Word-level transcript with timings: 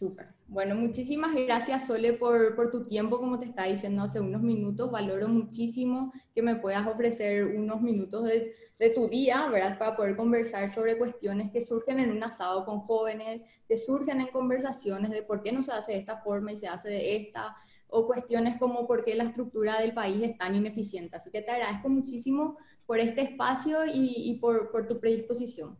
Súper. 0.00 0.28
Bueno, 0.48 0.74
muchísimas 0.76 1.34
gracias 1.34 1.86
Sole 1.86 2.14
por, 2.14 2.70
tu 2.70 2.82
tiempo, 2.84 3.18
como 3.18 3.38
te 3.38 3.44
estaba 3.44 3.68
diciendo 3.68 4.00
hace 4.00 4.18
unos 4.18 4.40
minutos. 4.40 4.90
Valoro 4.90 5.28
muchísimo 5.28 6.10
que 6.34 6.40
me 6.40 6.56
puedas 6.56 6.86
ofrecer 6.86 7.44
unos 7.44 7.82
minutos 7.82 8.24
de, 8.24 8.54
tu 8.94 9.08
día, 9.08 9.46
¿verdad? 9.50 9.78
Para 9.78 9.96
poder 9.96 10.16
conversar 10.16 10.70
sobre 10.70 10.96
cuestiones 10.96 11.52
que 11.52 11.60
surgen 11.60 12.00
en 12.00 12.12
un 12.12 12.24
asado 12.24 12.64
con 12.64 12.80
jóvenes, 12.80 13.42
que 13.68 13.76
surgen 13.76 14.22
en 14.22 14.28
conversaciones 14.28 15.10
de 15.10 15.22
por 15.22 15.42
qué 15.42 15.52
no 15.52 15.60
se 15.60 15.72
hace 15.72 15.92
de 15.92 15.98
esta 15.98 16.16
forma 16.22 16.52
y 16.52 16.56
se 16.56 16.66
hace 16.66 16.88
de 16.88 17.16
esta, 17.16 17.54
o 17.88 18.06
cuestiones 18.06 18.58
como 18.58 18.86
por 18.86 19.04
qué 19.04 19.14
la 19.14 19.24
estructura 19.24 19.78
del 19.82 19.92
país 19.92 20.22
es 20.22 20.38
tan 20.38 20.54
ineficiente. 20.54 21.14
Así 21.18 21.30
que 21.30 21.42
te 21.42 21.50
agradezco 21.50 21.90
muchísimo 21.90 22.56
por 22.86 23.00
este 23.00 23.20
espacio 23.20 23.80
y, 23.84 24.38
por 24.40 24.88
tu 24.88 24.98
predisposición. 24.98 25.76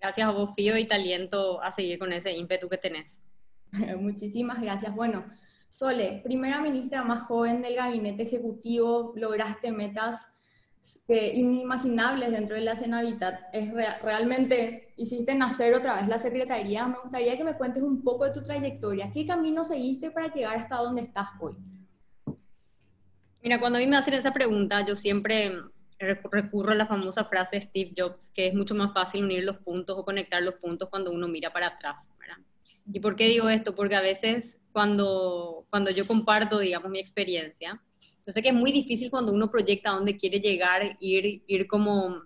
Gracias 0.00 0.26
a 0.26 0.30
vos, 0.30 0.52
Fío, 0.56 0.78
y 0.78 0.88
aliento 0.90 1.62
a 1.62 1.70
seguir 1.70 1.98
con 1.98 2.12
ese 2.12 2.32
ímpetu 2.32 2.68
que 2.68 2.78
tenés. 2.78 3.18
Muchísimas 3.98 4.60
gracias. 4.60 4.94
Bueno, 4.94 5.24
Sole, 5.68 6.20
primera 6.24 6.60
ministra 6.60 7.04
más 7.04 7.22
joven 7.24 7.62
del 7.62 7.76
gabinete 7.76 8.24
ejecutivo, 8.24 9.12
lograste 9.14 9.70
metas 9.70 10.34
inimaginables 11.06 12.32
dentro 12.32 12.56
de 12.56 12.62
la 12.62 12.74
Senavitat. 12.74 13.38
Es 13.52 13.70
realmente 14.02 14.94
hiciste 14.96 15.34
nacer 15.34 15.74
otra 15.74 15.96
vez 15.96 16.08
la 16.08 16.18
Secretaría. 16.18 16.86
Me 16.86 16.98
gustaría 16.98 17.36
que 17.36 17.44
me 17.44 17.56
cuentes 17.56 17.82
un 17.82 18.02
poco 18.02 18.24
de 18.24 18.32
tu 18.32 18.42
trayectoria. 18.42 19.12
¿Qué 19.12 19.26
camino 19.26 19.64
seguiste 19.64 20.10
para 20.10 20.32
llegar 20.32 20.56
hasta 20.56 20.76
donde 20.76 21.02
estás 21.02 21.28
hoy? 21.38 21.54
Mira, 23.42 23.60
cuando 23.60 23.78
a 23.78 23.80
mí 23.80 23.86
me 23.86 23.96
hacen 23.96 24.14
esa 24.14 24.32
pregunta, 24.32 24.84
yo 24.84 24.96
siempre 24.96 25.52
recurro 26.00 26.72
a 26.72 26.74
la 26.74 26.86
famosa 26.86 27.24
frase 27.24 27.56
de 27.56 27.62
Steve 27.62 27.92
Jobs, 27.96 28.30
que 28.30 28.46
es 28.46 28.54
mucho 28.54 28.74
más 28.74 28.92
fácil 28.92 29.24
unir 29.24 29.44
los 29.44 29.58
puntos 29.58 29.96
o 29.98 30.04
conectar 30.04 30.42
los 30.42 30.54
puntos 30.54 30.88
cuando 30.88 31.10
uno 31.12 31.28
mira 31.28 31.52
para 31.52 31.68
atrás. 31.68 31.96
¿verdad? 32.18 32.38
¿Y 32.90 33.00
por 33.00 33.16
qué 33.16 33.28
digo 33.28 33.48
esto? 33.48 33.74
Porque 33.74 33.96
a 33.96 34.00
veces 34.00 34.58
cuando, 34.72 35.66
cuando 35.68 35.90
yo 35.90 36.06
comparto, 36.06 36.58
digamos, 36.58 36.90
mi 36.90 36.98
experiencia, 36.98 37.82
yo 38.26 38.32
sé 38.32 38.42
que 38.42 38.48
es 38.48 38.54
muy 38.54 38.72
difícil 38.72 39.10
cuando 39.10 39.32
uno 39.32 39.50
proyecta 39.50 39.90
a 39.90 39.94
dónde 39.94 40.16
quiere 40.16 40.40
llegar, 40.40 40.96
ir, 41.00 41.42
ir 41.46 41.66
como 41.66 42.24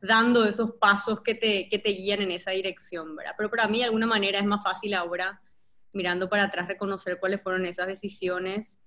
dando 0.00 0.44
esos 0.44 0.72
pasos 0.72 1.20
que 1.20 1.36
te, 1.36 1.68
que 1.68 1.78
te 1.78 1.90
guían 1.90 2.22
en 2.22 2.32
esa 2.32 2.50
dirección, 2.50 3.14
¿verdad? 3.14 3.34
Pero 3.36 3.48
para 3.48 3.68
mí 3.68 3.78
de 3.78 3.84
alguna 3.84 4.06
manera 4.06 4.40
es 4.40 4.44
más 4.44 4.62
fácil 4.62 4.94
ahora, 4.94 5.40
mirando 5.92 6.28
para 6.28 6.44
atrás, 6.44 6.66
reconocer 6.66 7.20
cuáles 7.20 7.40
fueron 7.40 7.64
esas 7.66 7.86
decisiones 7.86 8.78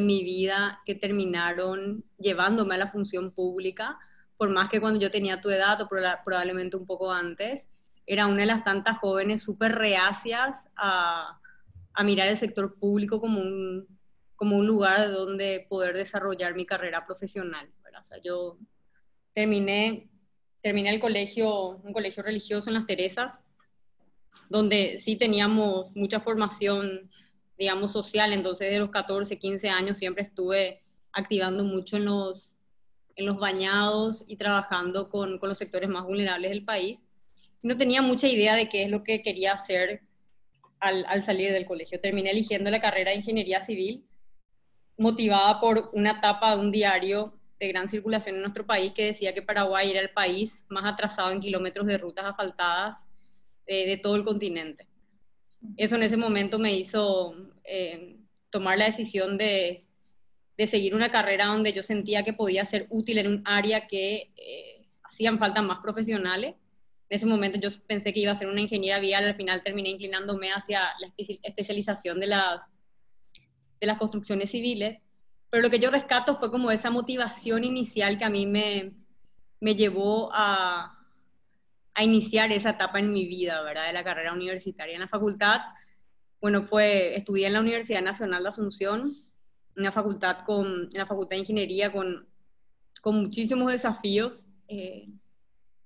mi 0.00 0.22
vida 0.24 0.80
que 0.84 0.94
terminaron 0.94 2.04
llevándome 2.18 2.74
a 2.74 2.78
la 2.78 2.90
función 2.90 3.30
pública, 3.30 3.98
por 4.36 4.50
más 4.50 4.68
que 4.68 4.80
cuando 4.80 5.00
yo 5.00 5.10
tenía 5.10 5.40
tu 5.40 5.50
edad 5.50 5.80
o 5.80 5.88
probablemente 5.88 6.76
un 6.76 6.86
poco 6.86 7.12
antes, 7.12 7.68
era 8.06 8.26
una 8.26 8.40
de 8.40 8.46
las 8.46 8.64
tantas 8.64 8.98
jóvenes 8.98 9.42
súper 9.42 9.72
reacias 9.72 10.68
a, 10.76 11.40
a, 11.92 12.04
mirar 12.04 12.28
el 12.28 12.36
sector 12.36 12.78
público 12.78 13.20
como 13.20 13.40
un, 13.40 13.88
como 14.36 14.56
un 14.56 14.66
lugar 14.66 15.10
donde 15.10 15.66
poder 15.68 15.96
desarrollar 15.96 16.54
mi 16.54 16.66
carrera 16.66 17.04
profesional. 17.06 17.68
O 18.00 18.04
sea, 18.04 18.18
yo 18.22 18.58
terminé, 19.32 20.08
terminé 20.62 20.90
el 20.90 21.00
colegio, 21.00 21.70
un 21.70 21.92
colegio 21.92 22.22
religioso 22.22 22.68
en 22.68 22.74
Las 22.74 22.86
Teresas, 22.86 23.38
donde 24.48 24.98
sí 24.98 25.16
teníamos 25.16 25.94
mucha 25.96 26.20
formación 26.20 27.10
digamos, 27.58 27.92
social. 27.92 28.32
Entonces, 28.32 28.70
de 28.70 28.78
los 28.78 28.90
14, 28.90 29.38
15 29.38 29.68
años 29.68 29.98
siempre 29.98 30.22
estuve 30.22 30.82
activando 31.12 31.64
mucho 31.64 31.96
en 31.96 32.04
los, 32.04 32.52
en 33.14 33.26
los 33.26 33.38
bañados 33.38 34.24
y 34.26 34.36
trabajando 34.36 35.08
con, 35.08 35.38
con 35.38 35.48
los 35.48 35.58
sectores 35.58 35.88
más 35.88 36.04
vulnerables 36.04 36.50
del 36.50 36.64
país. 36.64 37.02
No 37.62 37.76
tenía 37.76 38.02
mucha 38.02 38.28
idea 38.28 38.54
de 38.54 38.68
qué 38.68 38.84
es 38.84 38.90
lo 38.90 39.02
que 39.02 39.22
quería 39.22 39.52
hacer 39.52 40.02
al, 40.78 41.04
al 41.08 41.22
salir 41.22 41.52
del 41.52 41.66
colegio. 41.66 42.00
Terminé 42.00 42.30
eligiendo 42.30 42.70
la 42.70 42.80
carrera 42.80 43.10
de 43.10 43.16
ingeniería 43.16 43.60
civil, 43.60 44.04
motivada 44.98 45.60
por 45.60 45.90
una 45.92 46.20
tapa 46.20 46.54
de 46.54 46.60
un 46.60 46.70
diario 46.70 47.38
de 47.58 47.68
gran 47.68 47.88
circulación 47.88 48.36
en 48.36 48.42
nuestro 48.42 48.66
país 48.66 48.92
que 48.92 49.06
decía 49.06 49.32
que 49.32 49.42
Paraguay 49.42 49.90
era 49.90 50.00
el 50.00 50.10
país 50.10 50.62
más 50.68 50.84
atrasado 50.84 51.30
en 51.30 51.40
kilómetros 51.40 51.86
de 51.86 51.96
rutas 51.96 52.26
asfaltadas 52.26 53.08
de, 53.66 53.86
de 53.86 53.96
todo 53.96 54.16
el 54.16 54.24
continente 54.24 54.86
eso 55.76 55.96
en 55.96 56.02
ese 56.02 56.16
momento 56.16 56.58
me 56.58 56.74
hizo 56.74 57.34
eh, 57.64 58.16
tomar 58.50 58.78
la 58.78 58.86
decisión 58.86 59.36
de, 59.38 59.84
seguir 60.66 60.94
una 60.94 61.10
carrera 61.10 61.46
donde 61.46 61.72
yo 61.72 61.82
sentía 61.82 62.24
que 62.24 62.32
podía 62.32 62.64
ser 62.64 62.86
útil 62.88 63.18
en 63.18 63.28
un 63.28 63.42
área 63.44 63.86
que 63.86 64.32
eh, 64.36 64.88
hacían 65.02 65.38
falta 65.38 65.60
más 65.60 65.78
profesionales. 65.78 66.54
En 67.08 67.16
ese 67.16 67.26
momento 67.26 67.58
yo 67.58 67.68
pensé 67.86 68.12
que 68.12 68.20
iba 68.20 68.32
a 68.32 68.36
ser 68.36 68.48
una 68.48 68.62
ingeniera 68.62 68.98
vial, 68.98 69.24
al 69.24 69.36
final 69.36 69.62
terminé 69.62 69.90
inclinándome 69.90 70.50
hacia 70.50 70.80
la 70.98 71.12
especialización 71.42 72.18
de 72.18 72.28
las, 72.28 72.64
de 73.80 73.86
las 73.86 73.98
construcciones 73.98 74.50
civiles, 74.50 74.98
pero 75.50 75.62
lo 75.62 75.70
que 75.70 75.78
yo 75.78 75.90
rescato 75.90 76.36
fue 76.36 76.50
como 76.50 76.70
esa 76.70 76.90
motivación 76.90 77.62
inicial 77.64 78.18
que 78.18 78.24
a 78.24 78.30
mí 78.30 78.46
me, 78.46 78.92
me 79.60 79.74
llevó 79.74 80.30
a, 80.32 80.95
a 81.96 82.04
iniciar 82.04 82.52
esa 82.52 82.70
etapa 82.70 82.98
en 82.98 83.10
mi 83.10 83.26
vida, 83.26 83.62
¿verdad? 83.62 83.86
De 83.86 83.94
la 83.94 84.04
carrera 84.04 84.34
universitaria 84.34 84.94
en 84.94 85.00
la 85.00 85.08
facultad. 85.08 85.62
Bueno, 86.42 86.64
fue, 86.64 87.16
estudié 87.16 87.46
en 87.46 87.54
la 87.54 87.60
Universidad 87.60 88.02
Nacional 88.02 88.42
de 88.42 88.50
Asunción, 88.50 89.10
una 89.78 89.90
facultad 89.90 90.40
con, 90.44 90.90
en 90.92 90.98
la 90.98 91.06
Facultad 91.06 91.36
de 91.36 91.40
Ingeniería 91.40 91.90
con, 91.90 92.28
con 93.00 93.16
muchísimos 93.16 93.72
desafíos, 93.72 94.44
eh, 94.68 95.08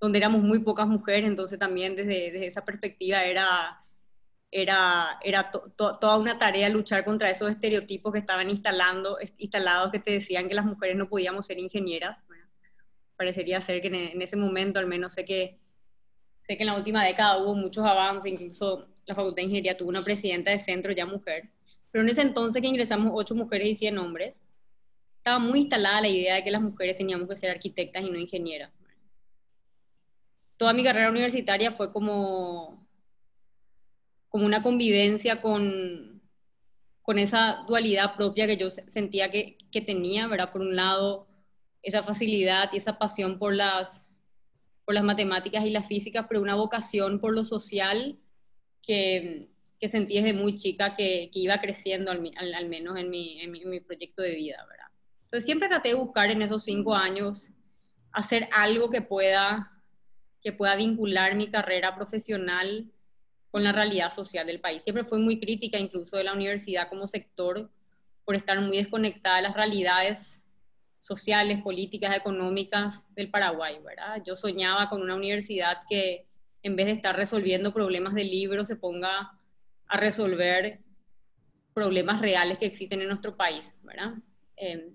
donde 0.00 0.18
éramos 0.18 0.42
muy 0.42 0.58
pocas 0.58 0.88
mujeres, 0.88 1.28
entonces 1.28 1.60
también 1.60 1.94
desde, 1.94 2.32
desde 2.32 2.46
esa 2.48 2.64
perspectiva 2.64 3.22
era, 3.22 3.84
era, 4.50 5.16
era 5.22 5.52
toda 5.76 6.18
una 6.18 6.40
tarea 6.40 6.68
luchar 6.68 7.04
contra 7.04 7.30
esos 7.30 7.52
estereotipos 7.52 8.12
que 8.12 8.18
estaban 8.18 8.50
instalando, 8.50 9.16
instalados 9.38 9.92
que 9.92 10.00
te 10.00 10.10
decían 10.10 10.48
que 10.48 10.56
las 10.56 10.64
mujeres 10.64 10.96
no 10.96 11.08
podíamos 11.08 11.46
ser 11.46 11.60
ingenieras. 11.60 12.24
parecería 13.16 13.60
ser 13.60 13.80
que 13.80 13.88
en, 13.88 13.94
en, 13.94 14.22
ese 14.22 14.36
momento, 14.36 14.80
al 14.80 14.88
menos 14.88 15.14
sé 15.14 15.24
que 15.24 15.60
Sé 16.50 16.56
que 16.56 16.64
en 16.64 16.66
la 16.66 16.74
última 16.74 17.04
década 17.04 17.38
hubo 17.38 17.54
muchos 17.54 17.86
avances, 17.86 18.32
incluso 18.32 18.88
la 19.06 19.14
Facultad 19.14 19.36
de 19.36 19.42
Ingeniería 19.42 19.76
tuvo 19.76 19.88
una 19.88 20.02
presidenta 20.02 20.50
de 20.50 20.58
centro 20.58 20.90
ya 20.90 21.06
mujer, 21.06 21.48
pero 21.92 22.02
en 22.02 22.10
ese 22.10 22.22
entonces 22.22 22.60
que 22.60 22.66
ingresamos 22.66 23.12
ocho 23.14 23.36
mujeres 23.36 23.68
y 23.68 23.74
100 23.76 23.98
hombres, 23.98 24.42
estaba 25.18 25.38
muy 25.38 25.60
instalada 25.60 26.00
la 26.00 26.08
idea 26.08 26.34
de 26.34 26.42
que 26.42 26.50
las 26.50 26.60
mujeres 26.60 26.96
teníamos 26.96 27.28
que 27.28 27.36
ser 27.36 27.52
arquitectas 27.52 28.02
y 28.02 28.10
no 28.10 28.18
ingenieras. 28.18 28.72
Toda 30.56 30.72
mi 30.72 30.82
carrera 30.82 31.08
universitaria 31.08 31.70
fue 31.70 31.92
como, 31.92 32.84
como 34.28 34.44
una 34.44 34.60
convivencia 34.60 35.40
con, 35.40 36.20
con 37.02 37.20
esa 37.20 37.64
dualidad 37.68 38.16
propia 38.16 38.48
que 38.48 38.56
yo 38.56 38.72
sentía 38.72 39.30
que, 39.30 39.56
que 39.70 39.82
tenía, 39.82 40.26
¿verdad? 40.26 40.50
Por 40.50 40.62
un 40.62 40.74
lado, 40.74 41.28
esa 41.80 42.02
facilidad 42.02 42.70
y 42.72 42.78
esa 42.78 42.98
pasión 42.98 43.38
por 43.38 43.54
las 43.54 44.04
por 44.84 44.94
las 44.94 45.04
matemáticas 45.04 45.64
y 45.64 45.70
las 45.70 45.86
físicas, 45.86 46.26
pero 46.28 46.40
una 46.40 46.54
vocación 46.54 47.20
por 47.20 47.34
lo 47.34 47.44
social 47.44 48.18
que, 48.82 49.50
que 49.80 49.88
sentí 49.88 50.16
desde 50.16 50.32
muy 50.32 50.56
chica 50.56 50.94
que, 50.94 51.30
que 51.32 51.38
iba 51.38 51.60
creciendo, 51.60 52.10
al, 52.10 52.68
menos 52.68 52.98
en 52.98 53.08
mi, 53.08 53.40
en, 53.40 53.50
mi, 53.50 53.80
proyecto 53.80 54.22
de 54.22 54.34
vida, 54.34 54.64
¿verdad? 54.68 54.86
Entonces 55.24 55.44
siempre 55.44 55.68
traté 55.68 55.90
de 55.90 55.94
buscar 55.94 56.30
en 56.30 56.42
esos 56.42 56.64
cinco 56.64 56.94
años 56.94 57.50
hacer 58.12 58.48
algo 58.52 58.90
que 58.90 59.00
pueda, 59.00 59.70
que 60.42 60.52
pueda 60.52 60.76
vincular 60.76 61.36
mi 61.36 61.48
carrera 61.48 61.94
profesional 61.94 62.90
con 63.50 63.64
la 63.64 63.72
realidad 63.72 64.12
social 64.12 64.46
del 64.46 64.60
país. 64.60 64.82
Siempre 64.82 65.04
fui 65.04 65.18
muy 65.18 65.40
crítica 65.40 65.78
incluso 65.78 66.16
de 66.16 66.24
la 66.24 66.34
universidad 66.34 66.88
como 66.88 67.08
sector 67.08 67.70
por 68.24 68.34
estar 68.34 68.60
muy 68.60 68.76
desconectada 68.76 69.36
de 69.36 69.42
las 69.42 69.54
realidades 69.54 70.39
sociales, 71.00 71.62
políticas, 71.62 72.16
económicas 72.16 73.02
del 73.14 73.30
Paraguay, 73.30 73.78
¿verdad? 73.82 74.22
Yo 74.24 74.36
soñaba 74.36 74.88
con 74.88 75.02
una 75.02 75.16
universidad 75.16 75.82
que 75.88 76.26
en 76.62 76.76
vez 76.76 76.86
de 76.86 76.92
estar 76.92 77.16
resolviendo 77.16 77.72
problemas 77.72 78.14
de 78.14 78.24
libros 78.24 78.68
se 78.68 78.76
ponga 78.76 79.38
a 79.86 79.96
resolver 79.96 80.80
problemas 81.74 82.20
reales 82.20 82.58
que 82.58 82.66
existen 82.66 83.00
en 83.00 83.08
nuestro 83.08 83.36
país, 83.36 83.72
¿verdad? 83.82 84.14
Eh, 84.56 84.92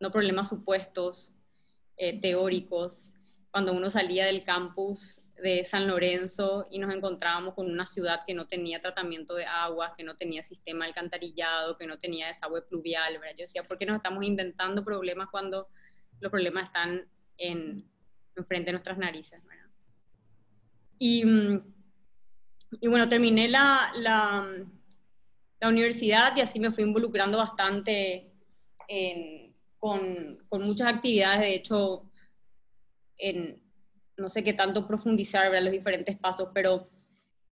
no 0.00 0.10
problemas 0.10 0.48
supuestos, 0.48 1.32
eh, 1.96 2.20
teóricos. 2.20 3.12
Cuando 3.50 3.72
uno 3.72 3.90
salía 3.90 4.26
del 4.26 4.44
campus 4.44 5.22
de 5.42 5.64
San 5.64 5.86
Lorenzo 5.86 6.66
y 6.70 6.78
nos 6.78 6.94
encontrábamos 6.94 7.54
con 7.54 7.70
una 7.70 7.86
ciudad 7.86 8.20
que 8.26 8.34
no 8.34 8.46
tenía 8.46 8.80
tratamiento 8.80 9.34
de 9.34 9.44
agua, 9.44 9.94
que 9.96 10.04
no 10.04 10.16
tenía 10.16 10.42
sistema 10.42 10.84
alcantarillado, 10.84 11.76
que 11.76 11.86
no 11.86 11.98
tenía 11.98 12.28
desagüe 12.28 12.62
pluvial, 12.62 13.18
¿verdad? 13.18 13.36
Yo 13.36 13.44
decía, 13.44 13.62
¿por 13.62 13.78
qué 13.78 13.86
nos 13.86 13.96
estamos 13.96 14.24
inventando 14.24 14.84
problemas 14.84 15.28
cuando 15.30 15.68
los 16.20 16.30
problemas 16.30 16.64
están 16.64 17.06
en, 17.38 17.84
enfrente 18.36 18.66
de 18.66 18.72
nuestras 18.72 18.98
narices. 18.98 19.40
Y, 20.98 21.24
mm, 21.24 21.74
y 22.80 22.88
bueno, 22.88 23.08
terminé 23.08 23.48
la, 23.48 23.92
la, 23.96 24.66
universidad 25.68 26.36
y 26.36 26.40
así 26.40 26.60
me 26.60 26.70
fui 26.70 26.84
involucrando 26.84 27.38
bastante 27.38 28.30
con, 29.78 30.38
con 30.48 30.62
muchas 30.62 30.86
actividades, 30.86 31.40
de 31.40 31.54
hecho, 31.56 32.08
en, 33.18 33.60
no 34.16 34.30
sé 34.30 34.42
qué 34.42 34.52
tanto 34.52 34.86
profundizar 34.86 35.50
¿verdad? 35.50 35.64
los 35.64 35.72
diferentes 35.72 36.16
pasos, 36.16 36.48
pero 36.54 36.88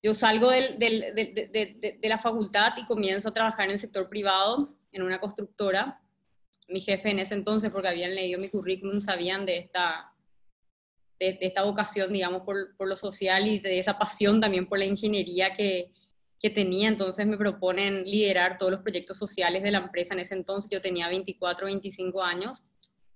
yo 0.03 0.15
salgo 0.15 0.51
del, 0.51 0.79
del, 0.79 1.01
de, 1.15 1.49
de, 1.51 1.99
de, 2.01 2.09
la 2.09 2.19
facultad 2.19 2.75
y 2.77 2.85
comienzo 2.85 3.29
a 3.29 3.33
trabajar 3.33 3.67
en 3.67 3.73
el 3.73 3.81
sector 3.81 4.09
privado, 4.09 4.75
en 4.93 5.03
una 5.03 5.19
constructora. 5.19 6.01
Mi 6.69 6.81
jefe 6.81 7.11
en 7.11 7.19
ese 7.19 7.35
entonces, 7.35 7.71
porque 7.71 7.89
habían 7.89 8.15
leído 8.15 8.39
mi 8.39 8.49
currículum, 8.49 9.01
sabían 9.01 9.47
de 9.47 9.57
esta, 9.59 10.13
de, 11.19 11.39
esta 11.41 11.63
vocación, 11.63 12.13
digamos, 12.13 12.43
por, 12.43 12.77
por, 12.77 12.89
lo 12.89 12.97
social 12.97 13.47
y 13.47 13.59
de 13.61 13.79
esa 13.79 13.99
pasión 13.99 14.41
también 14.41 14.67
por 14.67 14.79
la 14.79 14.85
ingeniería 14.85 15.55
que, 15.55 15.91
que 16.39 16.51
tenía. 16.51 16.89
Entonces 16.89 17.27
me 17.27 17.39
proponen 17.39 18.05
liderar 18.05 18.59
todos 18.59 18.73
los 18.73 18.83
proyectos 18.83 19.17
sociales 19.17 19.63
de 19.63 19.71
la 19.71 19.79
empresa. 19.79 20.13
En 20.13 20.21
ese 20.21 20.35
entonces 20.35 20.71
yo 20.71 20.83
tenía 20.83 21.09
24, 21.09 21.65
25 21.67 22.23
años, 22.23 22.63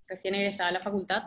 recién 0.07 0.35
egresada 0.35 0.71
a 0.71 0.73
la 0.73 0.81
facultad. 0.81 1.25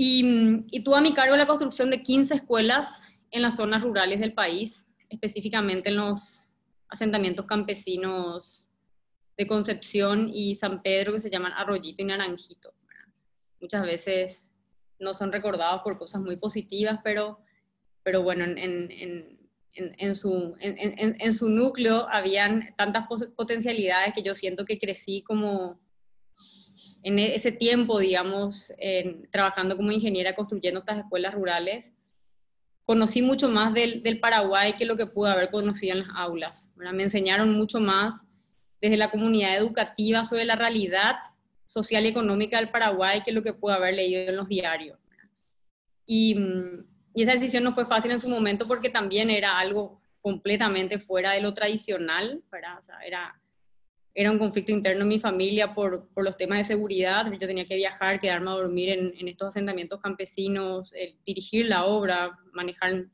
Y, 0.00 0.62
y 0.70 0.84
tuve 0.84 0.96
a 0.96 1.00
mi 1.00 1.12
cargo 1.12 1.36
la 1.36 1.48
construcción 1.48 1.90
de 1.90 2.02
15 2.02 2.34
escuelas 2.34 3.02
en 3.32 3.42
las 3.42 3.56
zonas 3.56 3.82
rurales 3.82 4.20
del 4.20 4.32
país, 4.32 4.86
específicamente 5.10 5.88
en 5.88 5.96
los 5.96 6.46
asentamientos 6.88 7.46
campesinos 7.46 8.64
de 9.36 9.46
Concepción 9.46 10.30
y 10.32 10.54
San 10.54 10.82
Pedro, 10.82 11.12
que 11.12 11.20
se 11.20 11.30
llaman 11.30 11.52
Arroyito 11.52 12.02
y 12.02 12.06
Naranjito. 12.06 12.72
Muchas 13.60 13.82
veces 13.82 14.48
no 15.00 15.14
son 15.14 15.32
recordados 15.32 15.82
por 15.82 15.98
cosas 15.98 16.20
muy 16.20 16.36
positivas, 16.36 17.00
pero, 17.02 17.40
pero 18.02 18.22
bueno, 18.22 18.44
en, 18.44 18.56
en, 18.56 19.38
en, 19.74 20.14
su, 20.14 20.54
en, 20.60 21.32
su 21.32 21.48
núcleo 21.48 22.06
habían 22.08 22.74
tantas 22.76 23.06
potencialidades 23.36 24.14
que 24.14 24.22
yo 24.22 24.34
siento 24.34 24.64
que 24.64 24.78
crecí 24.78 25.22
como 25.22 25.80
en 27.08 27.18
ese 27.18 27.52
tiempo, 27.52 27.98
digamos, 27.98 28.70
trabajando 29.30 29.76
como 29.76 29.90
ingeniera 29.90 30.34
construyendo 30.34 30.80
estas 30.80 30.98
escuelas 30.98 31.32
rurales, 31.34 31.90
conocí 32.84 33.22
mucho 33.22 33.48
más 33.48 33.72
del, 33.72 34.02
del, 34.02 34.20
Paraguay 34.20 34.74
que 34.74 34.84
lo 34.84 34.96
que 34.96 35.06
pude 35.06 35.30
haber 35.30 35.50
conocido 35.50 35.94
en 35.94 36.06
las 36.06 36.14
aulas. 36.14 36.68
Me 36.76 37.02
enseñaron 37.02 37.54
mucho 37.54 37.80
más 37.80 38.26
desde 38.80 38.98
la 38.98 39.10
comunidad 39.10 39.56
educativa 39.56 40.24
sobre 40.26 40.44
la 40.44 40.54
realidad 40.54 41.16
social 41.64 42.04
y 42.04 42.08
económica 42.08 42.58
del 42.58 42.70
Paraguay 42.70 43.22
que 43.22 43.32
lo 43.32 43.42
que 43.42 43.54
pude 43.54 43.72
haber 43.72 43.94
leído 43.94 44.28
en 44.28 44.36
los 44.36 44.48
diarios. 44.48 44.98
Y, 46.04 46.36
y, 47.14 47.22
esa 47.22 47.32
decisión 47.32 47.64
no 47.64 47.74
fue 47.74 47.86
fácil 47.86 48.10
en 48.10 48.20
su 48.20 48.28
momento 48.28 48.66
porque 48.66 48.90
también 48.90 49.30
era 49.30 49.58
algo 49.58 50.00
completamente 50.20 50.98
fuera 50.98 51.32
de 51.32 51.40
lo 51.40 51.54
tradicional, 51.54 52.42
O 52.50 52.84
sea, 52.84 52.98
era 53.06 53.40
era 54.20 54.32
un 54.32 54.38
conflicto 54.40 54.72
interno 54.72 55.02
en 55.02 55.08
mi 55.08 55.20
familia 55.20 55.74
por, 55.74 56.08
por, 56.08 56.24
los 56.24 56.36
temas 56.36 56.58
de 56.58 56.64
seguridad. 56.64 57.30
Yo 57.30 57.46
tenía 57.46 57.68
que 57.68 57.76
viajar, 57.76 58.20
quedarme 58.20 58.50
a 58.50 58.54
dormir 58.54 58.88
en, 58.88 59.14
en 59.16 59.28
estos 59.28 59.50
asentamientos 59.50 60.00
campesinos, 60.00 60.92
dirigir 61.24 61.68
la 61.68 61.84
obra, 61.84 62.36
manejar, 62.52 63.04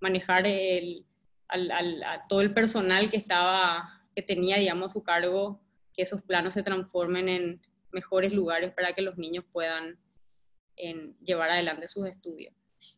manejar 0.00 0.46
el, 0.46 1.04
al, 1.48 1.70
al, 1.70 2.02
a 2.02 2.26
todo 2.30 2.40
el 2.40 2.54
personal 2.54 3.10
que, 3.10 3.18
estaba, 3.18 4.00
que 4.16 4.22
tenía, 4.22 4.56
digamos, 4.56 4.90
a 4.90 4.94
su 4.94 5.02
cargo, 5.02 5.60
que 5.92 6.00
esos 6.00 6.22
planos 6.22 6.54
se 6.54 6.62
transformen 6.62 7.28
en 7.28 7.60
mejores 7.92 8.32
lugares 8.32 8.72
para 8.72 8.94
que 8.94 9.02
los 9.02 9.18
niños 9.18 9.44
puedan 9.52 9.98
en, 10.76 11.14
llevar 11.18 11.50
adelante 11.50 11.88
sus 11.88 12.06
estudios. 12.06 12.54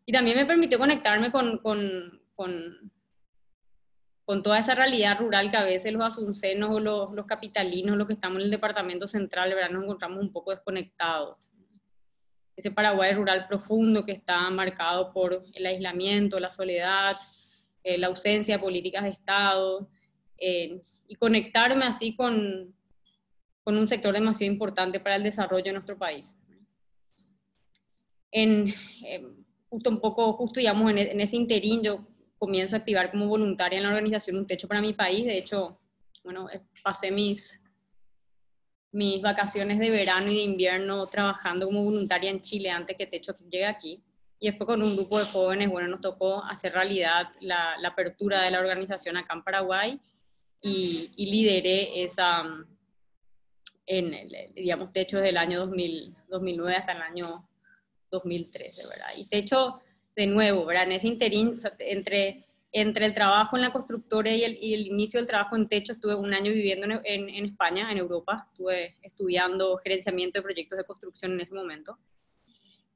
Y 0.06 0.12
también 0.12 0.36
me 0.36 0.46
permitió 0.46 0.78
conectarme 0.78 1.32
con, 1.32 1.58
con, 1.58 2.22
con 2.36 2.92
con 4.30 4.44
toda 4.44 4.60
esa 4.60 4.76
realidad 4.76 5.18
rural 5.18 5.50
que 5.50 5.56
a 5.56 5.64
veces 5.64 5.92
los 5.92 6.04
asuncenos 6.04 6.70
o 6.70 6.78
los, 6.78 7.12
los 7.14 7.26
capitalinos, 7.26 7.96
los 7.96 8.06
que 8.06 8.12
estamos 8.12 8.38
en 8.38 8.44
el 8.44 8.50
departamento 8.52 9.08
central, 9.08 9.52
¿verdad? 9.52 9.70
nos 9.70 9.82
encontramos 9.82 10.22
un 10.22 10.30
poco 10.30 10.52
desconectados. 10.52 11.36
Ese 12.54 12.70
Paraguay 12.70 13.12
rural 13.12 13.48
profundo 13.48 14.06
que 14.06 14.12
está 14.12 14.48
marcado 14.50 15.12
por 15.12 15.42
el 15.52 15.66
aislamiento, 15.66 16.38
la 16.38 16.52
soledad, 16.52 17.16
eh, 17.82 17.98
la 17.98 18.06
ausencia 18.06 18.56
de 18.56 18.62
políticas 18.62 19.02
de 19.02 19.08
Estado, 19.08 19.90
eh, 20.38 20.80
y 21.08 21.16
conectarme 21.16 21.84
así 21.84 22.14
con, 22.14 22.72
con 23.64 23.76
un 23.76 23.88
sector 23.88 24.14
demasiado 24.14 24.52
importante 24.52 25.00
para 25.00 25.16
el 25.16 25.24
desarrollo 25.24 25.64
de 25.64 25.72
nuestro 25.72 25.98
país. 25.98 26.36
En, 28.30 28.68
eh, 29.04 29.26
justo 29.68 29.90
un 29.90 30.00
poco, 30.00 30.34
justo 30.34 30.60
digamos, 30.60 30.88
en, 30.88 30.98
en 30.98 31.20
ese 31.20 31.34
interín, 31.34 31.82
yo 31.82 32.06
comienzo 32.40 32.74
a 32.74 32.78
activar 32.78 33.10
como 33.10 33.28
voluntaria 33.28 33.76
en 33.76 33.82
la 33.82 33.90
organización 33.90 34.36
Un 34.36 34.46
Techo 34.46 34.66
para 34.66 34.80
mi 34.80 34.94
país. 34.94 35.26
De 35.26 35.36
hecho, 35.36 35.78
bueno, 36.24 36.48
eh, 36.50 36.62
pasé 36.82 37.10
mis, 37.12 37.60
mis 38.92 39.20
vacaciones 39.20 39.78
de 39.78 39.90
verano 39.90 40.30
y 40.30 40.36
de 40.36 40.42
invierno 40.42 41.06
trabajando 41.06 41.66
como 41.66 41.84
voluntaria 41.84 42.30
en 42.30 42.40
Chile 42.40 42.70
antes 42.70 42.96
que 42.96 43.06
Techo 43.06 43.34
llegue 43.50 43.66
aquí. 43.66 44.02
Y 44.38 44.48
después 44.48 44.66
con 44.66 44.82
un 44.82 44.96
grupo 44.96 45.18
de 45.18 45.26
jóvenes, 45.26 45.68
bueno, 45.68 45.88
nos 45.88 46.00
tocó 46.00 46.42
hacer 46.42 46.72
realidad 46.72 47.28
la, 47.40 47.76
la 47.78 47.88
apertura 47.88 48.42
de 48.42 48.50
la 48.50 48.60
organización 48.60 49.18
acá 49.18 49.34
en 49.34 49.44
Paraguay 49.44 50.00
y, 50.62 51.10
y 51.14 51.30
lideré 51.30 52.02
esa, 52.02 52.42
en, 53.84 54.14
el, 54.14 54.54
digamos, 54.54 54.94
Techo 54.94 55.18
desde 55.18 55.28
el 55.28 55.36
año 55.36 55.60
2000, 55.60 56.16
2009 56.28 56.74
hasta 56.74 56.92
el 56.92 57.02
año 57.02 57.46
2013, 58.10 58.88
¿verdad? 58.88 59.08
Y 59.18 59.26
Techo 59.26 59.82
de 60.20 60.26
nuevo, 60.26 60.66
¿verdad? 60.66 60.84
En 60.84 60.92
ese 60.92 61.08
interín, 61.08 61.58
entre, 61.78 62.44
entre 62.72 63.06
el 63.06 63.14
trabajo 63.14 63.56
en 63.56 63.62
la 63.62 63.72
constructora 63.72 64.30
y 64.30 64.44
el, 64.44 64.58
y 64.60 64.74
el, 64.74 64.86
inicio 64.86 65.18
del 65.18 65.26
trabajo 65.26 65.56
en 65.56 65.66
techo, 65.66 65.94
estuve 65.94 66.14
un 66.14 66.34
año 66.34 66.52
viviendo 66.52 66.86
en, 67.04 67.28
en, 67.30 67.44
España, 67.46 67.90
en 67.90 67.96
Europa, 67.96 68.46
estuve 68.50 68.98
estudiando 69.02 69.78
gerenciamiento 69.78 70.38
de 70.38 70.42
proyectos 70.42 70.76
de 70.76 70.84
construcción 70.84 71.32
en 71.32 71.40
ese 71.40 71.54
momento. 71.54 71.98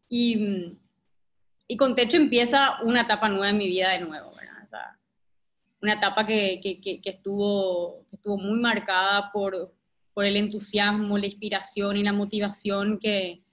Y, 0.06 0.76
y 1.67 1.76
con 1.79 1.94
techo 1.94 2.19
empieza 2.19 2.82
una 2.82 3.00
etapa 3.00 3.29
nueva 3.29 3.49
en 3.49 3.59
mi 3.59 3.69
vida 3.69 3.93
de 3.93 4.05
nuevo, 4.05 4.31
¿verdad? 4.37 4.55
una 5.81 5.94
etapa 5.94 6.26
que, 6.26 6.61
que, 6.62 6.81
que, 6.81 7.11
estuvo, 7.11 8.06
que 8.09 8.17
estuvo 8.17 8.38
muy 8.38 8.59
marcada 8.59 9.31
por, 9.32 9.75
por 10.15 10.25
el 10.25 10.37
entusiasmo, 10.37 11.19
la 11.19 11.26
inspiración 11.26 11.97
y 11.99 12.03
la 12.03 12.15
motivación 12.15 12.99
que, 12.99 13.44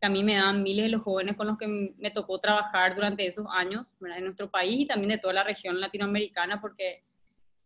que 0.00 0.06
a 0.06 0.10
mí 0.10 0.24
me 0.24 0.34
dan 0.34 0.62
miles 0.62 0.86
de 0.86 0.90
los 0.90 1.02
jóvenes 1.02 1.36
con 1.36 1.46
los 1.46 1.58
que 1.58 1.66
me 1.66 2.10
tocó 2.10 2.38
trabajar 2.38 2.94
durante 2.94 3.26
esos 3.26 3.46
años 3.50 3.84
en 4.00 4.24
nuestro 4.24 4.50
país 4.50 4.80
y 4.80 4.86
también 4.86 5.10
de 5.10 5.18
toda 5.18 5.34
la 5.34 5.44
región 5.44 5.78
latinoamericana, 5.78 6.58
porque 6.58 7.04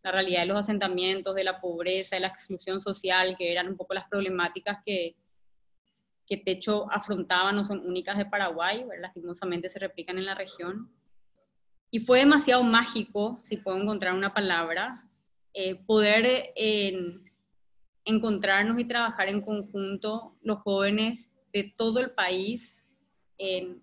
la 0.03 0.11
realidad 0.11 0.41
de 0.41 0.47
los 0.47 0.59
asentamientos, 0.59 1.33
de 1.33 1.45
la 1.45 1.61
pobreza, 1.61 2.17
de 2.17 2.19
la 2.19 2.27
exclusión 2.27 2.81
social, 2.81 3.37
que 3.37 3.51
eran 3.51 3.69
un 3.69 3.77
poco 3.77 3.93
las 3.93 4.09
problemáticas 4.09 4.79
que, 4.85 5.15
que 6.27 6.37
Techo 6.37 6.91
afrontaba, 6.91 7.53
no 7.53 7.63
son 7.63 7.79
únicas 7.87 8.17
de 8.17 8.25
Paraguay, 8.25 8.85
lastimosamente 8.99 9.69
se 9.69 9.79
replican 9.79 10.17
en 10.17 10.25
la 10.25 10.35
región. 10.35 10.91
Y 11.89 12.01
fue 12.01 12.19
demasiado 12.19 12.63
mágico, 12.63 13.39
si 13.43 13.55
puedo 13.57 13.77
encontrar 13.77 14.13
una 14.13 14.33
palabra, 14.33 15.09
eh, 15.53 15.75
poder 15.75 16.51
eh, 16.57 17.17
encontrarnos 18.03 18.77
y 18.77 18.85
trabajar 18.85 19.29
en 19.29 19.41
conjunto 19.41 20.35
los 20.41 20.59
jóvenes 20.59 21.29
de 21.55 21.73
todo 21.77 22.01
el 22.01 22.11
país 22.11 22.77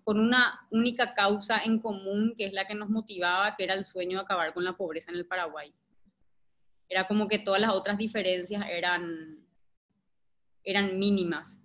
con 0.03 0.19
una 0.19 0.67
única 0.69 1.15
causa 1.15 1.63
en 1.63 1.79
común, 1.79 2.35
que 2.37 2.45
es 2.45 2.53
la 2.53 2.67
que 2.67 2.75
nos 2.75 2.89
motivaba, 2.89 3.55
que 3.55 3.63
era 3.63 3.73
el 3.73 3.83
sueño 3.83 4.19
de 4.19 4.23
acabar 4.23 4.53
con 4.53 4.63
la 4.63 4.77
pobreza 4.77 5.09
en 5.09 5.17
el 5.17 5.25
Paraguay. 5.25 5.73
Era 6.87 7.07
como 7.07 7.27
que 7.27 7.39
todas 7.39 7.59
las 7.59 7.71
otras 7.71 7.97
diferencias 7.97 8.63
eran, 8.69 9.39
eran 10.63 10.99
mínimas, 10.99 11.57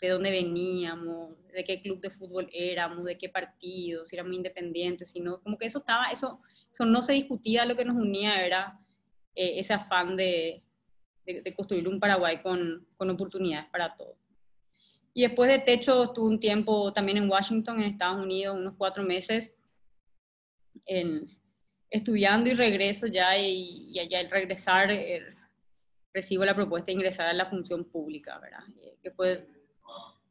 De 0.00 0.10
dónde 0.10 0.30
veníamos, 0.30 1.34
de 1.52 1.64
qué 1.64 1.80
club 1.80 2.00
de 2.00 2.10
fútbol 2.10 2.48
éramos, 2.52 3.04
de 3.04 3.16
qué 3.18 3.28
partido, 3.28 4.04
si 4.04 4.14
éramos 4.14 4.34
independientes, 4.34 5.10
sino 5.10 5.40
como 5.40 5.56
que 5.58 5.66
eso 5.66 5.78
estaba, 5.78 6.06
eso, 6.12 6.40
eso 6.70 6.84
no 6.84 7.02
se 7.02 7.14
discutía, 7.14 7.64
lo 7.64 7.76
que 7.76 7.84
nos 7.84 7.96
unía 7.96 8.46
era 8.46 8.78
eh, 9.34 9.58
ese 9.58 9.72
afán 9.72 10.16
de, 10.16 10.62
de, 11.24 11.54
construir 11.54 11.88
un 11.88 11.98
Paraguay 11.98 12.42
con, 12.42 12.86
con 12.96 13.10
oportunidades 13.10 13.68
para 13.70 13.96
todos. 13.96 14.25
Y 15.16 15.22
después 15.22 15.48
de 15.50 15.60
Techo 15.60 16.04
estuve 16.04 16.28
un 16.28 16.38
tiempo 16.38 16.92
también 16.92 17.16
en 17.16 17.30
Washington, 17.30 17.78
en 17.78 17.86
Estados 17.86 18.22
Unidos, 18.22 18.54
unos 18.54 18.74
cuatro 18.76 19.02
meses, 19.02 19.50
en, 20.84 21.26
estudiando 21.88 22.50
y 22.50 22.52
regreso 22.52 23.06
ya, 23.06 23.34
y, 23.38 23.98
allá 23.98 24.20
al 24.20 24.30
regresar 24.30 24.90
eh, 24.90 25.22
recibo 26.12 26.44
la 26.44 26.54
propuesta 26.54 26.88
de 26.88 26.92
ingresar 26.92 27.28
a 27.28 27.32
la 27.32 27.46
función 27.46 27.84
pública, 27.86 28.38
¿verdad? 28.40 28.60
Eh, 28.76 28.98
que 29.02 29.10
fue 29.10 29.48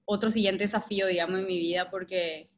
otro 0.05 0.29
siguiente 0.29 0.65
desafío, 0.65 1.07
digamos, 1.07 1.39
en 1.39 1.47
mi 1.47 1.57
vida, 1.57 1.89
porque 1.89 2.51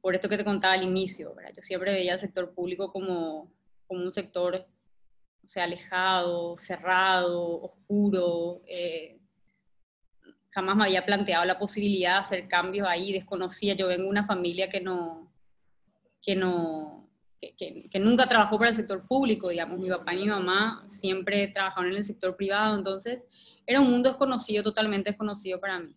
por 0.00 0.14
esto 0.14 0.30
que 0.30 0.38
te 0.38 0.46
contaba 0.46 0.72
al 0.72 0.82
inicio, 0.82 1.34
¿verdad? 1.34 1.52
Yo 1.54 1.62
siempre 1.62 1.92
veía 1.92 2.14
el 2.14 2.20
sector 2.20 2.54
público 2.54 2.90
como, 2.90 3.52
como 3.86 4.02
un 4.02 4.14
sector, 4.14 4.66
o 5.44 5.46
sea, 5.46 5.64
alejado, 5.64 6.56
cerrado, 6.56 7.64
oscuro, 7.64 8.62
eh, 8.66 9.19
jamás 10.50 10.76
me 10.76 10.84
había 10.84 11.06
planteado 11.06 11.44
la 11.44 11.58
posibilidad 11.58 12.14
de 12.14 12.20
hacer 12.20 12.48
cambios 12.48 12.88
ahí, 12.88 13.12
desconocía, 13.12 13.74
yo 13.74 13.86
vengo 13.86 14.04
de 14.04 14.08
una 14.08 14.26
familia 14.26 14.68
que 14.68 14.80
no, 14.80 15.32
que 16.22 16.36
no, 16.36 17.08
que, 17.40 17.88
que, 17.90 17.98
nunca 17.98 18.26
trabajó 18.26 18.58
para 18.58 18.70
el 18.70 18.76
sector 18.76 19.06
público, 19.06 19.48
digamos, 19.48 19.78
mi 19.78 19.88
papá 19.88 20.14
y 20.14 20.18
mi 20.18 20.26
mamá 20.26 20.84
siempre 20.86 21.48
trabajaron 21.48 21.92
en 21.92 21.98
el 21.98 22.04
sector 22.04 22.36
privado, 22.36 22.76
entonces 22.76 23.24
era 23.66 23.80
un 23.80 23.90
mundo 23.90 24.08
desconocido, 24.08 24.62
totalmente 24.62 25.10
desconocido 25.10 25.60
para 25.60 25.78
mí. 25.78 25.94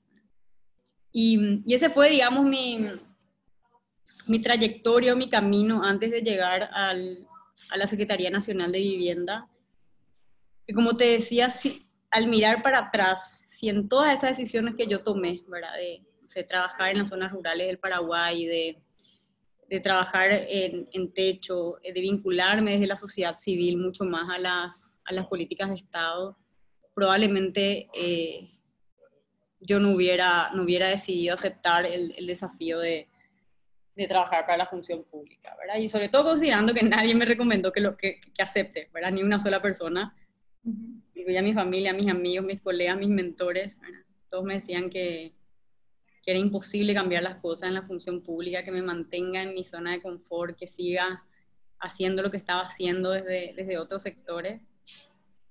Y, 1.12 1.62
y 1.66 1.74
ese 1.74 1.90
fue, 1.90 2.10
digamos, 2.10 2.46
mi, 2.46 2.88
mi 4.28 4.40
trayectoria 4.40 5.16
mi 5.16 5.30
camino 5.30 5.84
antes 5.84 6.12
de 6.12 6.22
llegar 6.22 6.70
al, 6.74 7.28
a 7.70 7.78
la 7.78 7.88
Secretaría 7.88 8.30
Nacional 8.30 8.72
de 8.72 8.80
Vivienda. 8.80 9.48
Y 10.66 10.74
como 10.74 10.96
te 10.96 11.06
decía, 11.06 11.50
si, 11.50 11.86
al 12.12 12.28
mirar 12.28 12.62
para 12.62 12.80
atrás, 12.80 13.32
si 13.54 13.70
en 13.70 13.88
todas 13.88 14.18
esas 14.18 14.36
decisiones 14.36 14.74
que 14.76 14.88
yo 14.88 15.04
tomé, 15.04 15.44
¿verdad? 15.48 15.74
De, 15.76 16.02
trabajar 16.48 16.90
en 16.90 16.98
las 16.98 17.10
zonas 17.10 17.32
rurales 17.32 17.68
del 17.68 17.78
Paraguay, 17.78 18.48
de, 18.48 18.82
de 19.70 19.80
trabajar 19.80 20.32
en, 20.32 20.90
en, 20.92 21.14
techo, 21.14 21.78
de 21.84 21.94
vincularme 21.94 22.72
desde 22.72 22.88
la 22.88 22.98
sociedad 22.98 23.36
civil 23.38 23.78
mucho 23.78 24.04
más 24.04 24.28
a 24.34 24.40
las, 24.40 24.84
a 25.06 25.14
las 25.14 25.28
políticas 25.28 25.70
de 25.70 25.76
Estado, 25.76 26.36
probablemente 26.96 27.88
eh, 27.94 28.50
yo 29.60 29.80
no 29.80 29.92
hubiera, 29.92 30.50
no 30.56 30.64
hubiera 30.64 30.88
decidido 30.88 31.36
aceptar 31.36 31.86
el, 31.86 32.16
el 32.18 32.26
desafío 32.26 32.80
de, 32.80 33.08
de, 33.96 34.08
trabajar 34.08 34.48
para 34.48 34.58
la 34.58 34.66
función 34.66 35.04
pública, 35.04 35.56
¿verdad? 35.60 35.76
Y 35.76 35.88
sobre 35.88 36.10
todo 36.10 36.24
considerando 36.24 36.74
que 36.74 36.82
nadie 36.82 37.14
me 37.14 37.26
recomendó 37.26 37.72
que, 37.72 37.82
lo, 37.82 37.96
que, 37.96 38.20
que 38.34 38.42
acepte, 38.42 38.90
¿verdad? 38.92 39.12
Ni 39.12 39.22
una 39.22 39.40
sola 39.40 39.62
persona. 39.62 40.16
Digo, 41.24 41.32
ya 41.32 41.42
mi 41.42 41.54
familia, 41.54 41.94
mis 41.94 42.12
amigos, 42.12 42.46
mis 42.46 42.60
colegas, 42.60 42.98
mis 42.98 43.08
mentores, 43.08 43.78
todos 44.30 44.44
me 44.44 44.56
decían 44.56 44.90
que, 44.90 45.34
que 46.22 46.32
era 46.32 46.38
imposible 46.38 46.94
cambiar 46.94 47.24
las 47.24 47.38
cosas 47.38 47.70
en 47.70 47.76
la 47.76 47.84
función 47.84 48.20
pública, 48.20 48.66
que 48.66 48.74
me 48.74 48.82
mantenga 48.82 49.42
en 49.42 49.54
mi 49.54 49.64
zona 49.64 49.94
de 49.94 50.02
confort, 50.02 50.58
que 50.58 50.68
siga 50.68 51.24
haciendo 51.80 52.24
lo 52.24 52.30
que 52.30 52.36
estaba 52.36 52.64
haciendo 52.64 53.12
desde, 53.12 53.54
desde 53.56 53.78
otros 53.78 54.04
sectores. 54.04 54.62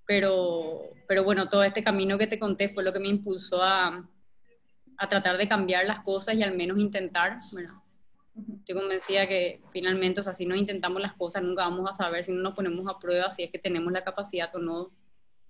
Pero, 0.07 0.91
pero 1.09 1.25
bueno, 1.25 1.49
todo 1.49 1.65
este 1.65 1.83
camino 1.83 2.19
que 2.19 2.27
te 2.27 2.39
conté 2.39 2.69
fue 2.69 2.85
lo 2.85 2.93
que 2.93 3.01
me 3.01 3.09
impulsó 3.09 3.63
a, 3.63 4.07
a 4.99 5.09
tratar 5.09 5.39
de 5.39 5.49
cambiar 5.49 5.87
las 5.87 6.01
cosas 6.01 6.35
y 6.35 6.43
al 6.43 6.55
menos 6.55 6.77
intentar, 6.77 7.39
bueno, 7.51 7.83
estoy 8.59 8.75
convencida 8.75 9.27
que 9.27 9.63
finalmente, 9.73 10.21
o 10.21 10.23
sea, 10.23 10.35
si 10.35 10.45
no 10.45 10.55
intentamos 10.55 11.01
las 11.01 11.15
cosas, 11.15 11.43
nunca 11.43 11.63
vamos 11.63 11.89
a 11.89 11.95
saber 11.95 12.25
si 12.25 12.33
no 12.33 12.43
nos 12.43 12.55
ponemos 12.55 12.87
a 12.89 12.99
prueba 12.99 13.31
si 13.31 13.43
es 13.43 13.51
que 13.51 13.59
tenemos 13.59 13.91
la 13.91 14.05
capacidad 14.05 14.55
o 14.55 14.59
no 14.59 14.91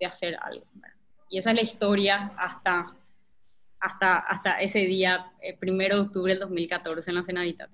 de 0.02 0.06
hacer 0.06 0.36
algo. 0.40 0.66
Y 1.28 1.38
esa 1.38 1.50
es 1.50 1.56
la 1.56 1.62
historia 1.62 2.32
hasta, 2.36 2.96
hasta, 3.78 4.18
hasta 4.18 4.60
ese 4.60 4.80
día, 4.80 5.32
eh, 5.40 5.56
primero 5.56 5.94
de 5.96 6.02
octubre 6.02 6.32
del 6.32 6.40
2014 6.40 7.10
en 7.10 7.16
la 7.16 7.22
Senavitat. 7.22 7.70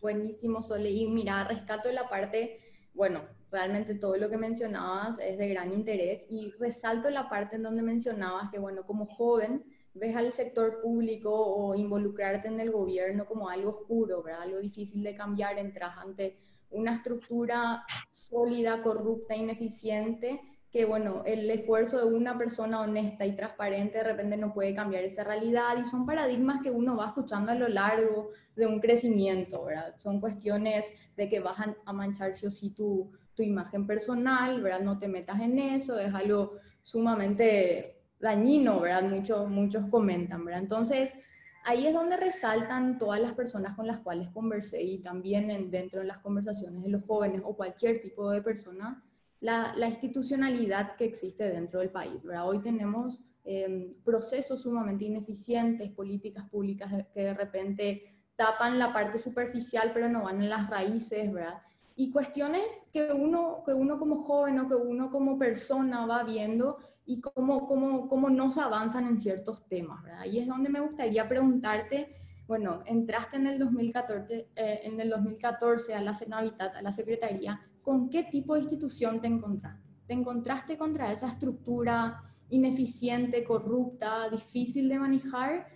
Buenísimo, 0.00 0.62
Sole. 0.62 0.90
Y 0.90 1.08
mira, 1.08 1.44
rescato 1.44 1.90
la 1.90 2.08
parte, 2.08 2.58
bueno, 2.94 3.22
realmente 3.50 3.96
todo 3.96 4.16
lo 4.16 4.30
que 4.30 4.38
mencionabas 4.38 5.18
es 5.18 5.36
de 5.38 5.48
gran 5.48 5.72
interés 5.72 6.24
y 6.30 6.52
resalto 6.52 7.10
la 7.10 7.28
parte 7.28 7.56
en 7.56 7.64
donde 7.64 7.82
mencionabas 7.82 8.48
que, 8.50 8.60
bueno, 8.60 8.86
como 8.86 9.06
joven 9.06 9.64
ves 9.92 10.16
al 10.16 10.32
sector 10.32 10.80
público 10.80 11.32
o 11.32 11.74
involucrarte 11.74 12.46
en 12.46 12.60
el 12.60 12.70
gobierno 12.70 13.26
como 13.26 13.48
algo 13.48 13.70
oscuro, 13.70 14.22
¿verdad? 14.22 14.42
Algo 14.42 14.60
difícil 14.60 15.02
de 15.02 15.16
cambiar, 15.16 15.58
entras 15.58 15.98
ante 15.98 16.38
una 16.70 16.94
estructura 16.94 17.84
sólida, 18.12 18.80
corrupta, 18.80 19.34
ineficiente, 19.34 20.40
que 20.70 20.84
bueno, 20.84 21.22
el 21.26 21.50
esfuerzo 21.50 21.98
de 21.98 22.14
una 22.14 22.38
persona 22.38 22.80
honesta 22.80 23.26
y 23.26 23.34
transparente 23.34 23.98
de 23.98 24.04
repente 24.04 24.36
no 24.36 24.54
puede 24.54 24.72
cambiar 24.72 25.02
esa 25.02 25.24
realidad 25.24 25.76
y 25.80 25.84
son 25.84 26.06
paradigmas 26.06 26.62
que 26.62 26.70
uno 26.70 26.96
va 26.96 27.06
escuchando 27.06 27.50
a 27.50 27.56
lo 27.56 27.66
largo 27.66 28.30
de 28.54 28.66
un 28.66 28.78
crecimiento, 28.78 29.64
¿verdad? 29.64 29.94
Son 29.96 30.20
cuestiones 30.20 30.94
de 31.16 31.28
que 31.28 31.40
vas 31.40 31.56
a 31.84 31.92
manchar 31.92 32.32
sí 32.32 32.46
o 32.46 32.50
sí 32.50 32.70
tu, 32.70 33.10
imagen 33.38 33.86
personal, 33.86 34.60
¿verdad? 34.60 34.80
No 34.80 34.98
te 34.98 35.08
metas 35.08 35.40
en 35.40 35.58
eso, 35.58 35.98
es 35.98 36.12
algo 36.12 36.58
sumamente 36.82 38.02
dañino, 38.20 38.80
¿verdad? 38.80 39.02
Muchos, 39.02 39.48
muchos 39.48 39.86
comentan, 39.86 40.44
¿verdad? 40.44 40.60
Entonces, 40.60 41.16
ahí 41.64 41.86
es 41.86 41.94
donde 41.94 42.18
resaltan 42.18 42.98
todas 42.98 43.18
las 43.18 43.32
personas 43.32 43.74
con 43.76 43.86
las 43.86 44.00
cuales 44.00 44.28
conversé 44.28 44.82
y 44.82 45.00
también 45.00 45.50
en, 45.50 45.70
dentro 45.70 46.00
de 46.00 46.06
las 46.06 46.18
conversaciones 46.18 46.82
de 46.82 46.90
los 46.90 47.02
jóvenes 47.06 47.40
o 47.42 47.56
cualquier 47.56 48.02
tipo 48.02 48.30
de 48.30 48.42
persona, 48.42 49.02
la, 49.40 49.74
la 49.76 49.88
institucionalidad 49.88 50.96
que 50.96 51.04
existe 51.04 51.44
dentro 51.44 51.80
del 51.80 51.90
país, 51.90 52.22
¿verdad? 52.22 52.48
Hoy 52.48 52.60
tenemos 52.60 53.22
em, 53.44 53.94
procesos 54.04 54.62
sumamente 54.62 55.04
ineficientes, 55.04 55.90
políticas 55.90 56.48
públicas 56.48 56.92
que 57.12 57.20
de 57.22 57.34
repente 57.34 58.14
tapan 58.36 58.78
la 58.78 58.92
parte 58.92 59.18
superficial 59.18 59.90
pero 59.92 60.08
no 60.08 60.24
van 60.24 60.42
en 60.42 60.48
las 60.48 60.68
raíces, 60.70 61.32
¿verdad? 61.32 61.60
y 62.00 62.10
cuestiones 62.10 62.86
que 62.94 63.12
uno, 63.12 63.62
que 63.62 63.74
uno 63.74 63.98
como 63.98 64.24
joven 64.24 64.58
o 64.58 64.66
que 64.66 64.74
uno 64.74 65.10
como 65.10 65.38
persona 65.38 66.06
va 66.06 66.22
viendo 66.22 66.78
y 67.04 67.20
cómo, 67.20 67.66
cómo, 67.66 68.08
cómo 68.08 68.30
no 68.30 68.50
se 68.50 68.62
avanzan 68.62 69.06
en 69.06 69.20
ciertos 69.20 69.68
temas, 69.68 70.02
¿verdad? 70.02 70.24
Y 70.24 70.38
es 70.38 70.46
donde 70.46 70.70
me 70.70 70.80
gustaría 70.80 71.28
preguntarte, 71.28 72.16
bueno, 72.46 72.82
entraste 72.86 73.36
en 73.36 73.48
el 73.48 73.58
2014, 73.58 74.48
eh, 74.56 74.80
en 74.84 74.98
el 74.98 75.10
2014 75.10 75.94
a 75.94 76.00
la 76.00 76.14
Senavitat, 76.14 76.74
a 76.74 76.80
la 76.80 76.90
Secretaría, 76.90 77.60
¿con 77.82 78.10
qué 78.10 78.24
tipo 78.24 78.54
de 78.54 78.60
institución 78.60 79.20
te 79.20 79.26
encontraste? 79.26 79.88
¿Te 80.06 80.14
encontraste 80.14 80.76
contra 80.76 81.12
esa 81.12 81.28
estructura 81.28 82.22
ineficiente, 82.48 83.44
corrupta, 83.44 84.28
difícil 84.28 84.88
de 84.88 84.98
manejar? 84.98 85.66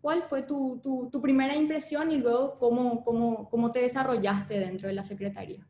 ¿Cuál 0.00 0.22
fue 0.22 0.42
tu, 0.42 0.80
tu, 1.10 1.20
primera 1.20 1.54
impresión 1.56 2.10
y 2.12 2.18
luego 2.18 2.58
cómo, 2.58 3.04
cómo, 3.04 3.48
cómo 3.48 3.70
te 3.70 3.80
desarrollaste 3.80 4.58
dentro 4.58 4.88
de 4.88 4.94
la 4.94 5.02
Secretaría? 5.02 5.66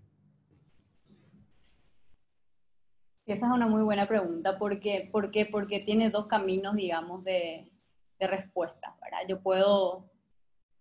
Esa 3.24 3.46
es 3.46 3.52
una 3.52 3.66
muy 3.66 3.82
buena 3.82 4.06
pregunta. 4.06 4.58
¿Por 4.58 4.78
qué? 4.78 5.08
Porque, 5.10 5.46
porque 5.46 5.80
tiene 5.80 6.10
dos 6.10 6.26
caminos, 6.26 6.76
digamos, 6.76 7.24
de, 7.24 7.66
de 8.18 8.26
respuesta. 8.26 8.96
¿verdad? 9.02 9.20
Yo 9.28 9.42
puedo 9.42 10.10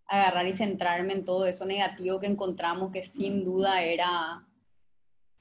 agarrar 0.07 0.47
y 0.47 0.53
centrarme 0.53 1.13
en 1.13 1.25
todo 1.25 1.45
eso 1.45 1.65
negativo 1.65 2.19
que 2.19 2.27
encontramos, 2.27 2.91
que 2.91 3.01
sin 3.01 3.43
duda 3.43 3.81
era 3.83 4.47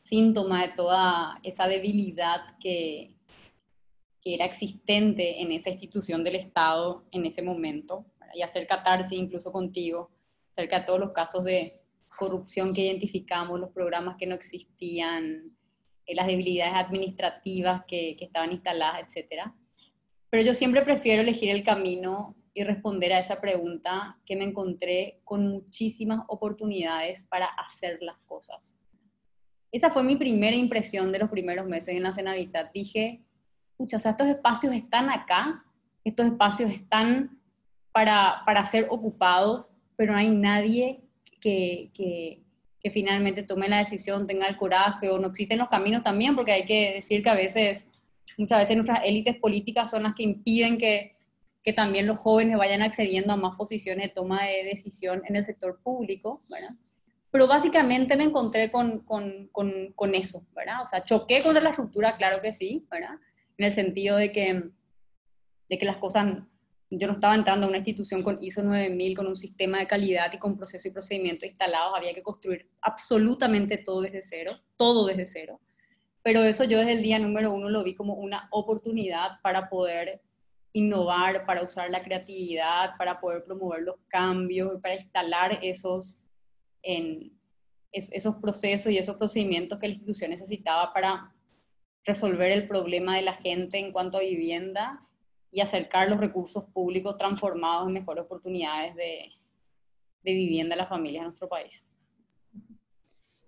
síntoma 0.04 0.66
de 0.66 0.74
toda 0.74 1.34
esa 1.42 1.66
debilidad 1.66 2.58
que, 2.60 3.16
que 4.20 4.34
era 4.34 4.44
existente 4.44 5.42
en 5.42 5.50
esa 5.52 5.70
institución 5.70 6.22
del 6.22 6.36
Estado 6.36 7.04
en 7.10 7.26
ese 7.26 7.42
momento, 7.42 8.06
y 8.34 8.42
hacer 8.42 8.66
catarsis 8.66 9.18
incluso 9.18 9.50
contigo, 9.50 10.10
acerca 10.52 10.80
de 10.80 10.86
todos 10.86 11.00
los 11.00 11.12
casos 11.12 11.44
de 11.44 11.80
corrupción 12.18 12.72
que 12.72 12.82
identificamos, 12.82 13.58
los 13.58 13.70
programas 13.70 14.16
que 14.16 14.26
no 14.26 14.34
existían, 14.34 15.56
eh, 16.06 16.14
las 16.14 16.26
debilidades 16.26 16.74
administrativas 16.74 17.84
que, 17.86 18.14
que 18.16 18.24
estaban 18.24 18.52
instaladas, 18.52 19.02
etc. 19.02 19.42
Pero 20.30 20.44
yo 20.44 20.54
siempre 20.54 20.82
prefiero 20.82 21.22
elegir 21.22 21.50
el 21.50 21.62
camino 21.62 22.36
y 22.52 22.62
responder 22.62 23.12
a 23.12 23.18
esa 23.18 23.40
pregunta 23.40 24.18
que 24.24 24.36
me 24.36 24.44
encontré 24.44 25.20
con 25.24 25.48
muchísimas 25.48 26.20
oportunidades 26.28 27.24
para 27.24 27.46
hacer 27.46 27.98
las 28.00 28.18
cosas. 28.20 28.74
Esa 29.74 29.90
fue 29.90 30.04
mi 30.04 30.14
primera 30.14 30.54
impresión 30.54 31.10
de 31.10 31.18
los 31.18 31.28
primeros 31.28 31.66
meses 31.66 31.96
en 31.96 32.04
la 32.04 32.12
Senavitat. 32.12 32.72
Dije, 32.72 33.24
o 33.76 33.88
sea, 33.88 34.12
estos 34.12 34.28
espacios 34.28 34.72
están 34.72 35.10
acá, 35.10 35.64
estos 36.04 36.26
espacios 36.26 36.70
están 36.70 37.40
para, 37.90 38.42
para 38.46 38.64
ser 38.66 38.86
ocupados, 38.88 39.66
pero 39.96 40.12
no 40.12 40.18
hay 40.18 40.30
nadie 40.30 41.02
que, 41.40 41.90
que, 41.92 42.40
finalmente 42.92 43.42
tome 43.42 43.68
la 43.68 43.78
decisión, 43.78 44.28
tenga 44.28 44.46
el 44.46 44.56
coraje, 44.56 45.08
o 45.08 45.18
no 45.18 45.26
existen 45.26 45.58
los 45.58 45.68
caminos 45.68 46.04
también, 46.04 46.36
porque 46.36 46.52
hay 46.52 46.64
que 46.64 46.92
decir 46.94 47.20
que 47.24 47.30
a 47.30 47.34
veces, 47.34 47.88
muchas 48.38 48.60
veces 48.60 48.76
nuestras 48.76 49.00
élites 49.04 49.34
políticas 49.40 49.90
son 49.90 50.04
las 50.04 50.14
que 50.14 50.22
impiden 50.22 50.78
que, 50.78 51.10
que 51.64 51.72
también 51.72 52.06
los 52.06 52.20
jóvenes 52.20 52.58
vayan 52.58 52.82
accediendo 52.82 53.32
a 53.32 53.36
más 53.36 53.56
posiciones 53.56 54.06
de 54.06 54.14
toma 54.14 54.44
de 54.44 54.62
decisión 54.62 55.22
en 55.26 55.34
el 55.34 55.44
sector 55.44 55.80
público. 55.82 56.42
Pero 57.34 57.48
básicamente 57.48 58.16
me 58.16 58.22
encontré 58.22 58.70
con, 58.70 59.00
con, 59.00 59.48
con, 59.48 59.92
con 59.96 60.14
eso, 60.14 60.46
¿verdad? 60.54 60.82
O 60.84 60.86
sea, 60.86 61.02
choqué 61.02 61.42
contra 61.42 61.60
la 61.60 61.70
estructura, 61.70 62.16
claro 62.16 62.40
que 62.40 62.52
sí, 62.52 62.86
¿verdad? 62.88 63.18
en 63.58 63.66
el 63.66 63.72
sentido 63.72 64.16
de 64.16 64.32
que, 64.32 64.70
de 65.68 65.78
que 65.78 65.84
las 65.84 65.96
cosas, 65.96 66.42
yo 66.90 67.06
no 67.06 67.14
estaba 67.14 67.34
entrando 67.34 67.66
a 67.66 67.68
una 67.68 67.78
institución 67.78 68.22
con 68.22 68.38
ISO 68.40 68.62
9000, 68.62 69.16
con 69.16 69.26
un 69.26 69.36
sistema 69.36 69.78
de 69.78 69.86
calidad 69.86 70.32
y 70.32 70.38
con 70.38 70.56
proceso 70.56 70.88
y 70.88 70.92
procedimiento 70.92 71.44
instalados, 71.46 71.94
había 71.96 72.14
que 72.14 72.22
construir 72.22 72.68
absolutamente 72.80 73.78
todo 73.78 74.02
desde 74.02 74.22
cero, 74.22 74.52
todo 74.76 75.06
desde 75.06 75.26
cero. 75.26 75.60
Pero 76.22 76.42
eso 76.42 76.64
yo 76.64 76.78
desde 76.78 76.92
el 76.92 77.02
día 77.02 77.18
número 77.18 77.52
uno 77.52 77.68
lo 77.68 77.84
vi 77.84 77.94
como 77.94 78.14
una 78.14 78.48
oportunidad 78.50 79.40
para 79.42 79.68
poder 79.68 80.22
innovar, 80.72 81.46
para 81.46 81.62
usar 81.62 81.90
la 81.90 82.00
creatividad, 82.00 82.96
para 82.96 83.20
poder 83.20 83.44
promover 83.44 83.82
los 83.82 83.96
cambios, 84.08 84.80
para 84.80 84.94
instalar 84.94 85.58
esos, 85.62 86.20
en, 86.84 87.32
esos 87.92 88.34
procesos 88.36 88.90
y 88.90 88.98
esos 88.98 89.16
procedimientos 89.16 89.78
que 89.78 89.86
la 89.86 89.94
institución 89.94 90.30
necesitaba 90.30 90.92
para 90.92 91.32
resolver 92.04 92.50
el 92.50 92.66
problema 92.66 93.14
de 93.14 93.22
la 93.22 93.34
gente 93.34 93.78
en 93.78 93.92
cuanto 93.92 94.18
a 94.18 94.20
vivienda 94.20 95.00
y 95.52 95.60
acercar 95.60 96.08
los 96.10 96.18
recursos 96.18 96.64
públicos 96.72 97.16
transformados 97.16 97.86
en 97.86 97.94
mejores 97.94 98.24
oportunidades 98.24 98.96
de, 98.96 99.28
de 100.24 100.32
vivienda 100.32 100.74
a 100.74 100.78
las 100.78 100.88
familias 100.88 101.22
de 101.22 101.28
nuestro 101.28 101.48
país. 101.48 101.86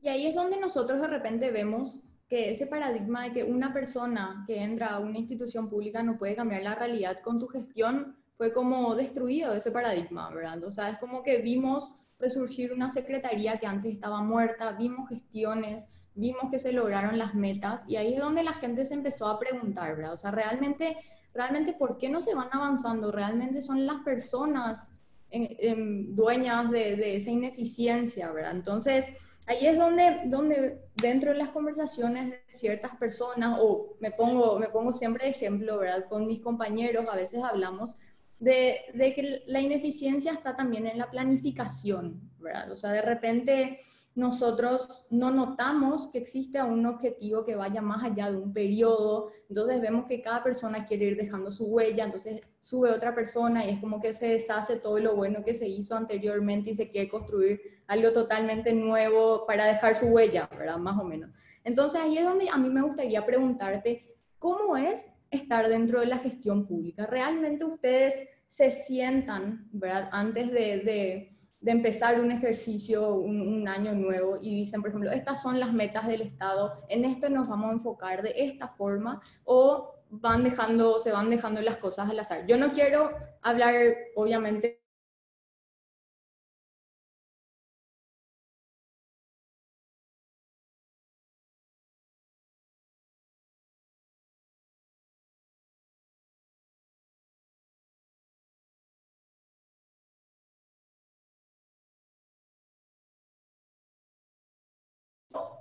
Y 0.01 0.09
ahí 0.09 0.27
es 0.27 0.37
donde 0.37 0.59
nosotros 0.59 1.01
de 1.01 1.09
repente 1.09 1.51
vemos 1.51 2.05
que 2.29 2.51
ese 2.51 2.67
paradigma 2.67 3.25
de 3.25 3.33
que 3.33 3.45
una 3.45 3.73
persona 3.73 4.45
que 4.47 4.63
entra 4.63 4.91
a 4.91 5.01
una 5.01 5.19
institución 5.19 5.69
pública 5.69 6.03
no 6.03 6.19
puede 6.19 6.37
cambiar 6.37 6.63
la 6.63 6.77
realidad 6.77 7.21
con 7.23 7.41
tu 7.41 7.49
gestión 7.49 8.17
fue 8.37 8.53
como 8.53 8.95
destruido 8.95 9.55
ese 9.55 9.71
paradigma, 9.71 10.31
¿verdad? 10.31 10.63
O 10.65 10.71
sea, 10.71 10.91
es 10.91 10.99
como 10.99 11.23
que 11.23 11.39
vimos 11.39 11.95
resurgir 12.19 12.73
una 12.73 12.89
secretaría 12.89 13.59
que 13.59 13.67
antes 13.67 13.93
estaba 13.93 14.23
muerta, 14.23 14.73
vimos 14.73 15.09
gestiones, 15.09 15.89
vimos 16.15 16.51
que 16.51 16.59
se 16.59 16.73
lograron 16.73 17.19
las 17.19 17.35
metas 17.35 17.85
y 17.87 17.97
ahí 17.97 18.15
es 18.15 18.21
donde 18.21 18.43
la 18.43 18.55
gente 18.55 18.85
se 18.85 18.95
empezó 18.95 19.29
a 19.29 19.39
preguntar, 19.39 19.97
¿verdad? 19.97 20.15
O 20.15 20.17
sea, 20.17 20.31
realmente, 20.31 20.97
realmente, 21.35 21.75
¿por 21.75 21.99
qué 21.99 22.09
no 22.09 22.23
se 22.23 22.35
van 22.35 22.49
avanzando? 22.53 23.13
Realmente 23.13 23.61
son 23.61 23.87
las 23.87 23.99
personas 24.03 24.89
dueñas 25.31 26.71
de, 26.71 26.97
de, 26.97 27.17
esa 27.17 27.31
ineficiencia, 27.31 28.31
¿verdad? 28.31 28.53
Entonces, 28.53 29.07
ahí 29.47 29.67
es 29.67 29.77
donde, 29.77 30.23
donde 30.27 30.81
dentro 30.95 31.33
de 31.33 31.39
las 31.39 31.51
conversaciones 31.51 32.31
de 32.31 32.41
ciertas 32.49 32.97
personas, 32.97 33.59
o 33.61 33.97
me 34.01 34.11
pongo, 34.11 34.59
me 34.59 34.69
pongo 34.69 34.95
siempre 34.95 35.25
de 35.25 35.31
ejemplo, 35.31 35.79
¿verdad? 35.79 36.07
Con 36.09 36.27
mis 36.27 36.41
compañeros 36.41 37.07
a 37.11 37.17
veces 37.17 37.43
hablamos 37.43 37.97
de, 38.39 39.13
que 39.15 39.43
la 39.47 39.61
ineficiencia 39.61 40.33
está 40.33 40.55
también 40.55 40.87
en 40.87 40.99
la 40.99 41.11
planificación, 41.11 42.21
¿verdad? 42.39 42.71
O 42.71 42.77
sea, 42.77 42.91
de 42.93 43.03
repente 43.03 43.81
nosotros 44.15 45.05
no 45.11 45.31
notamos 45.31 46.09
que 46.09 46.19
existe 46.19 46.63
un 46.63 46.87
objetivo 46.87 47.45
que 47.45 47.55
vaya 47.55 47.83
más 47.83 48.03
allá 48.03 48.31
de 48.31 48.39
un 48.39 48.53
periodo, 48.53 49.31
entonces 49.49 49.81
vemos 49.81 50.07
que 50.07 50.23
cada 50.23 50.43
persona 50.43 50.87
quiere 50.87 51.07
ir 51.07 51.17
dejando 51.17 51.51
su 51.51 51.67
huella, 51.67 52.05
entonces 52.05 52.41
sube 52.63 52.91
otra 52.91 53.15
persona 53.15 53.67
y 53.67 53.71
es 53.71 53.81
como 53.81 54.01
que 54.01 54.15
se 54.15 54.29
deshace 54.29 54.77
todo 54.77 54.99
lo 54.99 55.15
bueno 55.15 55.45
que 55.45 55.53
se 55.53 55.69
hizo 55.69 55.95
anteriormente 55.97 56.71
y 56.71 56.75
se 56.75 56.89
quiere 56.89 57.11
construir 57.11 57.61
algo 57.87 58.11
totalmente 58.13 58.73
nuevo 58.73 59.45
para 59.47 59.67
dejar 59.67 59.95
su 59.95 60.07
huella, 60.07 60.49
¿verdad? 60.51 60.79
Más 60.79 60.99
o 60.99 61.05
menos. 61.05 61.31
Entonces 61.63 62.01
ahí 62.01 62.17
es 62.17 62.25
donde 62.25 62.49
a 62.49 62.57
mí 62.57 62.71
me 62.71 62.83
gustaría 62.83 63.25
preguntarte, 63.25 64.17
¿cómo 64.39 64.77
es 64.77 65.11
estar 65.31 65.69
dentro 65.69 66.01
de 66.01 66.07
la 66.07 66.19
gestión 66.19 66.67
pública? 66.67 67.07
¿Realmente 67.07 67.65
ustedes 67.65 68.23
se 68.47 68.71
sientan, 68.71 69.69
¿verdad? 69.73 70.09
Antes 70.13 70.51
de 70.53 71.37
de 71.67 71.73
empezar 71.73 72.21
un 72.21 72.31
ejercicio, 72.31 73.15
un, 73.15 73.67
año 73.67 73.93
nuevo 73.93 74.39
y 74.41 74.55
dicen, 74.55 74.81
por 74.81 74.91
ejemplo, 74.91 75.11
estas 75.11 75.43
son 75.43 75.59
las 75.59 75.73
metas 75.73 76.07
del 76.07 76.21
Estado, 76.23 76.73
en 76.89 77.05
esto 77.05 77.29
nos 77.29 77.49
vamos 77.49 77.71
a 77.71 77.73
enfocar 77.73 78.23
de 78.23 78.33
esta 78.37 78.69
forma 78.69 79.21
o 79.43 79.93
van 80.09 80.45
dejando, 80.45 81.01
se 81.01 81.11
van 81.11 81.29
dejando 81.29 81.61
las 81.61 81.79
cosas 81.79 82.09
al 82.09 82.21
azar. 82.21 82.47
Yo 82.47 82.57
no 82.57 82.71
quiero 82.71 83.11
hablar, 83.43 83.75
obviamente, 84.15 84.86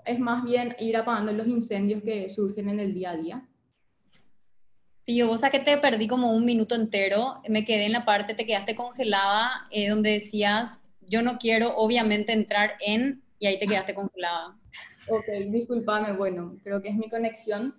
es 0.06 0.20
más 0.20 0.44
bien 0.44 0.76
ir 0.80 0.98
apagando 0.98 1.32
los 1.32 1.48
incendios 1.48 2.02
que 2.04 2.30
surgen 2.30 2.70
en 2.70 2.80
el 2.80 2.94
día 2.94 3.12
a 3.12 3.18
día. 3.18 3.48
Sí, 5.04 5.18
yo 5.18 5.28
vos 5.28 5.44
a 5.44 5.52
que 5.52 5.60
te 5.60 5.78
perdí 5.78 6.08
como 6.08 6.32
un 6.32 6.46
minuto 6.46 6.74
entero, 6.74 7.34
me 7.48 7.64
quedé 7.64 7.86
en 7.86 7.92
la 7.92 8.06
parte, 8.06 8.34
te 8.34 8.46
quedaste 8.46 8.76
congelada, 8.76 9.68
eh, 9.70 9.90
donde 9.90 10.12
decías, 10.12 10.80
yo 11.02 11.22
no 11.22 11.38
quiero 11.38 11.76
obviamente 11.76 12.34
entrar 12.34 12.74
en, 12.80 13.22
y 13.38 13.46
ahí 13.46 13.60
te 13.60 13.68
quedaste 13.68 13.94
congelada. 13.94 14.58
Ok, 15.08 15.26
discúlpame, 15.50 16.14
bueno, 16.14 16.58
creo 16.64 16.82
que 16.82 16.90
es 16.90 16.96
mi 16.96 17.08
conexión. 17.10 17.76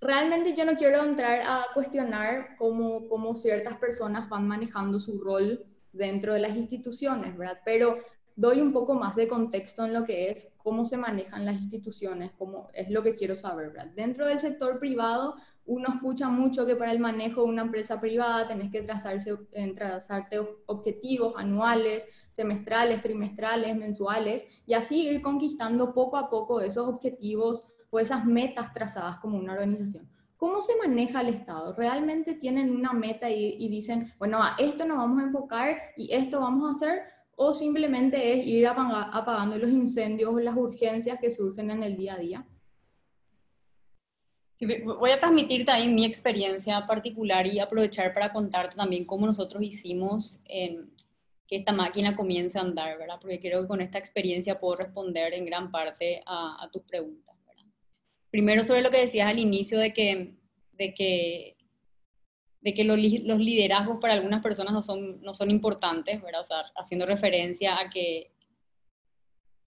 Realmente 0.00 0.54
yo 0.54 0.64
no 0.64 0.76
quiero 0.76 1.04
entrar 1.04 1.40
a 1.40 1.66
cuestionar 1.74 2.56
cómo, 2.56 3.08
cómo 3.08 3.34
ciertas 3.34 3.76
personas 3.76 4.28
van 4.28 4.46
manejando 4.46 5.00
su 5.00 5.18
rol 5.18 5.64
dentro 5.92 6.34
de 6.34 6.40
las 6.40 6.56
instituciones, 6.56 7.36
¿verdad? 7.36 7.58
Pero 7.64 7.98
doy 8.36 8.60
un 8.60 8.72
poco 8.72 8.94
más 8.94 9.16
de 9.16 9.28
contexto 9.28 9.84
en 9.84 9.92
lo 9.92 10.04
que 10.04 10.30
es 10.30 10.48
cómo 10.58 10.84
se 10.84 10.96
manejan 10.96 11.44
las 11.44 11.56
instituciones, 11.56 12.32
cómo 12.38 12.68
es 12.72 12.90
lo 12.90 13.02
que 13.02 13.14
quiero 13.14 13.34
saber. 13.34 13.72
Dentro 13.94 14.26
del 14.26 14.40
sector 14.40 14.78
privado, 14.78 15.36
uno 15.66 15.88
escucha 15.88 16.28
mucho 16.28 16.66
que 16.66 16.74
para 16.74 16.90
el 16.90 16.98
manejo 16.98 17.42
de 17.42 17.48
una 17.48 17.62
empresa 17.62 18.00
privada 18.00 18.48
tenés 18.48 18.72
que 18.72 18.82
trazarse, 18.82 19.36
trazarte 19.76 20.40
objetivos 20.66 21.34
anuales, 21.36 22.08
semestrales, 22.28 23.02
trimestrales, 23.02 23.76
mensuales, 23.76 24.46
y 24.66 24.74
así 24.74 25.06
ir 25.08 25.22
conquistando 25.22 25.94
poco 25.94 26.16
a 26.16 26.28
poco 26.28 26.60
esos 26.60 26.88
objetivos 26.88 27.68
o 27.90 28.00
esas 28.00 28.24
metas 28.24 28.72
trazadas 28.72 29.18
como 29.18 29.38
una 29.38 29.52
organización. 29.52 30.08
¿Cómo 30.36 30.62
se 30.62 30.74
maneja 30.76 31.20
el 31.20 31.28
Estado? 31.28 31.74
¿Realmente 31.74 32.34
tienen 32.34 32.74
una 32.74 32.92
meta 32.92 33.28
y, 33.28 33.56
y 33.58 33.68
dicen, 33.68 34.12
bueno, 34.18 34.42
a 34.42 34.56
esto 34.58 34.86
nos 34.86 34.96
vamos 34.96 35.20
a 35.20 35.26
enfocar 35.26 35.76
y 35.96 36.12
esto 36.12 36.40
vamos 36.40 36.66
a 36.66 36.72
hacer? 36.72 37.02
O 37.42 37.54
simplemente 37.54 38.34
es 38.34 38.46
ir 38.46 38.66
apagando 38.66 39.56
los 39.56 39.70
incendios 39.70 40.30
o 40.30 40.38
las 40.38 40.54
urgencias 40.54 41.18
que 41.18 41.30
surgen 41.30 41.70
en 41.70 41.82
el 41.82 41.96
día 41.96 42.12
a 42.12 42.18
día. 42.18 42.46
Voy 44.84 45.10
a 45.10 45.18
transmitirte 45.18 45.70
ahí 45.70 45.88
mi 45.88 46.04
experiencia 46.04 46.86
particular 46.86 47.46
y 47.46 47.58
aprovechar 47.58 48.12
para 48.12 48.30
contarte 48.30 48.76
también 48.76 49.06
cómo 49.06 49.24
nosotros 49.24 49.62
hicimos 49.62 50.38
que 50.44 51.56
esta 51.56 51.72
máquina 51.72 52.14
comience 52.14 52.58
a 52.58 52.60
andar, 52.60 52.98
¿verdad? 52.98 53.16
Porque 53.18 53.40
creo 53.40 53.62
que 53.62 53.68
con 53.68 53.80
esta 53.80 53.96
experiencia 53.96 54.58
puedo 54.58 54.76
responder 54.76 55.32
en 55.32 55.46
gran 55.46 55.70
parte 55.70 56.20
a, 56.26 56.68
tus 56.70 56.82
preguntas. 56.82 57.34
Primero 58.30 58.66
sobre 58.66 58.82
lo 58.82 58.90
que 58.90 59.00
decías 59.00 59.30
al 59.30 59.38
inicio 59.38 59.78
de 59.78 59.94
que, 59.94 60.34
de 60.72 60.92
que 60.92 61.56
de 62.62 62.74
que 62.74 62.84
los, 62.84 62.98
liderazgos 62.98 63.98
para 64.00 64.14
algunas 64.14 64.42
personas 64.42 64.72
no 64.72 64.82
son, 64.82 65.20
no 65.22 65.34
son 65.34 65.50
importantes, 65.50 66.20
¿verdad? 66.20 66.42
O 66.42 66.44
sea, 66.44 66.64
haciendo 66.76 67.06
referencia 67.06 67.78
a 67.78 67.88
que, 67.88 68.32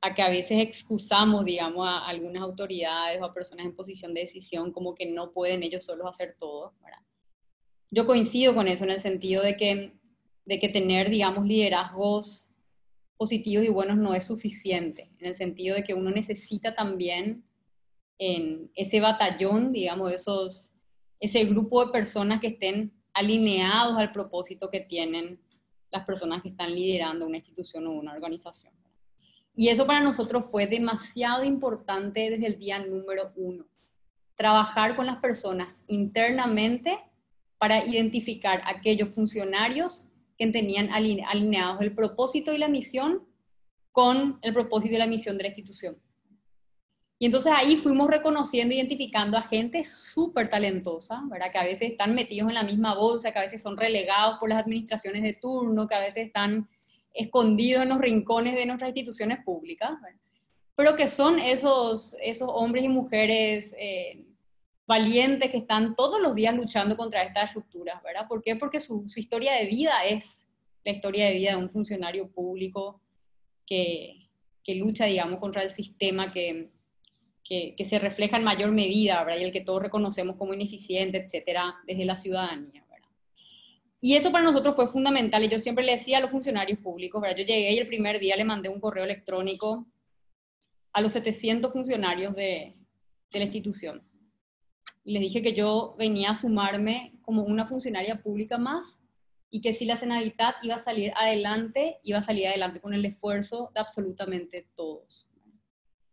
a 0.02 0.14
que 0.14 0.22
a 0.22 0.30
veces 0.30 0.60
excusamos, 0.60 1.44
digamos, 1.44 1.88
a 1.88 2.06
algunas 2.08 2.44
autoridades 2.44 3.20
o 3.22 3.26
a 3.26 3.34
personas 3.34 3.66
en 3.66 3.76
posición 3.76 4.14
de 4.14 4.22
decisión 4.22 4.72
como 4.72 4.94
que 4.94 5.08
no 5.08 5.32
pueden 5.32 5.64
ellos 5.64 5.86
solos 5.86 6.08
hacer 6.08 6.36
todo, 6.38 6.74
¿verdad? 6.84 7.00
Yo 7.90 8.06
coincido 8.06 8.54
con 8.54 8.68
eso 8.68 8.84
en 8.84 8.92
el 8.92 9.02
sentido 9.02 9.42
de 9.44 9.56
que, 9.56 9.94
de 10.46 10.60
que 10.60 10.70
tener, 10.70 11.10
digamos, 11.10 11.46
liderazgos 11.46 12.50
positivos 13.18 13.66
y 13.66 13.70
buenos 13.70 13.98
no 13.98 14.14
es 14.14 14.26
suficiente, 14.26 15.12
en 15.20 15.28
el 15.28 15.36
sentido 15.36 15.76
de 15.76 15.84
que 15.84 15.94
uno 15.94 16.12
necesita 16.12 16.76
también 16.76 17.44
en 18.20 18.72
ese 18.76 19.00
batallón, 19.00 19.72
digamos, 19.72 20.12
esos 20.12 20.73
ese 21.24 21.46
grupo 21.46 21.86
de 21.86 21.92
personas 21.94 22.42
que 22.42 22.48
estén 22.48 22.92
alineados 23.14 23.98
al 23.98 24.12
propósito 24.12 24.70
que 24.70 24.82
tienen 24.82 25.40
las 25.90 26.04
personas 26.04 26.42
que 26.42 26.50
están 26.50 26.76
liderando 26.76 27.26
una 27.26 27.38
institución 27.38 27.88
o 27.88 27.92
una 27.92 28.12
organización. 28.12 28.74
Y 29.56 29.70
eso 29.70 29.88
para 29.88 30.02
nosotros 30.02 30.52
fue 30.52 30.68
demasiado 30.68 31.46
importante 31.46 32.30
desde 32.30 32.48
el 32.48 32.60
día 32.60 32.86
número 32.86 33.32
uno. 33.38 33.66
Trabajar 34.36 34.98
con 34.98 35.06
las 35.06 35.16
personas 35.20 35.78
internamente 35.88 37.00
para 37.58 37.86
identificar 37.86 38.62
aquellos 38.66 39.10
funcionarios 39.10 40.04
que 40.38 40.48
tenían 40.48 40.90
alineados 40.92 41.80
el 41.80 41.96
propósito 41.96 42.52
y 42.52 42.58
la 42.58 42.68
misión 42.68 43.26
con 43.94 44.40
el 44.42 44.52
propósito 44.52 44.96
y 44.96 44.98
la 44.98 45.08
misión 45.08 45.38
de 45.38 45.44
la 45.44 45.50
institución. 45.50 45.98
Y 47.24 47.28
entonces 47.28 47.54
ahí 47.56 47.78
fuimos 47.78 48.10
reconociendo, 48.10 48.76
identificando 48.76 49.38
a 49.38 49.44
gente 49.44 49.86
súper 49.86 50.50
talentosa, 50.50 51.24
¿verdad? 51.30 51.54
Que 51.54 51.58
a 51.58 51.64
veces 51.64 51.92
están 51.92 52.14
metidos 52.16 52.50
en 52.50 52.56
la 52.56 52.66
misma 52.66 52.96
bolsa, 52.96 53.32
que 53.32 53.40
a 53.40 53.44
veces 53.44 53.62
son 53.62 53.78
relegados 53.78 54.40
por 54.40 54.50
las 54.50 54.62
administraciones 54.62 55.24
de 55.24 55.32
turno, 55.36 55.88
que 55.88 55.96
a 55.96 56.02
veces 56.02 56.28
están 56.28 56.68
escondidos 57.14 57.84
en 57.84 57.88
los 57.88 58.00
rincones 58.00 58.56
de 58.56 58.66
nuestras 58.66 58.90
instituciones 58.90 59.42
públicas, 59.46 59.92
pero 60.76 60.98
que 60.98 61.08
son 61.08 61.40
esos, 61.40 62.18
esos 62.20 62.50
hombres 62.52 62.84
y 62.84 62.90
mujeres 62.90 63.74
eh, 63.78 64.26
valientes 64.86 65.50
que 65.50 65.60
están 65.60 65.96
todos 65.96 66.22
los 66.22 66.36
días 66.36 66.54
luchando 66.54 66.98
contra 66.98 67.24
estas 67.24 67.52
estructuras, 67.52 68.04
¿verdad? 68.04 68.28
¿Por 68.28 68.42
qué? 68.42 68.58
Porque 68.58 68.82
su, 68.82 69.08
su 69.08 69.22
historia 69.22 69.54
de 69.54 69.68
vida 69.68 69.94
es 70.04 70.46
la 70.84 70.92
historia 70.92 71.28
de 71.28 71.36
vida 71.36 71.52
de 71.52 71.64
un 71.64 71.70
funcionario 71.70 72.30
público 72.30 73.00
que, 73.66 74.30
que 74.62 74.76
lucha, 74.76 75.06
digamos, 75.06 75.40
contra 75.40 75.64
el 75.64 75.72
sistema 75.72 76.30
que, 76.30 76.70
que, 77.44 77.76
se 77.84 78.00
refleja 78.00 78.38
en 78.38 78.44
mayor 78.44 78.72
medida, 78.72 79.24
¿verdad? 79.24 79.42
Y 79.42 79.44
el 79.46 79.52
que 79.52 79.62
todos 79.62 79.82
reconocemos 79.82 80.38
como 80.38 80.54
ineficiente, 80.54 81.18
etcétera, 81.18 81.76
desde 81.86 82.06
la 82.06 82.16
ciudadanía. 82.16 82.84
Y 84.06 84.18
eso 84.18 84.34
para 84.34 84.44
nosotros 84.44 84.76
fue 84.76 84.86
fundamental 84.86 85.46
y 85.46 85.48
yo 85.48 85.60
siempre 85.60 85.86
le 85.86 85.94
decía 85.94 86.18
a 86.18 86.20
los 86.20 86.30
funcionarios 86.30 86.78
públicos, 86.80 87.22
¿verdad? 87.22 87.38
Yo 87.38 87.46
llegué 87.46 87.72
y 87.72 87.78
el 87.78 87.88
primer 87.88 88.20
día 88.20 88.36
le 88.36 88.44
mandé 88.44 88.68
un 88.68 88.82
correo 88.82 89.06
electrónico 89.06 89.88
a 90.92 91.00
los 91.00 91.14
700 91.14 91.72
funcionarios 91.72 92.36
de, 92.36 92.76
la 93.32 93.44
institución. 93.44 94.06
Y 95.06 95.14
les 95.14 95.22
dije 95.22 95.42
que 95.42 95.54
yo 95.54 95.96
venía 95.98 96.32
a 96.32 96.36
sumarme 96.36 97.18
como 97.22 97.44
una 97.44 97.66
funcionaria 97.66 98.22
pública 98.22 98.58
más 98.58 99.00
y 99.50 99.62
que 99.62 99.72
si 99.72 99.86
la 99.86 99.96
Senaditad 99.96 100.56
iba 100.64 100.76
a 100.76 100.80
salir 100.80 101.14
adelante, 101.16 102.00
iba 102.04 102.18
a 102.18 102.24
salir 102.24 102.48
adelante 102.48 102.82
con 102.82 102.94
el 102.94 103.06
esfuerzo 103.06 103.72
de 103.74 103.80
absolutamente 103.80 104.68
todos 104.76 105.30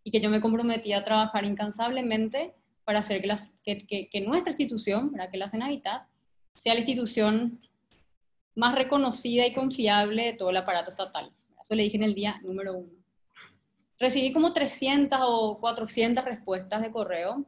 y 0.04 0.10
que 0.10 0.20
yo 0.20 0.30
me 0.30 0.40
comprometí 0.40 0.92
a 0.92 1.04
trabajar 1.04 1.44
incansablemente 1.44 2.54
para 2.84 3.00
hacer 3.00 3.22
que, 3.22 4.24
nuestra 4.26 4.52
institución, 4.52 5.12
para 5.12 5.30
que 5.30 5.38
la 5.38 5.48
Senavitad, 5.48 6.02
sea 6.56 6.74
la 6.74 6.80
institución 6.80 7.60
más 8.54 8.74
reconocida 8.74 9.46
y 9.46 9.54
confiable 9.54 10.24
de 10.26 10.32
todo 10.34 10.50
el 10.50 10.56
aparato 10.56 10.90
estatal. 10.90 11.32
Eso 11.60 11.74
le 11.74 11.84
dije 11.84 11.96
en 11.96 12.02
el 12.02 12.14
día 12.14 12.40
número 12.42 12.74
uno. 12.74 12.92
Recibí 13.98 14.32
como 14.32 14.52
300 14.52 15.18
o 15.22 15.58
400 15.60 16.24
respuestas 16.24 16.82
de 16.82 16.90
correo 16.90 17.46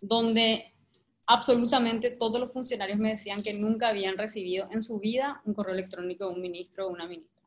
donde 0.00 0.72
absolutamente 1.26 2.10
todos 2.10 2.40
los 2.40 2.52
funcionarios 2.52 2.98
me 2.98 3.10
decían 3.10 3.42
que 3.42 3.54
nunca 3.54 3.88
habían 3.88 4.16
recibido 4.16 4.66
en 4.70 4.82
su 4.82 4.98
vida 4.98 5.40
un 5.44 5.54
correo 5.54 5.74
electrónico 5.74 6.26
de 6.26 6.34
un 6.34 6.40
ministro 6.40 6.86
o 6.86 6.90
una 6.90 7.06
ministra. 7.06 7.39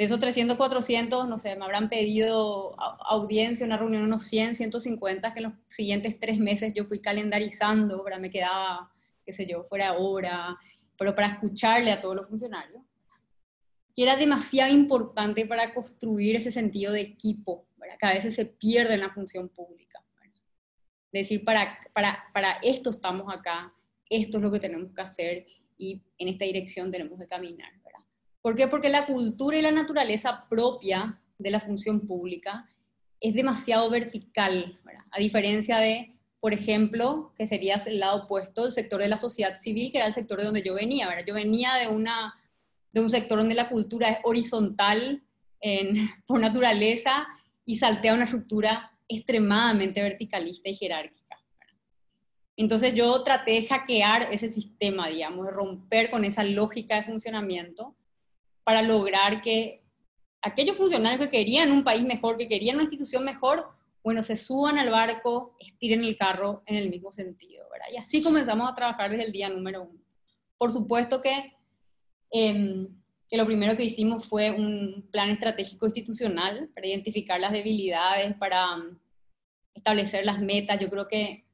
De 0.00 0.06
esos 0.06 0.18
300, 0.18 0.56
400, 0.56 1.28
no 1.28 1.38
sé, 1.38 1.54
me 1.56 1.64
habrán 1.66 1.90
pedido 1.90 2.74
audiencia, 3.04 3.66
una 3.66 3.76
reunión, 3.76 4.04
unos 4.04 4.24
100, 4.24 4.54
150, 4.54 5.34
que 5.34 5.40
en 5.40 5.42
los 5.42 5.52
siguientes 5.68 6.18
tres 6.18 6.38
meses 6.38 6.72
yo 6.72 6.86
fui 6.86 7.02
calendarizando, 7.02 8.02
¿verdad? 8.02 8.18
me 8.18 8.30
quedaba, 8.30 8.90
qué 9.26 9.34
sé 9.34 9.46
yo, 9.46 9.62
fuera 9.62 9.98
hora, 9.98 10.56
pero 10.96 11.14
para 11.14 11.26
escucharle 11.26 11.92
a 11.92 12.00
todos 12.00 12.16
los 12.16 12.26
funcionarios, 12.26 12.82
que 13.94 14.04
era 14.04 14.16
demasiado 14.16 14.72
importante 14.72 15.44
para 15.44 15.74
construir 15.74 16.34
ese 16.34 16.50
sentido 16.50 16.94
de 16.94 17.02
equipo, 17.02 17.66
¿verdad? 17.76 17.98
que 18.00 18.06
a 18.06 18.14
veces 18.14 18.34
se 18.34 18.46
pierde 18.46 18.94
en 18.94 19.00
la 19.00 19.10
función 19.10 19.50
pública 19.50 20.02
decir, 21.12 21.44
para, 21.44 21.78
para, 21.92 22.24
para 22.32 22.52
esto 22.62 22.88
estamos 22.88 23.30
acá, 23.30 23.70
esto 24.08 24.38
es 24.38 24.42
lo 24.42 24.50
que 24.50 24.60
tenemos 24.60 24.94
que 24.94 25.02
hacer 25.02 25.46
y 25.76 26.02
en 26.16 26.28
esta 26.28 26.46
dirección 26.46 26.90
tenemos 26.90 27.18
que 27.18 27.26
caminar. 27.26 27.79
¿Por 28.42 28.54
qué? 28.54 28.68
Porque 28.68 28.88
la 28.88 29.06
cultura 29.06 29.56
y 29.58 29.62
la 29.62 29.70
naturaleza 29.70 30.46
propia 30.48 31.20
de 31.38 31.50
la 31.50 31.60
función 31.60 32.06
pública 32.06 32.66
es 33.20 33.34
demasiado 33.34 33.90
vertical, 33.90 34.78
¿verdad? 34.84 35.04
a 35.10 35.18
diferencia 35.18 35.78
de, 35.78 36.16
por 36.40 36.54
ejemplo, 36.54 37.32
que 37.36 37.46
sería 37.46 37.76
el 37.86 38.00
lado 38.00 38.24
opuesto, 38.24 38.66
el 38.66 38.72
sector 38.72 39.00
de 39.00 39.08
la 39.08 39.18
sociedad 39.18 39.58
civil, 39.58 39.92
que 39.92 39.98
era 39.98 40.06
el 40.06 40.14
sector 40.14 40.38
de 40.38 40.46
donde 40.46 40.62
yo 40.62 40.74
venía. 40.74 41.06
¿verdad? 41.06 41.24
Yo 41.26 41.34
venía 41.34 41.74
de, 41.74 41.88
una, 41.88 42.34
de 42.92 43.00
un 43.00 43.10
sector 43.10 43.38
donde 43.38 43.54
la 43.54 43.68
cultura 43.68 44.08
es 44.08 44.18
horizontal 44.24 45.22
en, 45.60 46.08
por 46.26 46.40
naturaleza 46.40 47.26
y 47.66 47.76
saltea 47.76 48.14
una 48.14 48.24
estructura 48.24 48.90
extremadamente 49.06 50.00
verticalista 50.00 50.70
y 50.70 50.76
jerárquica. 50.76 51.36
Entonces 52.56 52.94
yo 52.94 53.22
traté 53.22 53.52
de 53.52 53.66
hackear 53.66 54.28
ese 54.32 54.50
sistema, 54.50 55.08
digamos, 55.08 55.46
de 55.46 55.52
romper 55.52 56.10
con 56.10 56.24
esa 56.24 56.44
lógica 56.44 56.96
de 56.96 57.04
funcionamiento 57.04 57.96
para 58.64 58.82
lograr 58.82 59.40
que 59.40 59.82
aquellos 60.42 60.76
funcionarios 60.76 61.20
que 61.20 61.30
querían 61.30 61.70
un 61.72 61.84
país 61.84 62.02
mejor, 62.02 62.36
que 62.36 62.48
querían 62.48 62.76
una 62.76 62.84
institución 62.84 63.24
mejor, 63.24 63.68
bueno, 64.02 64.22
se 64.22 64.36
suban 64.36 64.78
al 64.78 64.90
barco, 64.90 65.56
estiren 65.60 66.04
el 66.04 66.16
carro 66.16 66.62
en 66.66 66.76
el 66.76 66.88
mismo 66.88 67.12
sentido, 67.12 67.66
¿verdad? 67.70 67.88
Y 67.92 67.98
así 67.98 68.22
comenzamos 68.22 68.70
a 68.70 68.74
trabajar 68.74 69.10
desde 69.10 69.24
el 69.24 69.32
día 69.32 69.48
número 69.48 69.82
uno. 69.82 70.00
Por 70.56 70.72
supuesto 70.72 71.20
que, 71.20 71.54
eh, 72.32 72.86
que 73.28 73.36
lo 73.36 73.46
primero 73.46 73.76
que 73.76 73.84
hicimos 73.84 74.26
fue 74.26 74.50
un 74.50 75.08
plan 75.12 75.30
estratégico 75.30 75.86
institucional 75.86 76.70
para 76.74 76.86
identificar 76.86 77.38
las 77.38 77.52
debilidades, 77.52 78.34
para 78.36 78.76
establecer 79.74 80.24
las 80.24 80.40
metas. 80.40 80.80
Yo 80.80 80.88
creo 80.88 81.06
que, 81.06 81.44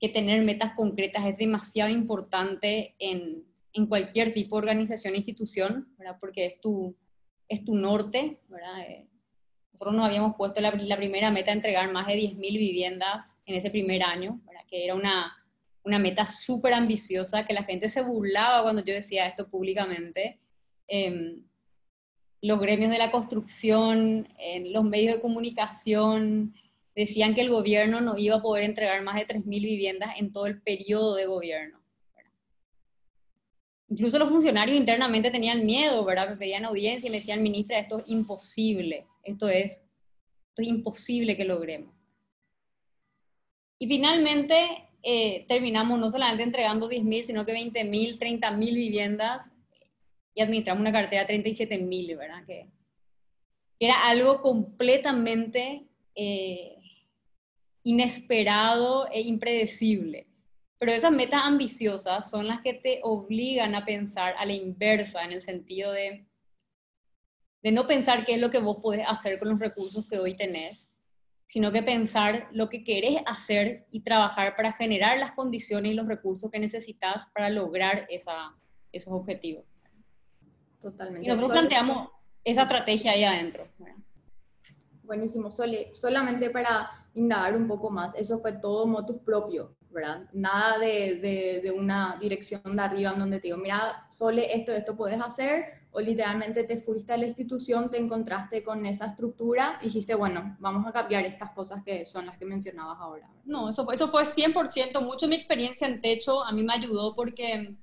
que 0.00 0.08
tener 0.08 0.42
metas 0.42 0.74
concretas 0.74 1.24
es 1.26 1.38
demasiado 1.38 1.90
importante 1.90 2.96
en, 2.98 3.44
en 3.74 3.86
cualquier 3.86 4.32
tipo 4.32 4.56
de 4.56 4.60
organización 4.60 5.14
e 5.14 5.18
institución, 5.18 5.92
¿verdad? 5.98 6.16
porque 6.20 6.46
es 6.46 6.60
tu, 6.60 6.96
es 7.48 7.64
tu 7.64 7.74
norte. 7.74 8.40
¿verdad? 8.48 8.80
Eh, 8.82 9.08
nosotros 9.72 9.94
nos 9.94 10.06
habíamos 10.06 10.36
puesto 10.36 10.60
la, 10.60 10.70
la, 10.70 10.96
primera 10.96 11.30
meta 11.30 11.50
de 11.50 11.56
entregar 11.56 11.92
más 11.92 12.06
de 12.06 12.14
10.000 12.14 12.38
viviendas 12.38 13.34
en 13.44 13.56
ese 13.56 13.70
primer 13.70 14.02
año, 14.02 14.40
¿verdad? 14.46 14.62
que 14.68 14.84
era 14.84 14.94
una, 14.94 15.36
una 15.82 15.98
meta 15.98 16.24
súper 16.24 16.72
ambiciosa, 16.72 17.44
que 17.44 17.52
la 17.52 17.64
gente 17.64 17.88
se 17.88 18.02
burlaba 18.02 18.62
cuando 18.62 18.84
yo 18.84 18.94
decía 18.94 19.26
esto 19.26 19.48
públicamente. 19.48 20.38
Eh, 20.86 21.40
los 22.40 22.60
gremios 22.60 22.90
de 22.90 22.98
la 22.98 23.10
construcción, 23.10 24.28
en 24.38 24.72
los 24.72 24.84
medios 24.84 25.14
de 25.14 25.20
comunicación, 25.20 26.52
decían 26.94 27.34
que 27.34 27.40
el 27.40 27.50
gobierno 27.50 28.00
no 28.00 28.16
iba 28.18 28.36
a 28.36 28.42
poder 28.42 28.64
entregar 28.64 29.02
más 29.02 29.16
de 29.16 29.26
3.000 29.26 29.46
viviendas 29.46 30.18
en 30.18 30.30
todo 30.30 30.46
el 30.46 30.60
periodo 30.62 31.16
de 31.16 31.26
gobierno. 31.26 31.83
Incluso 33.88 34.18
los 34.18 34.28
funcionarios 34.28 34.78
internamente 34.78 35.30
tenían 35.30 35.64
miedo, 35.66 36.04
¿verdad? 36.04 36.30
Me 36.30 36.36
pedían 36.36 36.64
audiencia 36.64 37.06
y 37.06 37.10
me 37.10 37.18
decían, 37.18 37.42
ministra, 37.42 37.78
esto 37.78 37.98
es 37.98 38.04
imposible, 38.08 39.06
esto 39.22 39.48
es, 39.48 39.84
esto 40.48 40.62
es 40.62 40.68
imposible 40.68 41.36
que 41.36 41.44
logremos. 41.44 41.94
Y 43.78 43.86
finalmente 43.86 44.88
eh, 45.02 45.44
terminamos 45.46 45.98
no 45.98 46.10
solamente 46.10 46.44
entregando 46.44 46.88
10.000, 46.88 47.24
sino 47.24 47.44
que 47.44 47.52
20.000, 47.52 48.18
30.000 48.18 48.58
viviendas 48.74 49.46
y 50.34 50.40
administramos 50.40 50.80
una 50.80 50.92
cartera 50.92 51.24
de 51.24 51.44
37.000, 51.44 52.16
¿verdad? 52.16 52.46
Que, 52.46 52.68
que, 53.78 53.84
era 53.84 54.06
algo 54.08 54.40
completamente 54.40 55.86
eh, 56.14 56.78
inesperado 57.82 59.06
e 59.10 59.20
impredecible. 59.20 60.26
Pero 60.84 60.98
esas 60.98 61.12
metas 61.12 61.40
ambiciosas 61.44 62.28
son 62.28 62.46
las 62.46 62.60
que 62.60 62.74
te 62.74 63.00
obligan 63.04 63.74
a 63.74 63.86
pensar 63.86 64.34
a 64.36 64.44
la 64.44 64.52
inversa, 64.52 65.24
en 65.24 65.32
el 65.32 65.40
sentido 65.40 65.90
de, 65.92 66.26
de 67.62 67.72
no 67.72 67.86
pensar 67.86 68.26
qué 68.26 68.34
es 68.34 68.38
lo 68.38 68.50
que 68.50 68.58
vos 68.58 68.80
podés 68.82 69.06
hacer 69.08 69.38
con 69.38 69.48
los 69.48 69.58
recursos 69.58 70.06
que 70.06 70.18
hoy 70.18 70.36
tenés, 70.36 70.86
sino 71.46 71.72
que 71.72 71.82
pensar 71.82 72.48
lo 72.52 72.68
que 72.68 72.84
querés 72.84 73.22
hacer 73.24 73.86
y 73.92 74.00
trabajar 74.00 74.56
para 74.56 74.74
generar 74.74 75.18
las 75.18 75.32
condiciones 75.32 75.92
y 75.92 75.94
los 75.94 76.06
recursos 76.06 76.50
que 76.50 76.58
necesitas 76.58 77.28
para 77.32 77.48
lograr 77.48 78.04
esa, 78.10 78.54
esos 78.92 79.14
objetivos. 79.14 79.64
Totalmente. 80.82 81.24
Y 81.24 81.30
nosotros 81.30 81.60
planteamos 81.60 82.10
esa 82.44 82.64
estrategia 82.64 83.12
ahí 83.12 83.24
adentro. 83.24 83.66
Buenísimo, 85.02 85.50
Sole. 85.50 85.94
Solamente 85.94 86.50
para 86.50 87.08
indagar 87.14 87.56
un 87.56 87.68
poco 87.68 87.88
más, 87.88 88.14
eso 88.16 88.38
fue 88.40 88.52
todo 88.52 88.86
motus 88.86 89.22
propio, 89.22 89.74
¿verdad? 89.94 90.28
Nada 90.32 90.78
de, 90.78 91.18
de, 91.22 91.60
de, 91.62 91.70
una 91.70 92.18
dirección 92.20 92.76
de 92.76 92.82
arriba 92.82 93.12
en 93.12 93.18
donde 93.20 93.40
te 93.40 93.48
digo, 93.48 93.56
mira, 93.56 94.06
Sole, 94.10 94.54
esto, 94.54 94.72
esto 94.72 94.96
puedes 94.96 95.20
hacer, 95.20 95.84
o 95.92 96.00
literalmente 96.00 96.64
te 96.64 96.76
fuiste 96.76 97.12
a 97.12 97.16
la 97.16 97.26
institución, 97.26 97.88
te 97.88 97.98
encontraste 97.98 98.64
con 98.64 98.84
esa 98.84 99.06
estructura 99.06 99.78
y 99.80 99.84
dijiste, 99.84 100.14
bueno, 100.14 100.56
vamos 100.58 100.86
a 100.86 100.92
cambiar 100.92 101.24
estas 101.24 101.50
cosas 101.50 101.82
que 101.84 102.04
son 102.04 102.26
las 102.26 102.36
que 102.36 102.44
mencionabas 102.44 102.98
ahora. 103.00 103.30
No, 103.44 103.70
eso 103.70 103.84
fue, 103.84 103.94
eso 103.94 104.08
fue 104.08 104.24
100%, 104.24 105.00
mucho 105.02 105.28
mi 105.28 105.36
experiencia 105.36 105.86
en 105.86 106.00
Techo 106.00 106.44
a 106.44 106.52
mí 106.52 106.64
me 106.64 106.74
ayudó 106.74 107.14
porque 107.14 107.76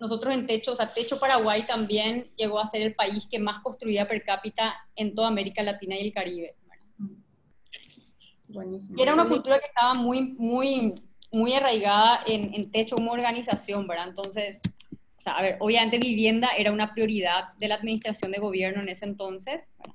nosotros 0.00 0.34
en 0.34 0.46
Techo, 0.46 0.72
o 0.72 0.76
sea, 0.76 0.92
Techo 0.92 1.20
Paraguay 1.20 1.64
también 1.66 2.30
llegó 2.36 2.58
a 2.58 2.66
ser 2.66 2.82
el 2.82 2.94
país 2.94 3.26
que 3.30 3.38
más 3.38 3.60
construía 3.60 4.06
per 4.06 4.22
cápita 4.22 4.74
en 4.94 5.14
toda 5.14 5.28
América 5.28 5.62
Latina 5.62 5.96
y 5.96 6.06
el 6.06 6.12
Caribe. 6.12 6.56
Buenísimo. 8.48 8.94
Y 8.96 9.02
era 9.02 9.14
una 9.14 9.28
cultura 9.28 9.58
que 9.58 9.66
estaba 9.66 9.94
muy, 9.94 10.34
muy, 10.38 10.94
muy 11.36 11.52
arraigada 11.52 12.20
en, 12.26 12.54
en 12.54 12.70
Techo 12.70 12.96
como 12.96 13.12
organización, 13.12 13.86
¿verdad? 13.86 14.08
Entonces, 14.08 14.60
o 15.18 15.20
sea, 15.20 15.34
a 15.34 15.42
ver, 15.42 15.56
obviamente 15.60 15.98
vivienda 15.98 16.50
era 16.56 16.72
una 16.72 16.92
prioridad 16.94 17.54
de 17.58 17.68
la 17.68 17.76
administración 17.76 18.32
de 18.32 18.38
gobierno 18.38 18.82
en 18.82 18.88
ese 18.88 19.04
entonces, 19.04 19.70
¿verdad? 19.78 19.94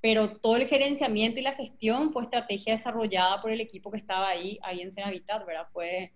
pero 0.00 0.32
todo 0.32 0.56
el 0.56 0.68
gerenciamiento 0.68 1.40
y 1.40 1.42
la 1.42 1.54
gestión 1.54 2.12
fue 2.12 2.22
estrategia 2.22 2.74
desarrollada 2.74 3.42
por 3.42 3.50
el 3.50 3.60
equipo 3.60 3.90
que 3.90 3.96
estaba 3.96 4.28
ahí, 4.28 4.58
ahí 4.62 4.80
en 4.80 4.92
Senavitat, 4.92 5.44
¿verdad? 5.44 5.66
Fue 5.72 6.12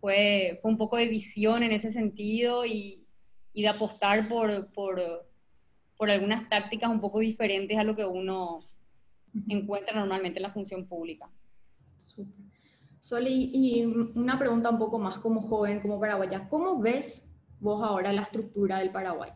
fue, 0.00 0.58
fue 0.60 0.70
un 0.70 0.78
poco 0.78 0.96
de 0.96 1.06
visión 1.06 1.62
en 1.62 1.72
ese 1.72 1.92
sentido 1.92 2.64
y, 2.64 3.04
y 3.52 3.62
de 3.62 3.68
apostar 3.68 4.26
por, 4.28 4.72
por, 4.72 5.00
por, 5.96 6.10
algunas 6.10 6.48
tácticas 6.48 6.90
un 6.90 7.00
poco 7.00 7.20
diferentes 7.20 7.76
a 7.78 7.84
lo 7.84 7.94
que 7.94 8.04
uno 8.04 8.64
encuentra 9.48 9.94
normalmente 9.94 10.38
en 10.38 10.44
la 10.44 10.52
función 10.52 10.86
pública. 10.86 11.30
Super. 11.98 12.49
Y 13.02 13.84
una 14.14 14.38
pregunta 14.38 14.70
un 14.70 14.78
poco 14.78 14.98
más 14.98 15.18
como 15.18 15.40
joven, 15.40 15.80
como 15.80 15.98
paraguaya, 15.98 16.48
¿cómo 16.48 16.78
ves 16.78 17.24
vos 17.58 17.82
ahora 17.82 18.12
la 18.12 18.22
estructura 18.22 18.78
del 18.78 18.90
Paraguay? 18.90 19.32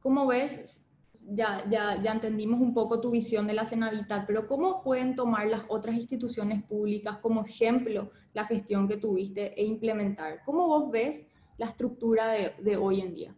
¿Cómo 0.00 0.26
ves 0.26 0.84
ya, 1.30 1.64
ya, 1.68 2.00
ya 2.02 2.12
entendimos 2.12 2.60
un 2.60 2.72
poco 2.72 3.00
tu 3.00 3.10
visión 3.10 3.46
de 3.46 3.52
la 3.52 3.64
Cenavitat, 3.64 4.26
pero 4.26 4.46
¿cómo 4.46 4.82
pueden 4.82 5.14
tomar 5.14 5.46
las 5.48 5.62
otras 5.68 5.94
instituciones 5.96 6.62
públicas 6.64 7.18
como 7.18 7.44
ejemplo 7.44 8.10
la 8.32 8.44
gestión 8.46 8.88
que 8.88 8.96
tuviste 8.96 9.60
e 9.60 9.64
implementar? 9.64 10.42
¿Cómo 10.44 10.66
vos 10.66 10.90
ves 10.90 11.26
la 11.58 11.66
estructura 11.66 12.28
de, 12.28 12.54
de 12.60 12.76
hoy 12.76 13.00
en 13.00 13.14
día? 13.14 13.34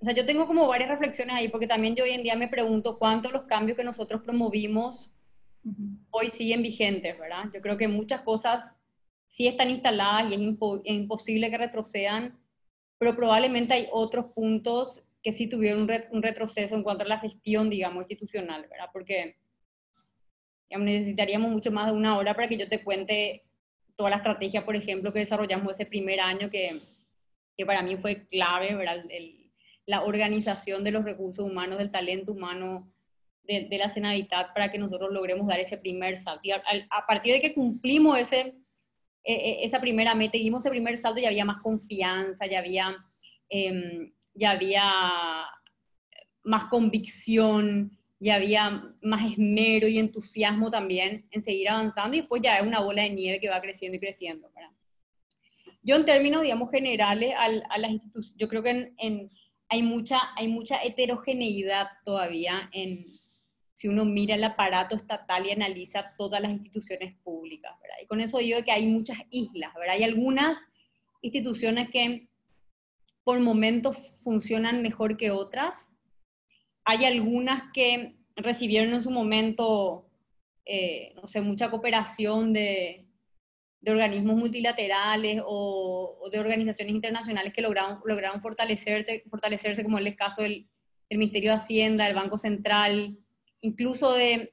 O 0.00 0.04
sea, 0.04 0.14
yo 0.14 0.26
tengo 0.26 0.46
como 0.46 0.68
varias 0.68 0.90
reflexiones 0.90 1.34
ahí, 1.34 1.48
porque 1.48 1.66
también 1.66 1.94
yo 1.94 2.04
hoy 2.04 2.10
en 2.10 2.22
día 2.22 2.36
me 2.36 2.48
pregunto 2.48 2.98
cuántos 2.98 3.32
los 3.32 3.44
cambios 3.44 3.76
que 3.76 3.84
nosotros 3.84 4.22
promovimos 4.22 5.10
hoy 6.10 6.30
siguen 6.30 6.62
vigentes, 6.62 7.18
¿verdad? 7.18 7.44
Yo 7.52 7.60
creo 7.60 7.76
que 7.76 7.88
muchas 7.88 8.22
cosas 8.22 8.68
sí 9.26 9.46
están 9.46 9.70
instaladas 9.70 10.30
y 10.30 10.34
es, 10.34 10.40
impo 10.40 10.76
es 10.84 10.94
imposible 10.94 11.50
que 11.50 11.58
retrocedan, 11.58 12.38
pero 12.98 13.16
probablemente 13.16 13.74
hay 13.74 13.88
otros 13.90 14.26
puntos 14.34 15.02
que 15.22 15.32
sí 15.32 15.48
tuvieron 15.48 15.82
un, 15.82 15.88
re, 15.88 16.08
un, 16.12 16.22
retroceso 16.22 16.74
en 16.74 16.82
cuanto 16.82 17.04
a 17.04 17.08
la 17.08 17.18
gestión, 17.18 17.70
digamos, 17.70 18.02
institucional, 18.02 18.62
¿verdad? 18.70 18.90
Porque 18.92 19.36
necesitaríamos 20.70 21.50
mucho 21.50 21.70
más 21.70 21.86
de 21.86 21.92
una 21.92 22.18
hora 22.18 22.34
para 22.34 22.48
que 22.48 22.58
yo 22.58 22.68
te 22.68 22.82
cuente 22.82 23.44
toda 23.96 24.10
la 24.10 24.16
estrategia, 24.16 24.64
por 24.64 24.76
ejemplo, 24.76 25.12
que 25.12 25.20
desarrollamos 25.20 25.72
ese 25.72 25.86
primer 25.86 26.20
año, 26.20 26.50
que, 26.50 26.78
que 27.56 27.64
para 27.64 27.82
mí 27.82 27.96
fue 27.96 28.26
clave, 28.26 28.74
¿verdad? 28.74 29.04
La 29.86 30.04
organización 30.04 30.84
de 30.84 30.90
los 30.90 31.04
recursos 31.04 31.44
humanos, 31.44 31.78
del 31.78 31.90
talento 31.90 32.32
humano 32.32 32.92
de, 33.46 33.78
la 33.78 33.88
Senaditad 33.88 34.52
para 34.54 34.70
que 34.70 34.78
nosotros 34.78 35.12
logremos 35.12 35.46
dar 35.46 35.60
ese 35.60 35.76
primer 35.76 36.18
salto. 36.18 36.40
Y 36.44 36.50
a, 36.50 36.62
partir 37.06 37.34
de 37.34 37.40
que 37.40 37.54
cumplimos 37.54 38.18
ese, 38.18 38.54
e, 39.22 39.34
e, 39.34 39.64
esa 39.64 39.80
primera 39.80 40.14
meta, 40.14 40.38
dimos 40.38 40.62
ese 40.62 40.70
primer 40.70 40.98
salto, 40.98 41.20
ya 41.20 41.28
había 41.28 41.44
más 41.44 41.62
confianza, 41.62 42.46
ya 42.46 42.58
había, 42.58 42.96
em, 43.48 44.12
ya 44.34 44.52
había 44.52 44.82
más 46.42 46.64
convicción, 46.66 47.98
ya 48.18 48.36
había 48.36 48.82
más 49.02 49.32
esmero 49.32 49.86
y 49.88 49.98
entusiasmo 49.98 50.70
también 50.70 51.26
en 51.30 51.42
seguir 51.42 51.68
avanzando 51.68 52.16
y 52.16 52.20
después 52.20 52.40
ya 52.42 52.56
es 52.56 52.66
una 52.66 52.80
bola 52.80 53.02
de 53.02 53.10
nieve 53.10 53.40
que 53.40 53.50
va 53.50 53.60
creciendo 53.60 53.96
y 53.96 54.00
creciendo. 54.00 54.50
Yo 55.82 55.96
en 55.96 56.06
términos, 56.06 56.40
digamos, 56.40 56.70
generales, 56.70 57.34
a 57.36 57.78
las 57.78 57.90
instituciones, 57.90 58.38
yo 58.38 58.48
creo 58.48 58.62
que 58.62 58.94
en, 58.96 59.30
hay, 59.68 59.82
mucha, 59.82 60.18
hay 60.34 60.48
mucha 60.48 60.82
heterogeneidad 60.82 61.88
todavía 62.06 62.70
en, 62.72 63.04
si 63.74 63.88
uno 63.88 64.04
mira 64.04 64.36
el 64.36 64.44
aparato 64.44 64.96
estatal 64.96 65.46
y 65.46 65.50
analiza 65.50 66.14
todas 66.16 66.40
las 66.40 66.52
instituciones 66.52 67.14
públicas, 67.16 67.72
¿verdad? 67.82 67.96
Y 68.02 68.06
con 68.06 68.20
eso 68.20 68.38
digo 68.38 68.62
que 68.64 68.72
hay 68.72 68.86
muchas 68.86 69.18
islas, 69.30 69.74
¿verdad? 69.74 69.96
Hay 69.96 70.04
algunas 70.04 70.58
instituciones 71.22 71.90
que 71.90 72.28
por 73.24 73.40
momentos 73.40 73.96
funcionan 74.22 74.82
mejor 74.82 75.16
que 75.16 75.30
otras, 75.30 75.90
hay 76.84 77.04
algunas 77.04 77.72
que 77.72 78.16
recibieron 78.36 78.94
en 78.94 79.02
su 79.02 79.10
momento, 79.10 80.10
eh, 80.66 81.14
no 81.16 81.26
sé, 81.26 81.40
mucha 81.40 81.70
cooperación 81.70 82.52
de, 82.52 83.04
de 83.84 83.92
organismos 83.92 84.36
multilaterales 84.36 85.42
o, 85.44 86.28
de 86.32 86.38
organizaciones 86.38 86.94
internacionales 86.94 87.52
que 87.52 87.60
lograron, 87.60 88.00
lograron 88.04 88.40
fortalecerse, 88.40 89.24
fortalecerse, 89.28 89.84
como 89.84 89.98
el 89.98 90.16
caso 90.16 90.42
del, 90.42 90.68
Ministerio 91.10 91.50
de 91.50 91.58
Hacienda, 91.58 92.08
el 92.08 92.14
Banco 92.16 92.38
Central, 92.38 93.16
incluso 93.64 94.12
de, 94.12 94.52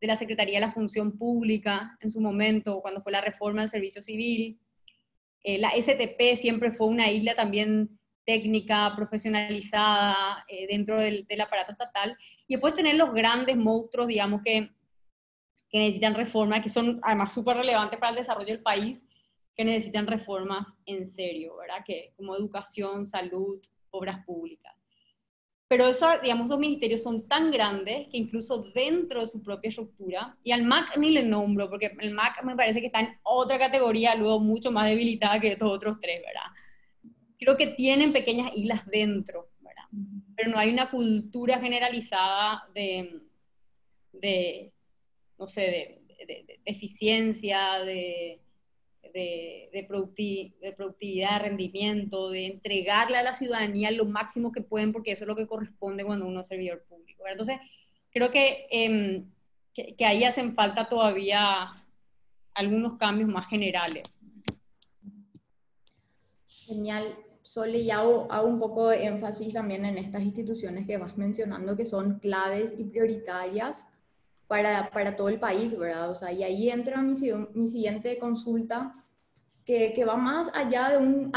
la 0.00 0.16
Secretaría 0.16 0.60
de 0.60 0.66
la 0.66 0.72
Función 0.72 1.16
Pública 1.18 1.96
en 2.00 2.10
su 2.10 2.20
momento, 2.20 2.80
cuando 2.80 3.02
fue 3.02 3.12
la 3.12 3.20
reforma 3.20 3.62
del 3.62 3.70
servicio 3.70 4.02
civil. 4.02 4.58
Eh, 5.42 5.58
la 5.58 5.70
STP 5.70 6.36
siempre 6.36 6.72
fue 6.72 6.86
una 6.86 7.10
isla 7.10 7.34
también 7.34 7.98
técnica, 8.26 8.92
profesionalizada 8.94 10.44
eh, 10.48 10.66
dentro 10.68 11.00
del, 11.00 11.26
aparato 11.40 11.72
estatal, 11.72 12.16
y 12.46 12.54
después 12.54 12.74
tener 12.74 12.96
los 12.96 13.12
grandes 13.14 13.56
monstruos, 13.56 14.08
digamos, 14.08 14.42
que, 14.42 14.70
que 15.70 15.78
necesitan 15.78 16.14
reformas, 16.14 16.62
que 16.62 16.68
son 16.68 17.00
además 17.02 17.32
súper 17.32 17.56
relevantes 17.56 17.98
para 17.98 18.10
el 18.10 18.18
desarrollo 18.18 18.46
del 18.46 18.62
país, 18.62 19.04
que 19.56 19.64
necesitan 19.64 20.06
reformas 20.06 20.68
en 20.84 21.08
serio, 21.08 21.56
¿verdad? 21.56 21.82
Que, 21.84 22.12
como 22.16 22.36
educación, 22.36 23.06
salud, 23.06 23.60
obras 23.90 24.24
públicas. 24.24 24.79
Pero 25.70 25.86
eso, 25.86 26.08
digamos, 26.20 26.48
los 26.48 26.58
ministerios 26.58 27.00
son 27.00 27.28
tan 27.28 27.52
grandes 27.52 28.08
que 28.08 28.16
incluso 28.16 28.64
dentro 28.74 29.20
de 29.20 29.28
su 29.28 29.40
propia 29.40 29.68
estructura, 29.68 30.36
y 30.42 30.50
al 30.50 30.64
MAC 30.64 30.96
ni 30.96 31.10
le 31.10 31.22
nombro, 31.22 31.70
porque 31.70 31.94
el 32.00 32.10
MAC 32.10 32.42
me 32.42 32.56
parece 32.56 32.80
que 32.80 32.86
está 32.86 32.98
en 32.98 33.16
otra 33.22 33.56
categoría, 33.56 34.16
luego 34.16 34.40
mucho 34.40 34.72
más 34.72 34.88
debilitada 34.88 35.38
que 35.38 35.52
estos 35.52 35.70
otros 35.70 35.98
tres, 36.00 36.22
¿verdad? 36.26 36.50
creo 37.38 37.56
que 37.56 37.68
tienen 37.68 38.12
pequeñas 38.12 38.50
islas 38.54 38.84
dentro, 38.86 39.48
¿verdad? 39.60 39.84
Pero 40.36 40.50
no 40.50 40.58
hay 40.58 40.70
una 40.70 40.90
cultura 40.90 41.60
generalizada 41.60 42.68
de, 42.74 43.08
de 44.12 44.72
no 45.38 45.46
sé, 45.46 46.00
de, 46.18 46.26
de, 46.26 46.60
eficiencia, 46.64 47.78
de, 47.84 48.40
de, 49.12 49.84
productividad, 49.86 51.32
de 51.32 51.48
rendimiento, 51.48 52.30
de 52.30 52.46
entregarle 52.46 53.16
a 53.16 53.22
la 53.22 53.34
ciudadanía 53.34 53.90
lo 53.90 54.04
máximo 54.04 54.52
que 54.52 54.60
pueden, 54.60 54.92
porque 54.92 55.12
eso 55.12 55.24
es 55.24 55.28
lo 55.28 55.36
que 55.36 55.46
corresponde 55.46 56.04
cuando 56.04 56.26
uno 56.26 56.40
es 56.40 56.46
servidor 56.46 56.84
público. 56.88 57.24
Entonces, 57.26 57.58
creo 58.10 58.30
que, 58.30 58.66
em, 58.70 59.30
que, 59.74 59.94
que, 59.94 60.04
ahí 60.04 60.24
hacen 60.24 60.54
falta 60.54 60.88
todavía 60.88 61.72
algunos 62.54 62.96
cambios 62.96 63.28
más 63.28 63.48
generales. 63.48 64.18
Genial. 66.66 67.16
Sole, 67.42 67.78
y 67.78 67.90
hago, 67.90 68.28
un 68.44 68.60
poco 68.60 68.88
de 68.88 69.06
énfasis 69.06 69.54
también 69.54 69.84
en 69.84 69.98
estas 69.98 70.22
instituciones 70.22 70.86
que 70.86 70.98
vas 70.98 71.16
mencionando 71.16 71.76
que 71.76 71.86
son 71.86 72.20
claves 72.20 72.76
y 72.78 72.84
prioritarias 72.84 73.88
para, 74.50 74.90
para 74.90 75.14
todo 75.14 75.28
el 75.28 75.38
país, 75.38 75.78
¿verdad? 75.78 76.10
O 76.10 76.14
sea, 76.16 76.32
y 76.32 76.42
ahí 76.42 76.70
entra 76.70 77.00
mi, 77.00 77.12
mi 77.54 77.68
siguiente 77.68 78.18
consulta, 78.18 78.96
que, 79.64 79.92
que, 79.92 80.04
va 80.04 80.16
más 80.16 80.50
allá 80.52 80.88
de 80.88 80.98
un, 80.98 81.30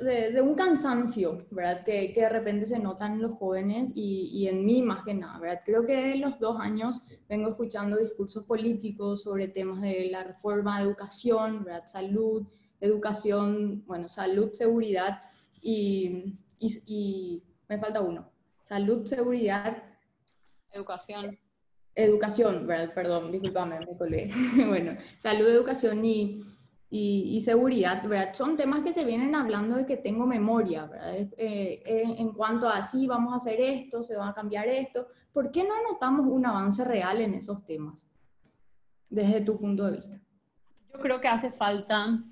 de, 0.00 0.32
de 0.32 0.40
un 0.42 0.54
cansancio, 0.54 1.46
¿verdad? 1.50 1.82
Que, 1.82 2.12
que, 2.12 2.20
de 2.20 2.28
repente 2.28 2.66
se 2.66 2.78
notan 2.78 3.22
los 3.22 3.38
jóvenes 3.38 3.90
y, 3.94 4.28
y, 4.34 4.48
en 4.48 4.66
mí 4.66 4.82
más 4.82 5.02
que 5.02 5.14
nada, 5.14 5.38
¿verdad? 5.38 5.62
Creo 5.64 5.86
que 5.86 6.12
en 6.12 6.20
los 6.20 6.38
dos 6.38 6.60
años 6.60 7.00
vengo 7.26 7.48
escuchando 7.48 7.96
discursos 7.96 8.44
políticos 8.44 9.22
sobre 9.22 9.48
temas 9.48 9.80
de 9.80 10.10
la 10.10 10.22
reforma 10.22 10.76
de 10.76 10.84
educación, 10.84 11.64
¿verdad? 11.64 11.84
Salud, 11.86 12.46
educación, 12.82 13.82
bueno, 13.86 14.10
salud, 14.10 14.52
seguridad 14.52 15.22
y, 15.62 16.34
y, 16.60 17.42
me 17.66 17.78
falta 17.78 18.02
uno. 18.02 18.30
Salud, 18.62 19.06
seguridad. 19.06 19.82
Educación. 20.70 21.38
Educación, 21.96 22.66
¿verdad? 22.66 22.92
perdón, 22.94 23.32
discúlpame, 23.32 23.80
me 23.80 23.96
colé. 23.96 24.30
bueno, 24.68 24.96
salud, 25.16 25.48
educación 25.48 26.04
y, 26.04 26.44
y, 26.90 27.40
seguridad, 27.40 28.06
¿verdad? 28.06 28.34
Son 28.34 28.56
temas 28.56 28.82
que 28.82 28.92
se 28.92 29.04
vienen 29.04 29.34
hablando 29.34 29.76
de 29.76 29.86
que 29.86 29.96
tengo 29.96 30.26
memoria, 30.26 30.86
¿verdad? 30.86 31.16
Eh, 31.16 31.30
eh, 31.36 32.14
en 32.18 32.32
cuanto 32.32 32.68
a 32.68 32.82
sí, 32.82 33.06
vamos 33.06 33.32
a 33.32 33.36
hacer 33.36 33.60
esto, 33.60 34.02
se 34.02 34.16
va 34.16 34.28
a 34.28 34.34
cambiar 34.34 34.68
esto. 34.68 35.08
¿Por 35.32 35.50
qué 35.50 35.64
no 35.64 35.74
notamos 35.90 36.26
un 36.28 36.46
avance 36.46 36.84
real 36.84 37.20
en 37.20 37.34
esos 37.34 37.64
temas? 37.64 38.00
Desde 39.08 39.40
tu 39.40 39.58
punto 39.58 39.86
de 39.86 39.92
vista. 39.92 40.20
Yo 40.92 41.00
creo 41.00 41.20
que 41.20 41.28
hace 41.28 41.50
falta 41.50 42.22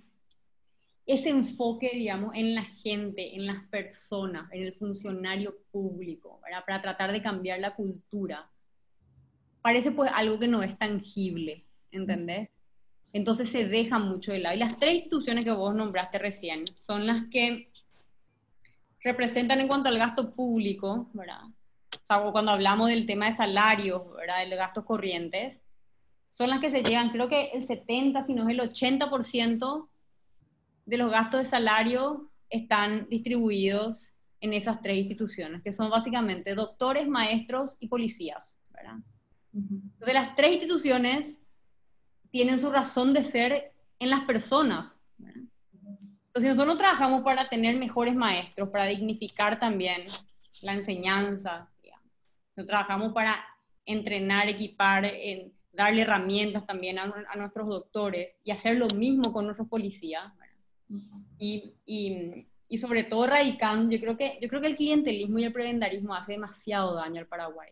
ese 1.07 1.29
enfoque, 1.29 1.90
digamos, 1.92 2.35
en 2.35 2.55
la 2.55 2.64
gente, 2.64 3.35
en 3.35 3.46
las 3.46 3.66
personas, 3.68 4.50
en 4.53 4.62
el 4.62 4.72
funcionario 4.72 5.55
público, 5.70 6.40
¿verdad? 6.42 6.64
Para 6.64 6.83
tratar 6.83 7.12
de 7.12 7.22
cambiar 7.22 7.61
la 7.61 7.74
cultura. 7.74 8.50
Parece 9.64 9.92
pues 9.92 10.11
algo 10.12 10.38
que 10.38 10.46
no 10.46 10.62
es 10.62 10.77
tangible, 10.77 11.64
¿entendés? 11.90 12.50
Entonces 13.14 13.48
se 13.48 13.66
deja 13.66 13.98
mucho 13.98 14.33
de 14.33 14.40
lado. 14.40 14.55
Y 14.55 14.59
las 14.59 14.79
tres 14.79 14.92
instituciones 14.92 15.42
que 15.42 15.53
vos 15.53 15.74
nombraste 15.74 16.18
recién 16.18 16.66
son 16.77 17.07
las 17.07 17.22
que 17.31 17.70
representan 19.03 19.61
en 19.61 19.68
cuanto 19.68 19.88
al 19.88 19.96
gasto 19.96 20.31
público, 20.31 21.09
¿verdad? 21.14 21.44
O 21.46 22.07
sea, 22.07 22.31
cuando 22.31 22.53
hablamos 22.53 22.90
del 22.90 23.07
tema 23.07 23.24
de 23.24 23.33
salarios, 23.33 24.03
¿verdad? 24.14 24.46
De 24.46 24.55
gastos 24.55 24.85
corrientes, 24.85 25.57
son 26.29 26.50
las 26.50 26.61
que 26.61 26.70
se 26.70 26.83
llevan, 26.83 27.09
creo 27.09 27.31
que 27.31 27.46
el 27.55 27.66
70, 27.66 28.27
si 28.27 28.35
no 28.35 28.46
es 28.46 28.50
el 28.50 28.61
80% 28.61 29.88
de 30.85 30.98
los 30.98 31.11
gastos 31.11 31.40
de 31.40 31.46
salario 31.46 32.31
están 32.50 33.09
distribuidos 33.09 34.11
en 34.42 34.53
esas 34.53 34.83
tres 34.83 34.98
instituciones, 34.98 35.62
que 35.62 35.72
son 35.72 35.88
básicamente 35.88 36.55
doctores, 36.55 37.09
maestros 37.09 37.79
y 37.81 37.88
policías. 37.88 38.59
¿verdad? 38.70 38.98
Entonces 39.55 40.14
las 40.14 40.35
tres 40.35 40.53
instituciones 40.53 41.40
tienen 42.31 42.61
su 42.61 42.71
razón 42.71 43.14
de 43.14 43.25
ser 43.25 43.73
en 43.99 44.11
las 44.11 44.23
personas. 44.23 44.99
Entonces 45.19 46.51
nosotros 46.51 46.79
trabajamos 46.79 47.23
para 47.23 47.49
tener 47.49 47.77
mejores 47.77 48.17
maestros, 48.17 48.71
para 48.71 48.87
dignificar 48.87 49.61
también 49.61 50.03
la 50.62 50.75
enseñanza. 50.75 51.71
Nosotros 52.57 52.67
trabajamos 52.67 53.12
para 53.12 53.45
entrenar, 53.87 54.49
equipar, 54.49 55.05
en, 55.05 55.53
darle 55.73 56.03
herramientas 56.03 56.67
también 56.67 56.99
a, 56.99 57.05
a, 57.05 57.37
nuestros 57.37 57.69
doctores 57.69 58.37
y 58.43 58.51
hacer 58.51 58.79
lo 58.79 58.88
mismo 58.88 59.33
con 59.33 59.45
nuestros 59.45 59.69
policías. 59.69 60.33
Y, 61.38 61.75
y, 61.87 62.79
sobre 62.79 63.05
todo 63.05 63.27
radicando, 63.29 63.93
yo 63.93 64.01
creo, 64.01 64.17
que, 64.17 64.38
yo 64.40 64.49
creo 64.49 64.61
que 64.61 64.67
el 64.67 64.77
clientelismo 64.77 65.38
y 65.38 65.45
el 65.45 65.53
prebendarismo 65.53 66.14
hace 66.14 66.33
demasiado 66.33 66.95
daño 66.95 67.21
al 67.21 67.29
Paraguay. 67.29 67.71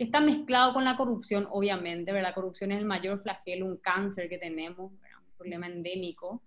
Que 0.00 0.04
está 0.04 0.20
mezclado 0.20 0.72
con 0.72 0.82
la 0.82 0.96
corrupción, 0.96 1.46
obviamente, 1.50 2.10
¿verdad? 2.10 2.30
La 2.30 2.34
corrupción 2.34 2.72
es 2.72 2.78
el 2.78 2.86
mayor 2.86 3.22
flagelo, 3.22 3.66
un 3.66 3.76
cáncer 3.76 4.30
que 4.30 4.38
tenemos, 4.38 4.92
un 4.92 4.98
problema 5.36 5.66
endémico. 5.66 6.40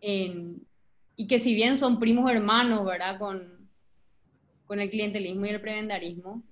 y 0.00 1.26
que 1.28 1.38
si 1.38 1.54
bien 1.54 1.76
son 1.76 1.98
primos 1.98 2.30
hermanos, 2.30 2.86
¿verdad? 2.86 3.18
Con, 3.18 3.68
con 4.64 4.80
el 4.80 4.88
clientelismo 4.88 5.44
y 5.44 5.50
el 5.50 5.60
prebendarismo, 5.60 6.42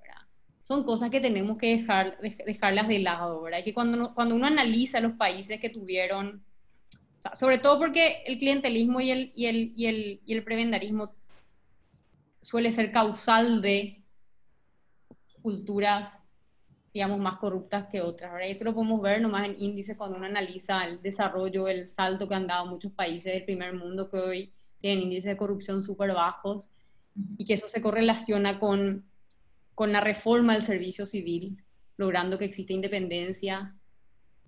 son 0.63 0.85
cosas 0.85 1.09
que 1.09 1.21
tenemos 1.21 1.57
que 1.57 1.79
dejar, 1.79 2.19
dejarlas 2.21 2.89
de 2.89 2.99
lado, 2.99 3.41
¿verdad? 3.41 3.61
Y 3.61 3.65
que 3.65 3.73
cuando, 3.73 4.15
cuando 4.15 4.35
uno 4.35 4.47
analiza 4.47 5.01
los 5.01 5.13
países 5.13 5.59
que 5.59 5.71
tuvieron 5.71 6.45
sobre 7.33 7.57
todo 7.57 7.79
porque 7.79 8.23
el 8.27 8.37
clientelismo 8.37 9.01
y 9.01 9.11
el, 9.11 9.33
y 9.35 9.47
el, 9.47 9.73
y 9.75 9.87
el, 9.87 10.21
y 10.27 10.35
el 10.35 10.45
prebendarismo 10.45 11.15
suele 12.43 12.71
ser 12.71 12.93
causal 12.93 13.63
de 13.63 14.04
culturas, 15.45 16.19
digamos, 16.95 17.19
más 17.19 17.37
corruptas 17.37 17.87
que 17.89 18.01
otras. 18.01 18.33
Ahora, 18.33 18.47
esto 18.47 18.65
lo 18.65 18.75
podemos 18.75 19.03
ver 19.03 19.21
nomás 19.21 19.45
en 19.45 19.57
índices 19.59 19.95
cuando 19.95 20.17
uno 20.17 20.25
analiza 20.25 20.87
el 20.87 21.03
desarrollo, 21.03 21.69
el 21.69 21.87
salto 21.87 22.27
que 22.27 22.35
han 22.35 22.47
dado 22.47 22.65
muchos 22.65 22.93
países 22.93 23.35
del 23.35 23.45
primer 23.45 23.75
mundo 23.75 24.09
que 24.09 24.17
hoy 24.17 24.53
tienen 24.81 25.03
índices 25.03 25.27
de 25.27 25.37
corrupción 25.37 25.83
súper 25.83 26.15
bajos. 26.15 26.71
y 27.37 27.45
que 27.45 27.55
eso 27.55 27.69
se 27.69 27.83
correlaciona 27.83 28.59
con, 28.59 29.05
con 29.75 29.93
la 29.93 30.01
reforma 30.01 30.55
del 30.55 30.63
servicio 30.63 31.05
civil, 31.05 31.63
logrando 31.99 32.39
que 32.39 32.47
exista 32.47 32.73
independencia 32.73 33.77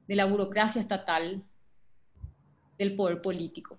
de 0.09 0.17
la 0.17 0.25
burocracia 0.25 0.81
estatal, 0.81 1.45
del 2.79 2.97
poder 2.97 3.21
político. 3.21 3.79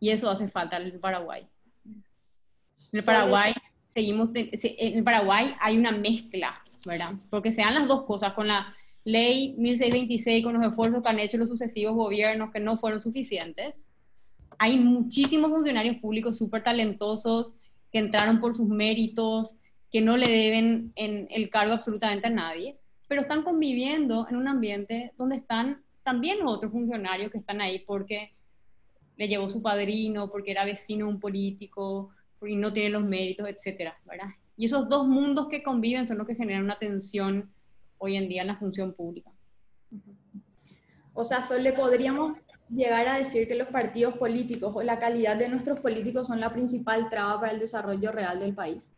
Y 0.00 0.10
eso 0.10 0.30
hace 0.30 0.48
falta 0.48 0.78
en 0.78 0.98
Paraguay. 0.98 1.46
En 1.86 2.98
el 2.98 3.04
Paraguay 3.04 3.54
seguimos, 3.94 4.30
en 4.34 5.04
Paraguay 5.04 5.54
hay 5.60 5.78
una 5.78 5.92
mezcla, 5.92 6.60
¿verdad? 6.84 7.12
Porque 7.30 7.52
se 7.52 7.62
dan 7.62 7.74
las 7.74 7.86
dos 7.86 8.02
cosas 8.02 8.32
con 8.32 8.48
la 8.48 8.74
ley 9.04 9.54
1626, 9.56 10.44
con 10.44 10.54
los 10.54 10.66
esfuerzos 10.66 11.02
que 11.02 11.08
han 11.08 11.20
hecho 11.20 11.38
los 11.38 11.48
sucesivos 11.48 11.94
gobiernos 11.94 12.50
que 12.50 12.58
no 12.58 12.76
fueron 12.76 13.00
suficientes. 13.00 13.76
Hay 14.58 14.78
muchísimos 14.78 15.50
funcionarios 15.50 15.96
públicos 15.98 16.36
súper 16.36 16.64
talentosos 16.64 17.54
que 17.92 18.00
entraron 18.00 18.40
por 18.40 18.54
sus 18.54 18.66
méritos, 18.68 19.54
que 19.92 20.00
no 20.00 20.16
le 20.16 20.28
deben 20.28 20.92
en 20.96 21.28
el 21.30 21.48
cargo 21.48 21.72
absolutamente 21.72 22.26
a 22.26 22.30
nadie, 22.30 22.76
pero 23.06 23.20
están 23.20 23.44
conviviendo 23.44 24.26
en 24.28 24.36
un 24.36 24.48
ambiente 24.48 25.12
donde 25.16 25.36
están 25.36 25.84
también 26.02 26.40
los 26.40 26.56
otros 26.56 26.72
funcionarios 26.72 27.30
que 27.30 27.38
están 27.38 27.60
ahí 27.60 27.84
porque 27.86 28.32
le 29.16 29.28
llevó 29.28 29.48
su 29.48 29.62
padrino, 29.62 30.30
porque 30.30 30.50
era 30.50 30.64
vecino 30.64 31.08
un 31.08 31.20
político, 31.20 32.10
porque 32.44 32.56
no 32.56 32.74
tiene 32.74 32.90
los 32.90 33.02
méritos, 33.02 33.48
etcétera, 33.48 33.96
¿verdad? 34.04 34.28
Y 34.54 34.66
esos 34.66 34.86
dos 34.86 35.06
mundos 35.06 35.48
que 35.48 35.62
conviven 35.62 36.06
son 36.06 36.18
los 36.18 36.26
que 36.26 36.34
generan 36.34 36.64
una 36.64 36.78
tensión 36.78 37.50
hoy 37.96 38.16
en 38.16 38.28
día 38.28 38.42
en 38.42 38.48
la 38.48 38.56
función 38.56 38.92
pública. 38.92 39.30
O 41.14 41.24
sea, 41.24 41.42
solo 41.42 41.62
le 41.62 41.72
podríamos 41.72 42.36
llegar 42.68 43.08
a 43.08 43.16
decir 43.16 43.48
que 43.48 43.54
los 43.54 43.68
partidos 43.68 44.18
políticos 44.18 44.74
o 44.76 44.82
la 44.82 44.98
calidad 44.98 45.38
de 45.38 45.48
nuestros 45.48 45.80
políticos 45.80 46.26
son 46.26 46.38
la 46.38 46.52
principal 46.52 47.08
traba 47.08 47.40
para 47.40 47.52
el 47.52 47.60
desarrollo 47.60 48.12
real 48.12 48.38
del 48.38 48.54
país. 48.54 48.92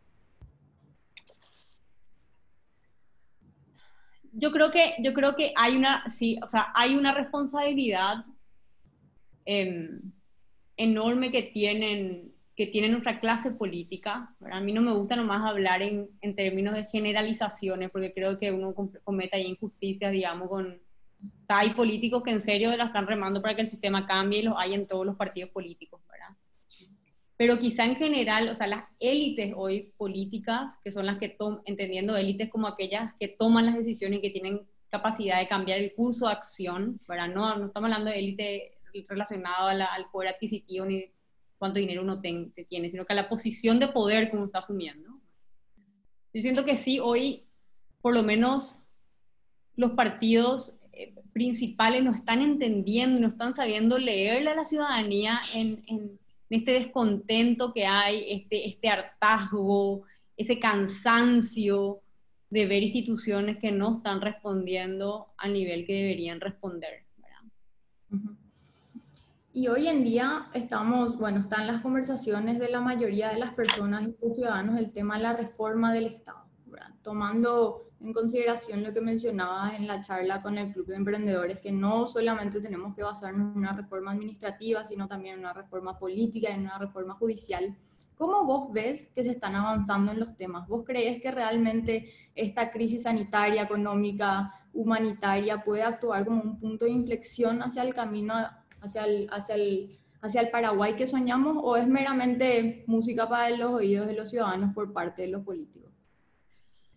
Yo 4.33 4.51
creo 4.51 4.73
que, 4.73 4.97
yo 4.99 5.15
creo 5.15 5.37
que 5.37 5.53
hay 5.55 5.77
una, 5.77 6.03
sí, 6.11 6.37
o 6.45 6.49
sea, 6.49 6.73
hay 6.75 6.97
una 6.97 7.15
responsabilidad 7.15 8.25
em, 9.45 10.01
enorme 10.77 11.31
que 11.31 11.45
tienen, 11.45 12.35
que 12.57 12.67
tiene 12.67 12.89
nuestra 12.89 13.21
clase 13.21 13.51
política. 13.51 14.35
A 14.51 14.61
mí 14.61 14.73
no 14.73 14.81
me 14.81 14.93
gusta 14.93 15.15
nomás 15.15 15.45
hablar 15.45 15.83
en, 15.83 16.09
en, 16.23 16.35
términos 16.35 16.75
de 16.75 16.85
generalizaciones, 16.85 17.91
porque 17.91 18.15
creo 18.15 18.39
que 18.39 18.51
uno 18.51 18.75
comete 19.05 19.37
ahí 19.37 19.47
injusticias, 19.47 20.11
digamos, 20.11 20.49
con, 20.49 20.81
hay 21.49 21.75
políticos 21.75 22.23
que 22.23 22.31
en 22.31 22.41
serio 22.41 22.75
la 22.75 22.87
están 22.87 23.07
remando 23.07 23.43
para 23.43 23.55
que 23.55 23.63
el 23.63 23.71
sistema 23.71 24.07
cambie 24.07 24.41
y 24.41 24.43
los 24.43 24.55
hay 24.57 24.73
en 24.73 24.87
todos 24.87 25.05
los 25.05 25.17
partidos 25.17 25.51
políticos, 25.51 26.01
¿verdad? 26.11 26.35
Pero 27.37 27.59
quizá 27.59 27.85
en 27.85 27.97
general, 27.97 28.49
o 28.49 28.55
sea, 28.55 28.67
las 28.67 28.85
élites 28.99 29.53
hoy 29.55 29.93
políticas, 29.99 30.73
que 30.83 30.91
son 30.91 31.05
las 31.05 31.19
que 31.19 31.29
toman, 31.29 31.61
entendiendo 31.67 32.17
élites 32.17 32.49
como 32.49 32.67
aquellas 32.67 33.13
que 33.21 33.29
toman 33.29 33.67
las 33.67 33.77
decisiones 33.77 34.19
y 34.19 34.23
que 34.23 34.31
tienen 34.31 34.63
capacidad 34.89 35.41
de 35.41 35.49
cambiar 35.49 35.79
el 35.79 35.93
curso 35.95 36.27
de 36.27 36.33
acción, 36.33 36.99
¿verdad? 37.07 37.29
No, 37.29 37.57
no 37.57 37.67
estamos 37.67 37.89
hablando 37.89 38.11
de 38.11 38.19
élite 38.19 38.73
relacionado 39.09 39.69
al 39.69 40.07
poder 40.11 40.31
adquisitivo 40.31 40.87
ni 40.87 41.05
cuánto 41.59 41.79
dinero 41.79 42.03
uno 42.03 42.21
tiene, 42.21 42.91
sino 42.91 43.05
que 43.05 43.13
a 43.13 43.17
la 43.17 43.29
posición 43.29 43.79
de 43.79 43.89
poder 43.89 44.31
que 44.31 44.37
uno 44.37 44.47
está 44.47 44.59
asumiendo. 44.59 45.21
Yo 46.33 46.43
siento 46.43 46.65
que 46.65 46.77
sí, 46.77 46.99
hoy, 47.01 47.47
por 48.03 48.15
lo 48.15 48.23
menos, 48.23 48.79
los 49.75 49.93
partidos 49.93 50.77
principales 51.33 52.03
no 52.03 52.11
están 52.11 52.41
entendiendo, 52.41 53.21
no 53.21 53.29
están 53.29 53.55
sabiendo 53.55 53.99
leerle 53.99 54.51
a 54.51 54.55
la 54.55 54.65
ciudadanía 54.65 55.41
en, 55.55 55.83
en 55.87 56.19
este 56.49 56.73
descontento 56.73 57.73
que 57.73 57.87
hay, 57.87 58.25
este, 58.29 58.69
este 58.69 58.89
hartazgo, 58.89 60.05
ese 60.37 60.59
cansancio 60.59 62.01
de 62.51 62.67
ver 62.67 62.83
instituciones 62.83 63.59
que 63.59 63.73
no 63.73 63.97
están 63.97 64.21
respondiendo 64.21 65.29
al 65.37 65.53
nivel 65.53 65.87
que 65.87 65.95
deberían 65.95 66.41
responder. 66.41 67.05
Y 69.57 69.69
hoy 69.69 69.89
en 69.89 70.05
día 70.05 70.49
estamos, 70.53 71.17
bueno, 71.17 71.41
están 71.41 71.67
las 71.67 71.81
conversaciones 71.81 72.59
de 72.59 72.69
la 72.69 72.83
mayoría 72.83 73.31
de 73.31 73.39
las 73.39 73.55
personas 73.55 74.03
y 74.03 74.15
los 74.21 74.37
ciudadanos 74.37 74.79
el 74.79 74.93
tema 74.93 75.17
de 75.17 75.23
la 75.23 75.33
reforma 75.33 75.95
del 75.95 76.09
Estado, 76.09 76.45
tomando 77.01 77.89
en 78.03 78.13
consideración 78.13 78.83
lo 78.83 78.93
que 78.93 79.01
mencionabas 79.01 79.73
en 79.73 79.87
la 79.87 80.03
charla 80.03 80.43
con 80.43 80.59
el 80.59 80.75
Club 80.75 80.89
de 80.89 80.97
Emprendedores, 80.97 81.59
que 81.61 81.73
no 81.73 82.05
solamente 82.05 82.61
tenemos 82.61 82.95
que 82.95 83.03
basarnos 83.03 83.55
en 83.55 83.61
una 83.61 83.73
reforma 83.73 84.13
administrativa, 84.13 84.85
sino 84.85 85.09
también 85.09 85.37
en 85.37 85.41
una 85.41 85.55
reforma 85.55 85.99
política, 85.99 86.51
y 86.51 86.53
en 86.53 86.61
una 86.61 86.77
reforma 86.77 87.15
judicial. 87.15 87.75
¿Cómo 88.15 88.45
vos 88.45 88.71
ves 88.75 89.11
que 89.15 89.25
se 89.25 89.31
están 89.31 89.55
avanzando 89.55 90.13
en 90.13 90.21
los 90.21 90.37
temas? 90.37 90.69
¿Vos 90.69 90.85
crees 90.85 91.23
que 91.23 91.31
realmente 91.31 92.13
esta 92.35 92.71
crisis 92.71 93.05
sanitaria, 93.05 93.63
económica, 93.63 94.53
humanitaria 94.75 95.65
puede 95.65 95.83
actuar 95.83 96.27
como 96.27 96.43
un 96.43 96.59
punto 96.59 96.85
de 96.85 96.91
inflexión 96.91 97.63
hacia 97.63 97.83
el 97.83 97.95
camino, 97.95 98.35
hacia 98.87 99.05
el, 99.05 99.29
hacia 99.31 99.55
el, 99.55 99.97
hacia 100.21 100.41
el 100.41 100.51
Paraguay 100.51 100.97
que 100.97 101.07
soñamos 101.07 101.59
o 101.61 101.77
es 101.77 101.87
meramente 101.87 102.85
música 102.87 103.29
para 103.29 103.51
los 103.51 103.73
oídos 103.73 104.07
de 104.07 104.15
los 104.15 104.31
ciudadanos 104.31 104.75
por 104.75 104.93
parte 104.93 105.23
de 105.23 105.29
los 105.29 105.43
políticos? 105.43 105.87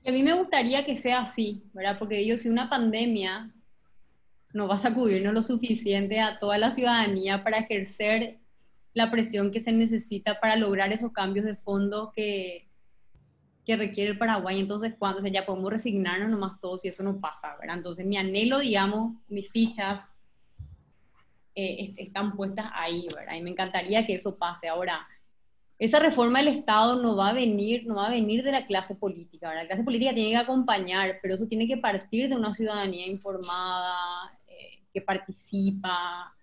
a 0.07 0.11
mí 0.11 0.23
me 0.23 0.33
gustaría 0.33 0.85
que 0.85 0.95
sea 0.95 1.21
así, 1.21 1.63
¿verdad? 1.73 1.97
Porque 1.99 2.15
digo, 2.15 2.37
si 2.37 2.49
una 2.49 2.69
pandemia 2.69 3.51
no 4.53 4.67
va 4.67 4.75
a 4.75 4.79
sacudirnos 4.79 5.33
lo 5.33 5.43
suficiente 5.43 6.19
a 6.19 6.39
toda 6.39 6.57
la 6.57 6.71
ciudadanía 6.71 7.43
para 7.43 7.59
ejercer 7.59 8.39
la 8.93 9.11
presión 9.11 9.51
que 9.51 9.59
se 9.59 9.71
necesita 9.71 10.39
para 10.39 10.55
lograr 10.55 10.91
esos 10.91 11.11
cambios 11.11 11.45
de 11.45 11.55
fondo 11.55 12.11
que, 12.15 12.67
que 13.65 13.77
requiere 13.77 14.11
el 14.11 14.17
Paraguay. 14.17 14.59
Entonces, 14.59 14.95
cuando 14.97 15.25
ya 15.27 15.45
podemos 15.45 15.71
resignarnos 15.71 16.29
nomás 16.29 16.59
todos 16.59 16.83
y 16.85 16.87
eso 16.87 17.03
no 17.03 17.19
pasa, 17.19 17.55
¿verdad? 17.59 17.77
Entonces, 17.77 18.05
mi 18.05 18.17
anhelo, 18.17 18.59
digamos, 18.59 19.15
mis 19.27 19.49
fichas 19.49 20.09
eh, 21.59 21.93
están 21.97 22.35
puestas 22.35 22.67
ahí, 22.73 23.07
¿verdad? 23.15 23.35
Y 23.35 23.41
me 23.41 23.51
encantaría 23.51 24.05
que 24.05 24.15
eso 24.15 24.37
pase. 24.37 24.67
Ahora, 24.67 25.07
esa 25.79 25.99
reforma 25.99 26.39
del 26.39 26.49
Estado 26.49 27.01
no 27.01 27.15
va 27.15 27.29
a 27.29 27.33
venir, 27.33 27.85
no 27.87 27.95
va 27.95 28.07
a 28.07 28.11
venir 28.11 28.43
de 28.43 28.51
la 28.51 28.67
clase 28.67 28.95
política, 28.95 29.53
La 29.53 29.65
clase 29.65 29.83
política 29.83 30.13
tiene 30.13 30.31
que 30.31 30.37
acompañar, 30.37 31.19
pero 31.21 31.35
eso 31.35 31.47
tiene 31.47 31.67
que 31.67 31.77
partir 31.77 32.29
de 32.29 32.35
una 32.35 32.53
ciudadanía 32.53 33.07
informada, 33.07 34.37
eh, 34.47 34.83
que 34.93 35.01
participa, 35.01 36.35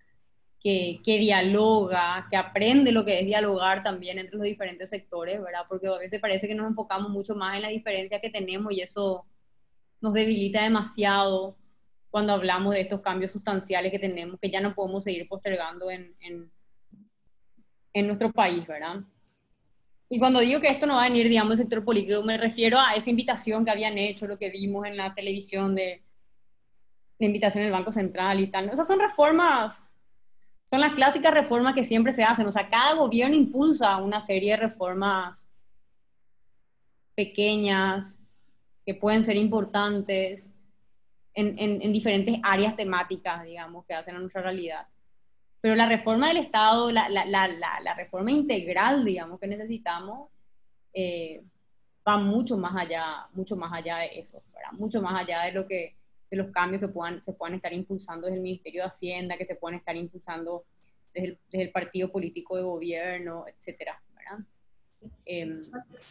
que, 0.59 1.01
que, 1.05 1.19
dialoga, 1.19 2.27
que 2.31 2.37
aprende 2.37 2.93
lo 2.93 3.05
que 3.05 3.21
es 3.21 3.27
dialogar 3.27 3.83
también 3.83 4.19
entre 4.19 4.37
los 4.37 4.45
diferentes 4.45 4.89
sectores, 4.91 5.41
¿verdad? 5.41 5.67
Porque 5.69 5.87
a 5.87 5.99
veces 5.99 6.19
parece 6.21 6.49
que 6.49 6.55
nos 6.55 6.69
enfocamos 6.69 7.11
mucho 7.11 7.35
más 7.35 7.57
en 7.57 7.63
la 7.63 7.69
diferencia 7.69 8.21
que 8.21 8.31
tenemos 8.31 8.73
y 8.73 8.81
eso 8.81 9.27
nos 10.01 10.15
debilita 10.15 10.63
demasiado 10.63 11.57
cuando 12.11 12.33
hablamos 12.33 12.75
de 12.75 12.83
estos 12.83 13.01
cambios 13.01 13.33
sustanciales 13.33 13.93
que 13.93 13.99
tenemos, 13.99 14.39
que 14.41 14.51
ya 14.51 14.61
no 14.61 14.75
podemos 14.75 15.05
seguir 15.05 15.29
postergando 15.29 15.91
en, 15.91 16.15
en, 16.21 16.51
en 17.93 18.07
nuestro 18.07 18.33
país, 18.33 18.67
¿verdad? 18.67 19.01
Y 20.09 20.19
cuando 20.19 20.41
digo 20.41 20.61
que 20.61 20.69
esto 20.69 20.87
no 20.87 20.95
va 20.95 21.05
a 21.05 21.09
venir, 21.09 21.29
digamos, 21.29 21.51
del 21.51 21.67
sector 21.67 21.85
político, 21.85 22.23
me 22.23 22.39
refiero 22.39 22.79
a 22.79 22.95
esa 22.95 23.11
invitación 23.11 23.65
que 23.65 23.73
habían 23.73 23.99
hecho, 23.99 24.27
lo 24.27 24.39
que 24.39 24.51
vimos 24.51 24.87
en 24.87 24.97
la 24.97 25.13
televisión 25.15 25.75
de, 25.75 26.03
de 27.19 27.27
invitación 27.27 27.65
del 27.65 27.73
Banco 27.73 27.91
Central 27.91 28.41
y 28.41 28.47
tal. 28.49 28.69
O 28.71 28.77
sea, 28.77 28.85
son 28.85 29.01
reformas, 29.01 29.83
son 30.65 30.81
las 30.81 30.95
clásicas 30.95 31.35
reformas 31.35 31.75
que 31.75 31.85
siempre 31.85 32.13
se 32.13 32.23
hacen. 32.23 32.47
O 32.47 32.53
sea, 32.53 32.71
cada 32.71 32.95
gobierno 32.95 33.35
impulsa 33.35 33.97
una 33.97 34.21
serie 34.21 34.53
de 34.53 34.59
reformas 34.59 35.45
pequeñas, 37.17 38.17
que 38.85 38.95
pueden 38.95 39.25
ser 39.25 39.37
importantes 39.37 40.49
en, 41.37 41.57
en, 41.59 41.83
en 41.83 41.93
diferentes 41.93 42.37
áreas 42.43 42.75
temáticas, 42.75 43.45
digamos, 43.45 43.87
que 43.87 43.95
hacen 43.95 44.17
a 44.17 44.19
nuestra 44.19 44.43
realidad. 44.43 44.89
Pero 45.61 45.77
la 45.77 45.89
reforma 45.89 46.29
del 46.29 46.39
Estado, 46.39 46.91
la, 46.91 47.09
la, 47.09 47.25
la, 47.25 47.49
la 47.49 47.95
reforma 47.95 48.33
integral, 48.33 49.05
digamos, 49.05 49.39
que 49.39 49.47
necesitamos, 49.47 50.31
eh, 50.93 51.43
va 52.07 52.19
mucho 52.19 52.57
más 52.57 52.75
allá, 52.77 53.27
mucho 53.33 53.57
más 53.57 53.73
allá 53.73 53.99
de 53.99 54.19
eso, 54.19 54.43
mucho 54.73 55.03
más 55.03 55.21
allá 55.21 55.43
de 55.45 55.53
lo 55.53 55.67
que 55.67 55.95
de 56.31 56.37
los 56.37 56.51
cambios 56.51 56.81
que 56.81 56.89
puedan, 56.89 57.23
se 57.23 57.33
puedan 57.35 57.55
estar 57.55 57.73
impulsando 57.73 58.27
desde 58.27 58.39
el 58.39 58.43
Ministerio 58.43 58.83
de 58.83 58.89
Hacienda, 58.89 59.37
que 59.37 59.47
se 59.47 59.55
puedan 59.55 59.79
estar 59.79 59.97
impulsando 59.97 60.65
desde 61.15 61.29
el, 61.29 61.39
desde 61.51 61.65
el 61.67 61.71
partido 61.71 62.11
político 62.11 62.57
de 62.57 62.63
gobierno, 62.63 63.45
etcétera, 63.47 64.01
¿verdad? 64.17 64.45
Eh, 65.25 65.59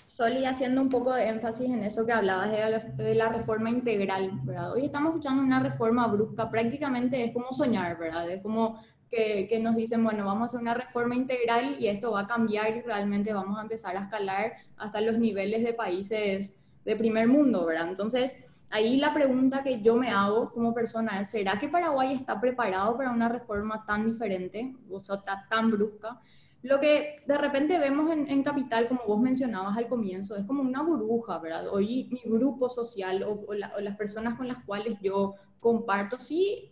Soli, 0.06 0.46
haciendo 0.46 0.82
un 0.82 0.90
poco 0.90 1.14
de 1.14 1.28
énfasis 1.28 1.70
en 1.70 1.84
eso 1.84 2.06
que 2.06 2.12
hablabas 2.12 2.52
de 2.52 2.70
la, 2.70 2.80
de 2.80 3.16
la, 3.16 3.30
reforma 3.30 3.70
integral, 3.70 4.32
¿verdad? 4.44 4.74
Hoy 4.74 4.86
estamos 4.86 5.12
escuchando 5.12 5.42
una 5.42 5.62
reforma 5.62 6.08
brusca, 6.08 6.50
prácticamente 6.50 7.24
es 7.24 7.34
como 7.34 7.52
soñar, 7.52 7.98
¿verdad? 7.98 8.30
Es 8.30 8.42
como 8.42 8.80
que, 9.10 9.60
nos 9.62 9.76
dicen, 9.76 10.04
bueno, 10.04 10.26
vamos 10.26 10.42
a 10.42 10.46
hacer 10.46 10.60
una 10.60 10.74
reforma 10.74 11.16
integral 11.16 11.78
y 11.80 11.88
esto 11.88 12.12
va 12.12 12.22
a 12.22 12.28
cambiar 12.28 12.76
y 12.76 12.82
realmente 12.82 13.34
vamos 13.34 13.58
a 13.58 13.62
empezar 13.62 13.96
a 13.96 14.02
escalar 14.02 14.54
hasta 14.78 15.02
los 15.02 15.18
niveles 15.18 15.64
de 15.64 15.74
países 15.74 16.60
de 16.84 16.96
primer 16.96 17.28
mundo, 17.28 17.66
¿verdad? 17.66 17.88
Entonces, 17.90 18.36
ahí 18.70 18.98
la 18.98 19.14
pregunta 19.14 19.64
que 19.64 19.82
yo 19.82 19.96
me 19.96 20.10
hago 20.10 20.52
como 20.52 20.74
persona 20.74 21.22
es, 21.22 21.30
¿será 21.30 21.60
que 21.60 21.68
Paraguay 21.68 22.14
está 22.14 22.40
preparado 22.40 22.98
para 22.98 23.12
una 23.12 23.30
reforma 23.30 23.86
tan 23.86 24.06
diferente, 24.06 24.76
o 24.90 25.02
sea, 25.02 25.24
tan 25.50 25.72
brusca? 25.72 26.20
Lo 26.66 26.80
que 26.80 27.22
de 27.28 27.38
repente 27.38 27.78
vemos 27.78 28.11
en, 28.11 28.41
Capital, 28.43 28.88
como 28.88 29.05
vos 29.05 29.22
mencionabas 29.22 29.78
al 29.78 29.88
comienzo, 29.88 30.36
es 30.36 30.45
como 30.45 30.63
una 30.63 30.82
burbuja, 30.82 31.38
¿verdad? 31.38 31.68
Hoy 31.68 32.09
mi 32.11 32.22
grupo 32.26 32.70
social 32.70 33.24
o, 33.24 33.53
las 33.53 33.95
personas 33.95 34.36
con 34.36 34.47
las 34.47 34.63
cuales 34.63 34.97
yo 34.99 35.36
comparto, 35.59 36.18
sí 36.18 36.72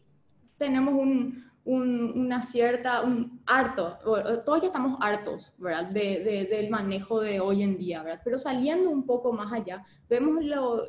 tenemos 0.57 0.95
un, 0.95 1.43
una 1.63 2.41
cierta, 2.41 3.03
un 3.03 3.43
harto, 3.45 3.99
todos 4.43 4.61
ya 4.61 4.67
estamos 4.67 4.97
hartos, 4.99 5.53
¿verdad? 5.59 5.91
De, 5.91 6.47
del 6.49 6.71
manejo 6.71 7.21
de 7.21 7.39
hoy 7.39 7.61
en 7.61 7.77
día, 7.77 8.01
¿verdad? 8.01 8.21
Pero 8.23 8.39
saliendo 8.39 8.89
un 8.89 9.05
poco 9.05 9.31
más 9.31 9.53
allá, 9.53 9.85
vemos 10.09 10.43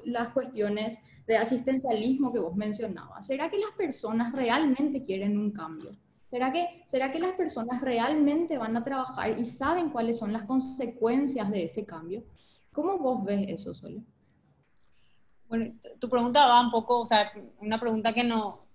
las 0.05 0.31
cuestiones 0.31 0.99
de 1.27 1.37
asistencialismo 1.37 2.33
que 2.33 2.39
vos 2.39 2.57
mencionabas. 2.57 3.27
¿Será 3.27 3.51
que 3.51 3.59
las 3.59 3.73
personas 3.73 4.33
realmente 4.33 5.03
quieren 5.03 5.37
un 5.37 5.51
cambio? 5.51 5.91
¿Será 6.35 6.51
que, 6.51 6.83
¿Será 6.85 7.13
que 7.13 7.21
las 7.21 7.31
personas 7.35 7.81
realmente 7.81 8.59
van 8.59 8.77
a 8.77 8.83
trabajar 8.83 9.39
y 9.39 9.45
saben 9.45 9.91
cuáles 9.91 10.19
son 10.19 10.33
las 10.33 10.43
consecuencias 10.43 11.49
de 11.49 11.63
ese 11.63 11.87
cambio? 11.87 12.25
¿Cómo 12.73 12.99
vos 12.99 13.25
ves 13.25 13.47
eso, 13.51 13.73
Sole? 13.73 14.03
Bueno, 15.49 15.73
tu 16.01 16.09
pregunta 16.09 16.45
va 16.49 16.61
un 16.61 16.73
poco, 16.73 16.99
o 16.99 17.07
sea, 17.07 17.31
una 17.61 17.79
pregunta 17.79 18.13
que 18.13 18.25
no, 18.25 18.67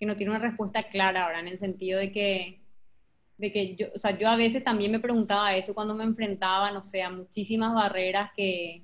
que 0.00 0.06
no 0.06 0.16
tiene 0.16 0.32
una 0.32 0.40
respuesta 0.40 0.82
clara 0.82 1.26
ahora, 1.26 1.38
en 1.38 1.46
el 1.46 1.60
sentido 1.60 2.00
de 2.00 2.10
que, 2.10 2.60
de 3.38 3.52
que 3.52 3.76
yo, 3.76 3.86
o 3.94 3.98
sea, 4.00 4.18
yo 4.18 4.28
a 4.28 4.34
veces 4.34 4.64
también 4.64 4.90
me 4.90 4.98
preguntaba 4.98 5.54
eso 5.54 5.74
cuando 5.74 5.94
me 5.94 6.02
enfrentaba, 6.02 6.72
no 6.72 6.82
sé, 6.82 7.04
a 7.04 7.10
muchísimas 7.10 7.72
barreras 7.72 8.32
que, 8.36 8.82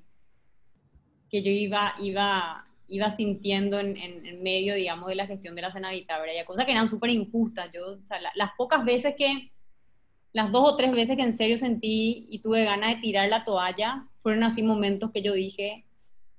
que 1.29 1.43
yo 1.43 1.51
iba, 1.51 1.93
iba, 1.99 2.69
iba 2.87 3.09
sintiendo 3.11 3.79
en, 3.79 3.97
en, 3.97 4.43
medio, 4.43 4.75
digamos, 4.75 5.07
de 5.07 5.15
la 5.15 5.27
gestión 5.27 5.55
de 5.55 5.61
la 5.61 5.71
Senadita. 5.71 6.19
Y 6.27 6.45
cosas 6.45 6.65
que 6.65 6.71
eran 6.71 6.89
súper 6.89 7.09
injustas. 7.11 7.69
Yo, 7.73 7.97
las 8.35 8.51
pocas 8.57 8.83
veces 8.85 9.15
que, 9.17 9.51
las 10.33 10.51
dos 10.51 10.73
o 10.73 10.75
tres 10.75 10.91
veces 10.91 11.15
que 11.15 11.23
en 11.23 11.37
serio 11.37 11.57
sentí 11.57 12.25
y 12.29 12.39
tuve 12.39 12.65
ganas 12.65 12.95
de 12.95 13.01
tirar 13.01 13.29
la 13.29 13.43
toalla, 13.43 14.07
fueron 14.17 14.43
así 14.43 14.63
momentos 14.63 15.11
que 15.11 15.21
yo 15.21 15.33
dije, 15.33 15.85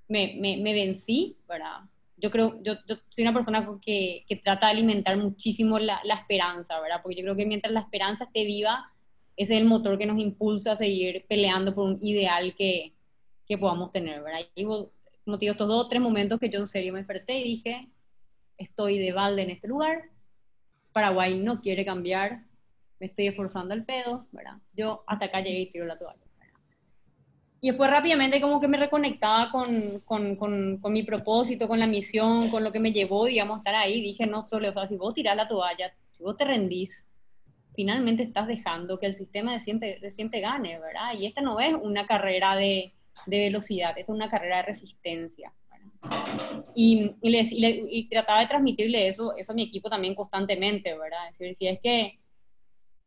me, 0.08 0.36
me, 0.38 0.56
me 0.58 0.72
vencí, 0.74 1.36
¿verdad? 1.48 1.80
Yo 2.16 2.30
creo, 2.30 2.60
yo, 2.62 2.74
yo 2.88 2.96
soy 3.08 3.22
una 3.22 3.34
persona 3.34 3.68
que, 3.80 4.24
que, 4.28 4.36
trata 4.36 4.66
de 4.66 4.72
alimentar 4.72 5.16
muchísimo 5.16 5.78
la, 5.78 6.00
la, 6.04 6.14
esperanza, 6.14 6.80
¿verdad? 6.80 7.00
Porque 7.02 7.16
yo 7.16 7.22
creo 7.22 7.36
que 7.36 7.46
mientras 7.46 7.72
la 7.72 7.80
esperanza 7.80 8.24
esté 8.24 8.44
viva, 8.44 8.90
ese 9.36 9.54
es 9.54 9.60
el 9.60 9.66
motor 9.66 9.98
que 9.98 10.06
nos 10.06 10.18
impulsa 10.18 10.72
a 10.72 10.76
seguir 10.76 11.24
peleando 11.28 11.74
por 11.74 11.86
un 11.86 11.98
ideal 12.00 12.54
que, 12.56 12.94
que 13.46 13.58
podamos 13.58 13.92
tener, 13.92 14.22
¿verdad? 14.22 14.40
Y 14.54 14.64
como 15.24 15.38
te 15.38 15.46
digo, 15.46 15.52
estos 15.52 15.68
dos 15.68 15.86
o 15.86 15.88
tres 15.88 16.02
momentos 16.02 16.38
que 16.38 16.50
yo 16.50 16.60
en 16.60 16.68
serio 16.68 16.92
me 16.92 16.98
desperté 17.00 17.38
y 17.38 17.44
dije, 17.44 17.88
estoy 18.58 18.98
de 18.98 19.12
balde 19.12 19.42
en 19.42 19.50
este 19.50 19.68
lugar, 19.68 20.10
Paraguay 20.92 21.34
no 21.34 21.60
quiere 21.60 21.84
cambiar, 21.84 22.44
me 23.00 23.06
estoy 23.06 23.26
esforzando 23.26 23.74
al 23.74 23.84
pedo, 23.84 24.26
¿verdad? 24.32 24.58
Yo 24.74 25.02
hasta 25.06 25.26
acá 25.26 25.40
llegué 25.40 25.60
y 25.60 25.72
tiro 25.72 25.86
la 25.86 25.98
toalla. 25.98 26.20
Y 27.60 27.68
después 27.68 27.90
rápidamente 27.90 28.42
como 28.42 28.60
que 28.60 28.68
me 28.68 28.76
reconectaba 28.76 29.50
con, 29.50 30.00
con, 30.00 30.36
con, 30.36 30.76
con, 30.76 30.92
mi 30.92 31.02
propósito, 31.02 31.66
con 31.66 31.78
la 31.78 31.86
misión, 31.86 32.50
con 32.50 32.62
lo 32.62 32.70
que 32.70 32.78
me 32.78 32.92
llevó, 32.92 33.24
digamos, 33.24 33.56
a 33.56 33.58
estar 33.60 33.74
ahí. 33.74 34.02
Dije, 34.02 34.26
no, 34.26 34.46
solo, 34.46 34.68
o 34.68 34.72
sea, 34.74 34.86
si 34.86 34.98
vos 34.98 35.14
tirás 35.14 35.34
la 35.34 35.48
toalla, 35.48 35.94
si 36.10 36.22
vos 36.22 36.36
te 36.36 36.44
rendís, 36.44 37.06
finalmente 37.74 38.22
estás 38.22 38.48
dejando 38.48 39.00
que 39.00 39.06
el 39.06 39.14
sistema 39.14 39.54
de 39.54 39.60
siempre, 39.60 39.98
de 39.98 40.10
siempre 40.10 40.40
gane, 40.40 40.78
¿verdad? 40.78 41.14
Y 41.18 41.24
esta 41.24 41.40
no 41.40 41.58
es 41.58 41.72
una 41.72 42.06
carrera 42.06 42.54
de, 42.54 42.92
de 43.26 43.38
velocidad, 43.38 43.96
es 43.98 44.08
una 44.08 44.30
carrera 44.30 44.58
de 44.58 44.62
resistencia. 44.64 45.52
Y, 46.74 47.14
y, 47.22 47.30
les, 47.30 47.48
y, 47.50 48.08
trataba 48.08 48.40
de 48.40 48.46
transmitirle 48.46 49.08
eso, 49.08 49.34
eso 49.36 49.52
a 49.52 49.54
mi 49.54 49.62
equipo 49.62 49.88
también 49.88 50.14
constantemente, 50.14 50.92
¿verdad? 50.98 51.28
Es 51.30 51.38
decir, 51.38 51.54
si 51.54 51.66
es 51.68 51.80
que 51.80 52.18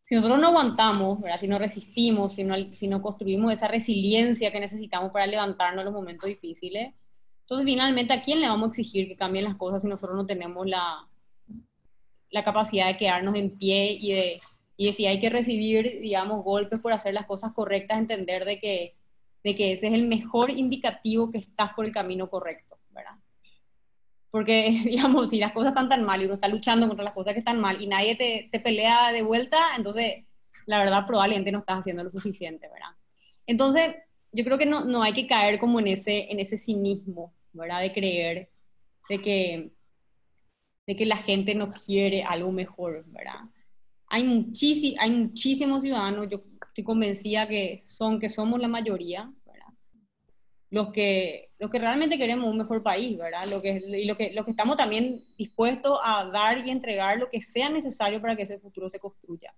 si 0.07 0.15
nosotros 0.15 0.39
no 0.39 0.47
aguantamos, 0.47 1.19
¿verdad? 1.19 1.39
si 1.39 1.49
no 1.49 1.59
resistimos, 1.59 2.33
si 2.33 2.43
no, 2.45 2.55
si 2.73 2.87
no 2.87 3.01
construimos 3.01 3.51
esa 3.51 3.67
resiliencia 3.67 4.53
que 4.53 4.59
necesitamos 4.59 5.11
para 5.11 5.27
levantarnos 5.27 5.81
en 5.81 5.85
los 5.85 5.93
momentos 5.93 6.29
difíciles, 6.29 6.93
entonces 7.41 7.65
finalmente 7.65 8.13
a 8.13 8.23
quién 8.23 8.39
le 8.39 8.47
vamos 8.47 8.67
a 8.67 8.69
exigir 8.69 9.07
que 9.07 9.17
cambien 9.17 9.43
las 9.43 9.55
cosas 9.55 9.81
si 9.81 9.87
nosotros 9.87 10.17
no 10.17 10.25
tenemos 10.25 10.65
la, 10.65 11.07
la 12.29 12.43
capacidad 12.43 12.87
de 12.87 12.97
quedarnos 12.97 13.35
en 13.35 13.57
pie 13.57 13.97
y 13.99 14.13
de, 14.13 14.41
y 14.77 14.85
de 14.85 14.93
si 14.93 15.05
hay 15.07 15.19
que 15.19 15.29
recibir, 15.29 15.99
digamos, 16.01 16.43
golpes 16.43 16.79
por 16.79 16.93
hacer 16.93 17.13
las 17.13 17.25
cosas 17.25 17.51
correctas, 17.53 17.99
entender 17.99 18.45
de 18.45 18.59
que 18.59 18.96
de 19.47 19.55
que 19.55 19.71
ese 19.71 19.87
es 19.87 19.93
el 19.93 20.07
mejor 20.07 20.51
indicativo 20.51 21.31
que 21.31 21.37
estás 21.37 21.71
por 21.73 21.85
el 21.85 21.93
camino 21.93 22.29
correcto, 22.29 22.77
¿verdad? 22.89 23.15
Porque, 24.29 24.69
digamos, 24.83 25.29
si 25.29 25.39
las 25.39 25.53
cosas 25.53 25.69
están 25.69 25.87
tan 25.87 26.03
mal 26.03 26.21
y 26.21 26.25
uno 26.25 26.33
está 26.33 26.49
luchando 26.49 26.85
contra 26.85 27.05
las 27.05 27.13
cosas 27.13 27.31
que 27.31 27.39
están 27.39 27.61
mal 27.61 27.81
y 27.81 27.87
nadie 27.87 28.17
te, 28.17 28.49
te 28.51 28.59
pelea 28.59 29.13
de 29.13 29.21
vuelta, 29.21 29.57
entonces, 29.77 30.25
la 30.65 30.79
verdad, 30.79 31.07
probablemente 31.07 31.53
no 31.53 31.59
estás 31.59 31.79
haciendo 31.79 32.03
lo 32.03 32.11
suficiente, 32.11 32.67
¿verdad? 32.67 32.89
Entonces, 33.45 33.95
yo 34.33 34.43
creo 34.43 34.57
que 34.57 34.65
no, 34.65 34.83
no 34.83 35.01
hay 35.01 35.13
que 35.13 35.27
caer 35.27 35.59
como 35.59 35.79
en 35.79 35.87
ese, 35.87 36.29
en 36.29 36.41
ese 36.41 36.57
cinismo, 36.57 37.33
¿verdad? 37.53 37.79
De 37.79 37.93
creer 37.93 38.49
de 39.07 39.21
que, 39.21 39.71
de 40.85 40.95
que 40.97 41.05
la 41.05 41.15
gente 41.15 41.55
no 41.55 41.71
quiere 41.71 42.21
algo 42.23 42.51
mejor, 42.51 43.05
¿verdad? 43.07 43.45
Hay, 44.07 44.23
hay 44.99 45.11
muchísimos 45.11 45.83
ciudadanos, 45.83 46.27
yo 46.29 46.43
estoy 46.77 46.83
convencida 46.83 47.47
que 47.47 47.81
son, 47.83 48.19
que 48.19 48.29
somos 48.29 48.59
la 48.59 48.67
mayoría. 48.67 49.31
Los 50.69 50.91
que, 50.91 51.51
los 51.59 51.71
que 51.71 51.79
realmente 51.79 52.17
queremos 52.17 52.49
un 52.49 52.57
mejor 52.57 52.83
país, 52.83 53.17
¿verdad? 53.17 53.47
Lo 53.47 53.61
que, 53.61 53.81
y 53.87 54.05
lo 54.05 54.17
que, 54.17 54.33
lo 54.33 54.43
que 54.43 54.51
estamos 54.51 54.75
también 54.75 55.23
dispuestos 55.37 55.97
a 56.03 56.25
dar 56.25 56.65
y 56.65 56.69
entregar 56.69 57.17
lo 57.17 57.29
que 57.29 57.41
sea 57.41 57.69
necesario 57.69 58.21
para 58.21 58.35
que 58.35 58.43
ese 58.43 58.59
futuro 58.59 58.89
se 58.89 58.99
construya. 58.99 59.53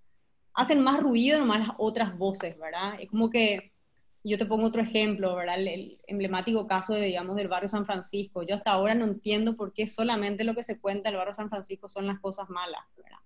Hacen 0.54 0.80
más 0.80 1.00
ruido 1.00 1.38
nomás 1.38 1.66
las 1.66 1.76
otras 1.78 2.16
voces, 2.16 2.56
¿verdad? 2.58 2.94
Es 2.98 3.08
como 3.08 3.28
que, 3.28 3.72
yo 4.22 4.38
te 4.38 4.46
pongo 4.46 4.66
otro 4.66 4.82
ejemplo, 4.82 5.34
¿verdad? 5.34 5.58
El, 5.58 5.68
el, 5.68 6.00
emblemático 6.06 6.66
caso 6.66 6.92
de, 6.94 7.06
digamos, 7.06 7.36
del 7.36 7.48
barrio 7.48 7.68
San 7.68 7.86
Francisco. 7.86 8.42
Yo 8.42 8.54
hasta 8.54 8.72
ahora 8.72 8.94
no 8.94 9.04
entiendo 9.04 9.56
por 9.56 9.72
qué 9.72 9.86
solamente 9.86 10.44
lo 10.44 10.54
que 10.54 10.62
se 10.62 10.78
cuenta 10.78 11.08
del 11.08 11.16
barrio 11.16 11.34
San 11.34 11.48
Francisco 11.48 11.88
son 11.88 12.06
las 12.06 12.20
cosas 12.20 12.48
malas, 12.50 12.82
¿verdad? 12.96 13.18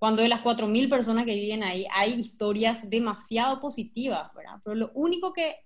cuando 0.00 0.22
de 0.22 0.30
las 0.30 0.40
4.000 0.40 0.88
personas 0.88 1.26
que 1.26 1.34
viven 1.34 1.62
ahí 1.62 1.86
hay 1.92 2.14
historias 2.14 2.88
demasiado 2.88 3.60
positivas, 3.60 4.32
¿verdad? 4.34 4.58
Pero 4.64 4.74
lo 4.74 4.90
único 4.94 5.34
que 5.34 5.56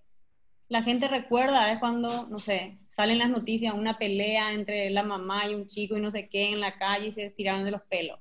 la 0.68 0.82
gente 0.82 1.08
recuerda 1.08 1.72
es 1.72 1.78
cuando, 1.78 2.26
no 2.26 2.38
sé, 2.38 2.78
salen 2.90 3.18
las 3.18 3.30
noticias, 3.30 3.74
una 3.74 3.98
pelea 3.98 4.52
entre 4.52 4.90
la 4.90 5.02
mamá 5.02 5.46
y 5.48 5.54
un 5.54 5.66
chico 5.66 5.96
y 5.96 6.00
no 6.00 6.10
sé 6.10 6.28
qué 6.28 6.50
en 6.50 6.60
la 6.60 6.78
calle 6.78 7.08
y 7.08 7.12
se 7.12 7.30
tiraron 7.30 7.64
de 7.64 7.70
los 7.70 7.82
pelos. 7.82 8.18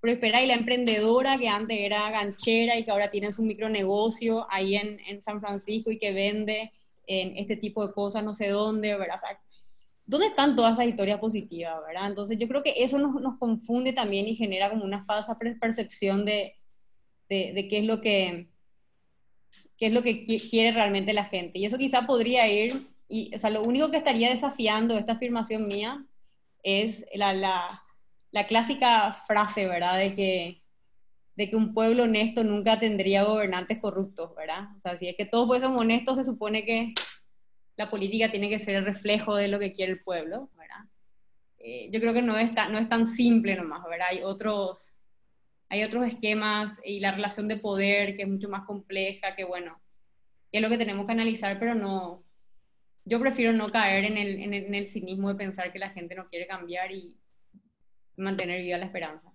Pero 0.00 0.14
espera, 0.14 0.42
y 0.42 0.46
la 0.46 0.54
emprendedora 0.54 1.38
que 1.38 1.48
antes 1.48 1.78
era 1.78 2.10
ganchera 2.10 2.76
y 2.76 2.84
que 2.84 2.90
ahora 2.90 3.10
tiene 3.10 3.32
su 3.32 3.42
micronegocio 3.42 4.46
ahí 4.50 4.74
en, 4.74 4.98
en 5.06 5.22
San 5.22 5.40
Francisco 5.40 5.90
y 5.92 5.98
que 5.98 6.12
vende 6.12 6.72
en 7.06 7.36
este 7.36 7.56
tipo 7.56 7.86
de 7.86 7.92
cosas 7.92 8.24
no 8.24 8.34
sé 8.34 8.48
dónde, 8.48 8.96
¿verdad? 8.96 9.14
O 9.14 9.18
sea, 9.18 9.40
¿dónde 10.04 10.26
están 10.26 10.56
todas 10.56 10.74
esas 10.74 10.86
historias 10.86 11.20
positivas, 11.20 11.76
verdad? 11.86 12.08
Entonces 12.08 12.38
yo 12.38 12.48
creo 12.48 12.62
que 12.62 12.74
eso 12.78 12.98
nos, 12.98 13.14
nos 13.20 13.38
confunde 13.38 13.92
también 13.92 14.26
y 14.26 14.34
genera 14.34 14.70
como 14.70 14.84
una 14.84 15.02
falsa 15.02 15.38
percepción 15.38 16.24
de, 16.24 16.54
de, 17.28 17.52
de, 17.54 17.68
qué 17.68 17.78
es 17.78 17.84
lo 17.84 18.00
que 18.00 18.51
qué 19.82 19.88
es 19.88 19.92
lo 19.92 20.04
que 20.04 20.22
quiere 20.22 20.70
realmente 20.70 21.12
la 21.12 21.24
gente. 21.24 21.58
Y 21.58 21.64
eso 21.64 21.76
quizá 21.76 22.06
podría 22.06 22.46
ir, 22.46 22.72
y, 23.08 23.34
o 23.34 23.38
sea, 23.40 23.50
lo 23.50 23.64
único 23.64 23.90
que 23.90 23.96
estaría 23.96 24.30
desafiando 24.30 24.96
esta 24.96 25.14
afirmación 25.14 25.66
mía 25.66 26.06
es 26.62 27.04
la, 27.12 27.34
la, 27.34 27.82
la 28.30 28.46
clásica 28.46 29.12
frase, 29.12 29.66
¿verdad? 29.66 29.98
De 29.98 30.14
que, 30.14 30.62
de 31.34 31.50
que 31.50 31.56
un 31.56 31.74
pueblo 31.74 32.04
honesto 32.04 32.44
nunca 32.44 32.78
tendría 32.78 33.24
gobernantes 33.24 33.80
corruptos, 33.80 34.32
¿verdad? 34.36 34.68
O 34.76 34.78
sea, 34.78 34.96
si 34.96 35.08
es 35.08 35.16
que 35.16 35.26
todos 35.26 35.48
fuesen 35.48 35.72
honestos, 35.76 36.16
se 36.16 36.22
supone 36.22 36.64
que 36.64 36.94
la 37.74 37.90
política 37.90 38.30
tiene 38.30 38.48
que 38.48 38.60
ser 38.60 38.76
el 38.76 38.84
reflejo 38.84 39.34
de 39.34 39.48
lo 39.48 39.58
que 39.58 39.72
quiere 39.72 39.90
el 39.90 40.04
pueblo, 40.04 40.48
¿verdad? 40.56 40.84
Eh, 41.58 41.90
yo 41.90 41.98
creo 41.98 42.14
que 42.14 42.22
no 42.22 42.38
es, 42.38 42.54
tan, 42.54 42.70
no 42.70 42.78
es 42.78 42.88
tan 42.88 43.08
simple 43.08 43.56
nomás, 43.56 43.82
¿verdad? 43.90 44.06
Hay 44.10 44.22
otros, 44.22 44.91
hay 45.72 45.84
otros 45.84 46.06
esquemas 46.06 46.70
y 46.84 47.00
la 47.00 47.12
relación 47.12 47.48
de 47.48 47.56
poder 47.56 48.14
que 48.14 48.24
es 48.24 48.28
mucho 48.28 48.50
más 48.50 48.66
compleja, 48.66 49.34
que 49.34 49.44
bueno, 49.44 49.80
es 50.52 50.60
lo 50.60 50.68
que 50.68 50.76
tenemos 50.76 51.06
que 51.06 51.12
analizar, 51.12 51.58
pero 51.58 51.74
no, 51.74 52.22
yo 53.06 53.18
prefiero 53.18 53.54
no 53.54 53.70
caer 53.70 54.04
en 54.04 54.18
el, 54.18 54.38
en 54.42 54.52
el, 54.52 54.64
en 54.66 54.74
el 54.74 54.86
cinismo 54.86 55.30
de 55.30 55.36
pensar 55.36 55.72
que 55.72 55.78
la 55.78 55.88
gente 55.88 56.14
no 56.14 56.26
quiere 56.26 56.46
cambiar 56.46 56.92
y 56.92 57.16
mantener 58.18 58.60
viva 58.60 58.76
la 58.76 58.84
esperanza. 58.84 59.32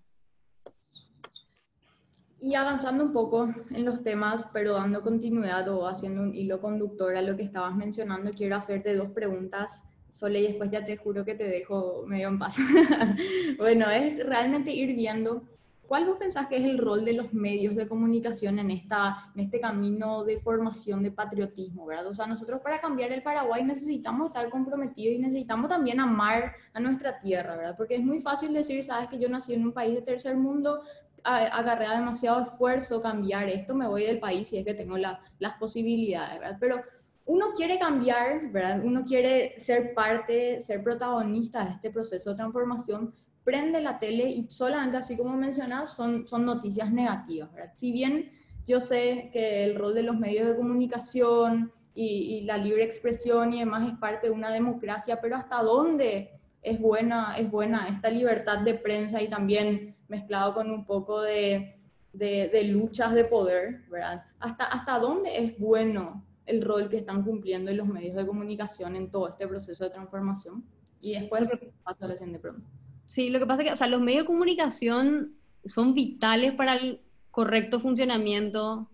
Y 2.39 2.53
avanzando 2.53 3.03
un 3.03 3.13
poco 3.13 3.51
en 3.71 3.83
los 3.83 4.03
temas, 4.03 4.45
pero 4.53 4.73
dando 4.73 5.01
continuidad 5.01 5.67
o 5.69 5.87
haciendo 5.87 6.21
un 6.21 6.35
hilo 6.35 6.61
conductor 6.61 7.15
a 7.15 7.23
lo 7.23 7.35
que 7.35 7.41
estabas 7.41 7.75
mencionando, 7.75 8.29
quiero 8.29 8.57
hacerte 8.57 8.93
dos 8.93 9.09
preguntas, 9.09 9.85
Sole, 10.11 10.41
y 10.41 10.47
después 10.49 10.69
ya 10.69 10.85
te 10.85 10.97
juro 10.97 11.25
que 11.25 11.33
te 11.33 11.45
dejo 11.45 12.05
medio 12.05 12.27
en 12.27 12.37
paz. 12.37 12.57
bueno, 13.57 13.89
es 13.89 14.23
realmente 14.23 14.69
ir 14.69 14.95
viendo 14.95 15.56
cuál 15.87 16.05
vos 16.05 16.17
pensás 16.17 16.47
que 16.47 16.57
es 16.57 16.63
el 16.63 16.77
rol 16.77 17.05
de 17.05 17.13
los 17.13 17.33
medios 17.33 17.75
de 17.75 17.87
comunicación 17.87 18.59
en, 18.59 18.71
esta, 18.71 19.31
en 19.35 19.45
este 19.45 19.59
camino 19.59 20.23
de 20.23 20.39
formación 20.39 21.01
de 21.01 21.11
patriotismo, 21.11 21.85
¿verdad? 21.85 22.07
O 22.07 22.13
sea, 22.13 22.27
nosotros 22.27 22.61
para 22.61 22.79
cambiar 22.79 23.11
el 23.11 23.23
Paraguay 23.23 23.63
necesitamos 23.63 24.27
estar 24.27 24.49
comprometidos 24.49 25.15
y 25.15 25.19
necesitamos 25.19 25.69
también 25.69 25.99
amar 25.99 26.53
a 26.73 26.79
nuestra 26.79 27.19
tierra, 27.19 27.55
¿verdad? 27.55 27.75
Porque 27.77 27.95
es 27.95 28.03
muy 28.03 28.19
fácil 28.19 28.53
decir, 28.53 28.83
sabes 28.83 29.09
que 29.09 29.17
yo 29.17 29.29
nací 29.29 29.53
en 29.53 29.63
un 29.63 29.73
país 29.73 29.95
de 29.95 30.01
tercer 30.01 30.35
mundo, 30.35 30.81
agarrea 31.23 31.99
demasiado 31.99 32.41
esfuerzo 32.41 33.01
cambiar 33.01 33.49
esto, 33.49 33.73
me 33.73 33.87
voy 33.87 34.05
del 34.05 34.19
país 34.19 34.47
si 34.47 34.57
es 34.57 34.65
que 34.65 34.73
tengo 34.73 34.97
las 34.97 35.57
posibilidades, 35.59 36.39
¿verdad? 36.39 36.57
Pero 36.59 36.81
uno 37.25 37.47
quiere 37.55 37.77
cambiar, 37.77 38.49
¿verdad? 38.51 38.81
Uno 38.83 39.03
quiere 39.03 39.59
ser 39.59 39.93
parte, 39.93 40.61
ser 40.61 40.81
protagonista 40.81 41.65
de 41.65 41.71
este 41.71 41.91
proceso 41.91 42.29
de 42.29 42.37
transformación, 42.37 43.13
prende 43.47 43.79
la 43.79 43.97
tele 43.97 44.29
y 44.29 44.45
solamente 44.49 44.97
así 44.97 45.15
como 45.15 45.37
mencionas 45.37 45.95
son, 45.95 46.27
son 46.27 46.43
noticias 46.43 46.91
negativas, 46.91 47.49
¿verdad? 47.53 47.71
Si 47.77 47.93
bien 47.93 48.29
yo 48.67 48.81
sé 48.81 49.29
que 49.31 49.63
el 49.63 49.75
rol 49.75 49.95
de 49.95 50.03
los 50.03 50.17
medios 50.17 50.49
de 50.49 50.57
comunicación 50.57 51.71
y, 51.95 52.03
y 52.03 52.41
la 52.41 52.57
libre 52.57 52.83
expresión 52.83 53.53
y 53.53 53.59
demás 53.59 53.89
es 53.89 53.97
parte 53.99 54.27
de 54.27 54.33
una 54.33 54.51
democracia, 54.51 55.21
pero 55.21 55.37
hasta 55.37 55.63
dónde 55.63 56.31
es 56.61 56.77
buena, 56.77 57.37
es 57.37 57.49
buena 57.49 57.87
esta 57.87 58.09
libertad 58.09 58.59
de 58.59 58.73
prensa 58.73 59.21
y 59.21 59.29
también 59.29 59.95
mezclado 60.09 60.53
con 60.53 60.69
un 60.69 60.83
poco 60.83 61.21
de, 61.21 61.79
de, 62.11 62.63
luchas 62.65 63.13
de 63.13 63.23
poder, 63.23 63.85
¿verdad? 63.89 64.25
¿Hasta, 64.39 64.65
¿Hasta 64.65 64.99
dónde 64.99 65.37
es 65.37 65.57
bueno 65.57 66.25
el 66.45 66.61
rol 66.61 66.89
que 66.89 66.97
están 66.97 67.23
cumpliendo 67.23 67.71
los 67.71 67.87
medios 67.87 68.17
de 68.17 68.27
comunicación 68.27 68.97
en 68.97 69.09
todo 69.09 69.29
este 69.29 69.47
proceso 69.47 69.85
de 69.85 69.91
transformación? 69.91 70.65
Y 70.99 71.17
después 71.17 71.49
paso 71.81 72.03
a 72.03 72.07
la 72.09 72.17
siguiente 72.17 72.39
pregunta. 72.39 72.67
Sí, 73.07 73.29
lo 73.31 73.39
que 73.39 73.47
pasa 73.47 73.63
es 73.63 73.67
que, 73.67 73.73
o 73.73 73.77
sea, 73.77 73.87
los 73.87 74.01
medios 74.01 74.23
de 74.23 74.27
comunicación 74.27 75.35
son 75.65 75.95
vitales 75.95 76.53
para 76.53 76.75
el 76.75 77.01
correcto 77.31 77.79
funcionamiento 77.79 78.91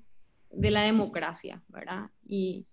de 0.50 0.72
la 0.72 0.84
democracia, 0.84 1.62
¿verdad? 1.68 2.10
Y 2.26 2.66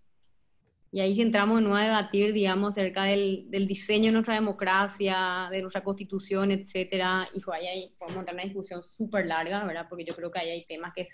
y 0.93 1.01
ahí 1.01 1.15
si 1.15 1.23
entramos 1.23 1.59
de 1.59 1.63
nuevo 1.63 1.77
a 1.77 1.83
debatir, 1.83 2.33
digamos, 2.33 2.71
acerca 2.71 3.05
del, 3.05 3.49
del, 3.49 3.69
diseño 3.69 4.07
de 4.07 4.13
nuestra 4.13 4.35
democracia, 4.35 5.49
de 5.51 5.63
nuestra 5.63 5.85
constitución, 5.85 6.51
etcétera, 6.51 7.29
y 7.33 7.41
ahí, 7.53 7.67
ahí 7.67 7.95
podemos 7.97 8.27
en 8.27 8.35
una 8.35 8.43
discusión 8.43 8.83
súper 8.83 9.27
larga, 9.27 9.65
¿verdad? 9.65 9.87
Porque 9.89 10.05
yo 10.05 10.17
creo 10.17 10.33
que 10.33 10.41
ahí 10.41 10.51
hay 10.51 10.67
temas 10.67 10.93
que, 10.95 11.07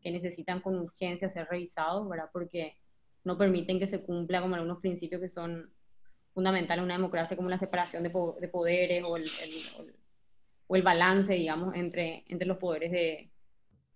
que 0.00 0.12
necesitan 0.12 0.60
con 0.60 0.78
urgencia 0.78 1.32
ser 1.32 1.48
revisados, 1.50 2.08
¿verdad? 2.08 2.30
Porque 2.32 2.76
no 3.24 3.36
permiten 3.36 3.80
que 3.80 3.88
se 3.88 4.04
cumpla 4.04 4.40
como 4.40 4.54
algunos 4.54 4.78
principios 4.78 5.20
que 5.20 5.28
son 5.28 5.68
fundamentales 6.34 6.80
en 6.80 6.84
una 6.84 6.96
democracia, 6.96 7.36
como 7.36 7.48
la 7.48 7.58
separación 7.58 8.02
de, 8.02 8.10
de 8.40 8.48
poderes 8.48 9.04
o 9.04 9.16
el, 9.16 9.22
el, 9.22 9.86
o 10.66 10.76
el, 10.76 10.82
balance, 10.82 11.32
digamos, 11.32 11.74
entre, 11.76 12.24
entre 12.28 12.46
los 12.46 12.58
poderes 12.58 12.90
de, 12.90 13.30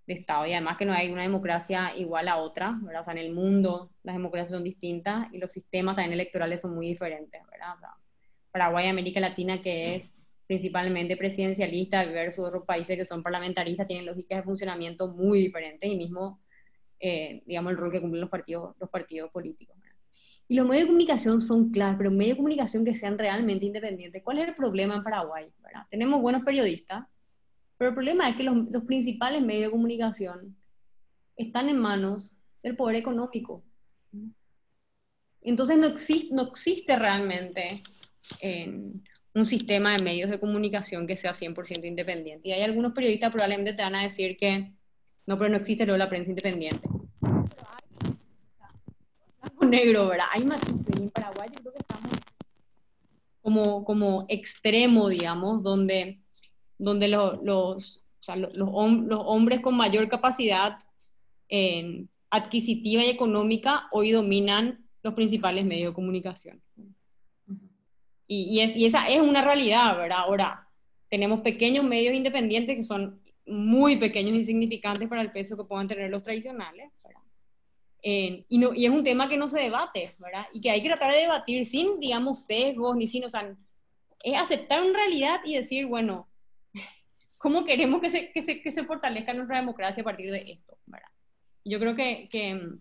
de 0.07 0.15
Estado 0.15 0.47
y 0.47 0.53
además 0.53 0.79
que 0.79 0.87
no 0.87 0.93
hay 0.95 1.11
una 1.11 1.23
democracia 1.23 1.95
igual 1.97 2.29
a 2.29 2.39
otra, 2.39 2.79
¿verdad? 2.83 3.03
O 3.03 3.05
sea, 3.05 3.13
en 3.13 3.19
el 3.19 3.33
mundo 3.33 3.91
las 4.03 4.15
democracias 4.15 4.51
son 4.51 4.65
distintas 4.65 5.29
y 5.33 5.39
los 5.39 5.53
sistemas 5.53 5.97
también 5.97 6.15
electorales 6.15 6.63
son 6.63 6.75
muy 6.75 6.87
diferentes, 6.87 7.43
¿verdad? 7.51 7.75
O 7.77 7.79
sea, 7.79 7.91
Paraguay 8.51 8.87
y 8.87 8.89
América 8.89 9.21
Latina, 9.21 9.61
que 9.61 9.97
es 9.97 10.11
principalmente 10.47 11.19
presidencialista 11.19 12.05
versus 12.07 12.47
otros 12.47 12.65
países 12.65 12.97
que 12.97 13.05
son 13.05 13.23
parlamentaristas, 13.23 13.87
tienen 13.87 14.07
lógicas 14.07 14.39
de 14.39 14.45
funcionamiento 14.45 15.09
muy 15.09 15.41
diferentes 15.41 15.91
y 15.91 15.95
mismo, 15.95 16.41
eh, 17.01 17.43
digamos, 17.45 17.73
el 17.73 17.77
rol 17.77 17.93
que 17.93 18.01
cumplen 18.01 18.23
los 18.23 18.31
partidos, 18.31 18.75
los 18.81 18.89
partidos 18.89 19.31
políticos. 19.31 19.77
Y 20.49 20.57
los 20.57 20.67
medios 20.67 20.85
de 20.85 20.89
comunicación 20.89 21.41
son 21.43 21.71
claves, 21.71 21.99
pero 21.99 22.11
medios 22.11 22.37
de 22.37 22.39
comunicación 22.39 22.85
que 22.85 22.95
sean 22.95 23.19
realmente 23.19 23.67
independientes. 23.67 24.23
¿Cuál 24.23 24.39
es 24.39 24.49
el 24.49 24.55
problema 24.55 24.97
en 24.97 25.03
Paraguay? 25.03 25.47
¿verdad? 25.63 25.87
Tenemos 25.91 26.23
buenos 26.23 26.43
periodistas, 26.43 27.05
pero 27.77 27.91
el 27.91 27.95
problema 27.95 28.29
es 28.29 28.37
que 28.37 28.45
los, 28.45 28.85
principales 28.87 29.43
medios 29.43 29.67
de 29.67 29.71
comunicación 29.71 30.57
están 31.37 31.69
en 31.69 31.79
manos 31.79 32.35
del 32.63 32.77
poder 32.77 32.97
económico. 32.97 33.63
Entonces 35.43 35.77
no 35.77 35.87
existe, 35.87 36.35
no 36.35 36.49
existe 36.49 36.97
realmente 36.97 37.83
un 39.35 39.47
sistema 39.47 39.97
de 39.97 40.03
medios 40.03 40.31
de 40.31 40.41
comunicación 40.41 41.07
que 41.07 41.17
sea 41.17 41.33
100% 41.33 41.85
independiente. 41.85 42.49
Y 42.49 42.53
hay 42.53 42.63
algunos 42.63 42.93
periodistas 42.93 43.33
probablemente 43.33 43.75
te 43.75 43.83
van 43.83 43.95
a 43.95 44.03
decir 44.03 44.37
que 44.37 44.73
no, 45.27 45.37
pero 45.37 45.51
no 45.51 45.59
existe 45.59 45.85
luego 45.85 45.99
la 45.99 46.09
prensa 46.09 46.31
independiente. 46.31 46.89
Negro, 49.67 50.09
¿verdad? 50.09 50.27
Hay 50.33 50.45
matices. 50.45 50.99
Y 50.99 51.03
en 51.03 51.11
Paraguay 51.11 51.49
yo 51.53 51.61
creo 51.61 51.73
que 51.73 51.79
estamos 51.79 52.13
como, 53.43 53.85
como 53.85 54.27
extremo, 54.29 55.09
digamos, 55.09 55.63
donde 55.63 56.21
donde 56.79 57.09
los, 57.09 57.43
los, 57.43 58.03
los, 58.27 58.69
hombres 58.73 59.61
con 59.61 59.77
mayor 59.77 60.09
capacidad 60.09 60.79
adquisitiva 62.31 63.03
y 63.03 63.11
económica 63.11 63.89
hoy 63.91 64.13
dominan 64.13 64.85
los 65.03 65.15
principales 65.15 65.65
medios 65.65 65.91
de 65.91 65.95
comunicación. 65.95 66.63
Y, 68.27 68.61
y, 68.61 68.85
esa 68.85 69.09
es 69.09 69.21
una 69.21 69.43
realidad, 69.43 69.97
¿verdad? 69.97 70.19
Ahora, 70.19 70.69
tenemos 71.09 71.41
pequeños 71.41 71.85
medios 71.85 72.15
independientes 72.15 72.77
que 72.77 72.83
son 72.83 73.21
muy 73.47 73.97
pequeños 73.97 74.37
insignificantes 74.37 75.09
para 75.09 75.23
el 75.23 75.33
peso 75.33 75.57
que 75.57 75.65
puedan 75.65 75.89
tener 75.89 76.11
los 76.11 76.23
tradicionales, 76.23 76.91
¿verdad? 77.03 77.23
Y, 78.03 78.59
no, 78.59 78.75
y 78.75 78.87
es 78.87 78.91
un 78.91 79.03
tema 79.03 79.29
que 79.29 79.37
no 79.37 79.49
se 79.49 79.61
debate, 79.61 80.15
¿verdad? 80.19 80.47
Y 80.53 80.61
que 80.61 80.71
hay 80.71 80.83
que 80.83 80.89
tratar 80.89 81.13
de 81.13 81.19
debatir 81.19 81.67
sin, 81.67 81.99
digamos, 81.99 82.45
sesgos, 82.45 82.97
ni 82.97 83.07
sin, 83.07 83.25
o 83.25 83.31
sea, 83.31 83.57
es 84.23 84.41
aceptar 84.41 84.83
una 84.83 84.99
realidad 84.99 85.41
y 85.45 85.57
decir, 85.57 85.87
bueno, 85.87 86.29
cómo 87.39 87.65
queremos 87.65 88.01
que 88.01 88.11
se, 88.11 88.33
que 88.33 88.43
se, 88.43 88.63
que 88.63 88.71
se 88.71 88.85
fortalezca 88.85 89.35
nuestra 89.35 89.59
democracia 89.59 90.03
a 90.03 90.05
partir 90.05 90.31
de 90.31 90.53
esto, 90.53 90.79
¿verdad? 90.87 91.09
Yo 91.65 91.79
creo 91.81 91.95
que, 91.97 92.29
que, 92.31 92.77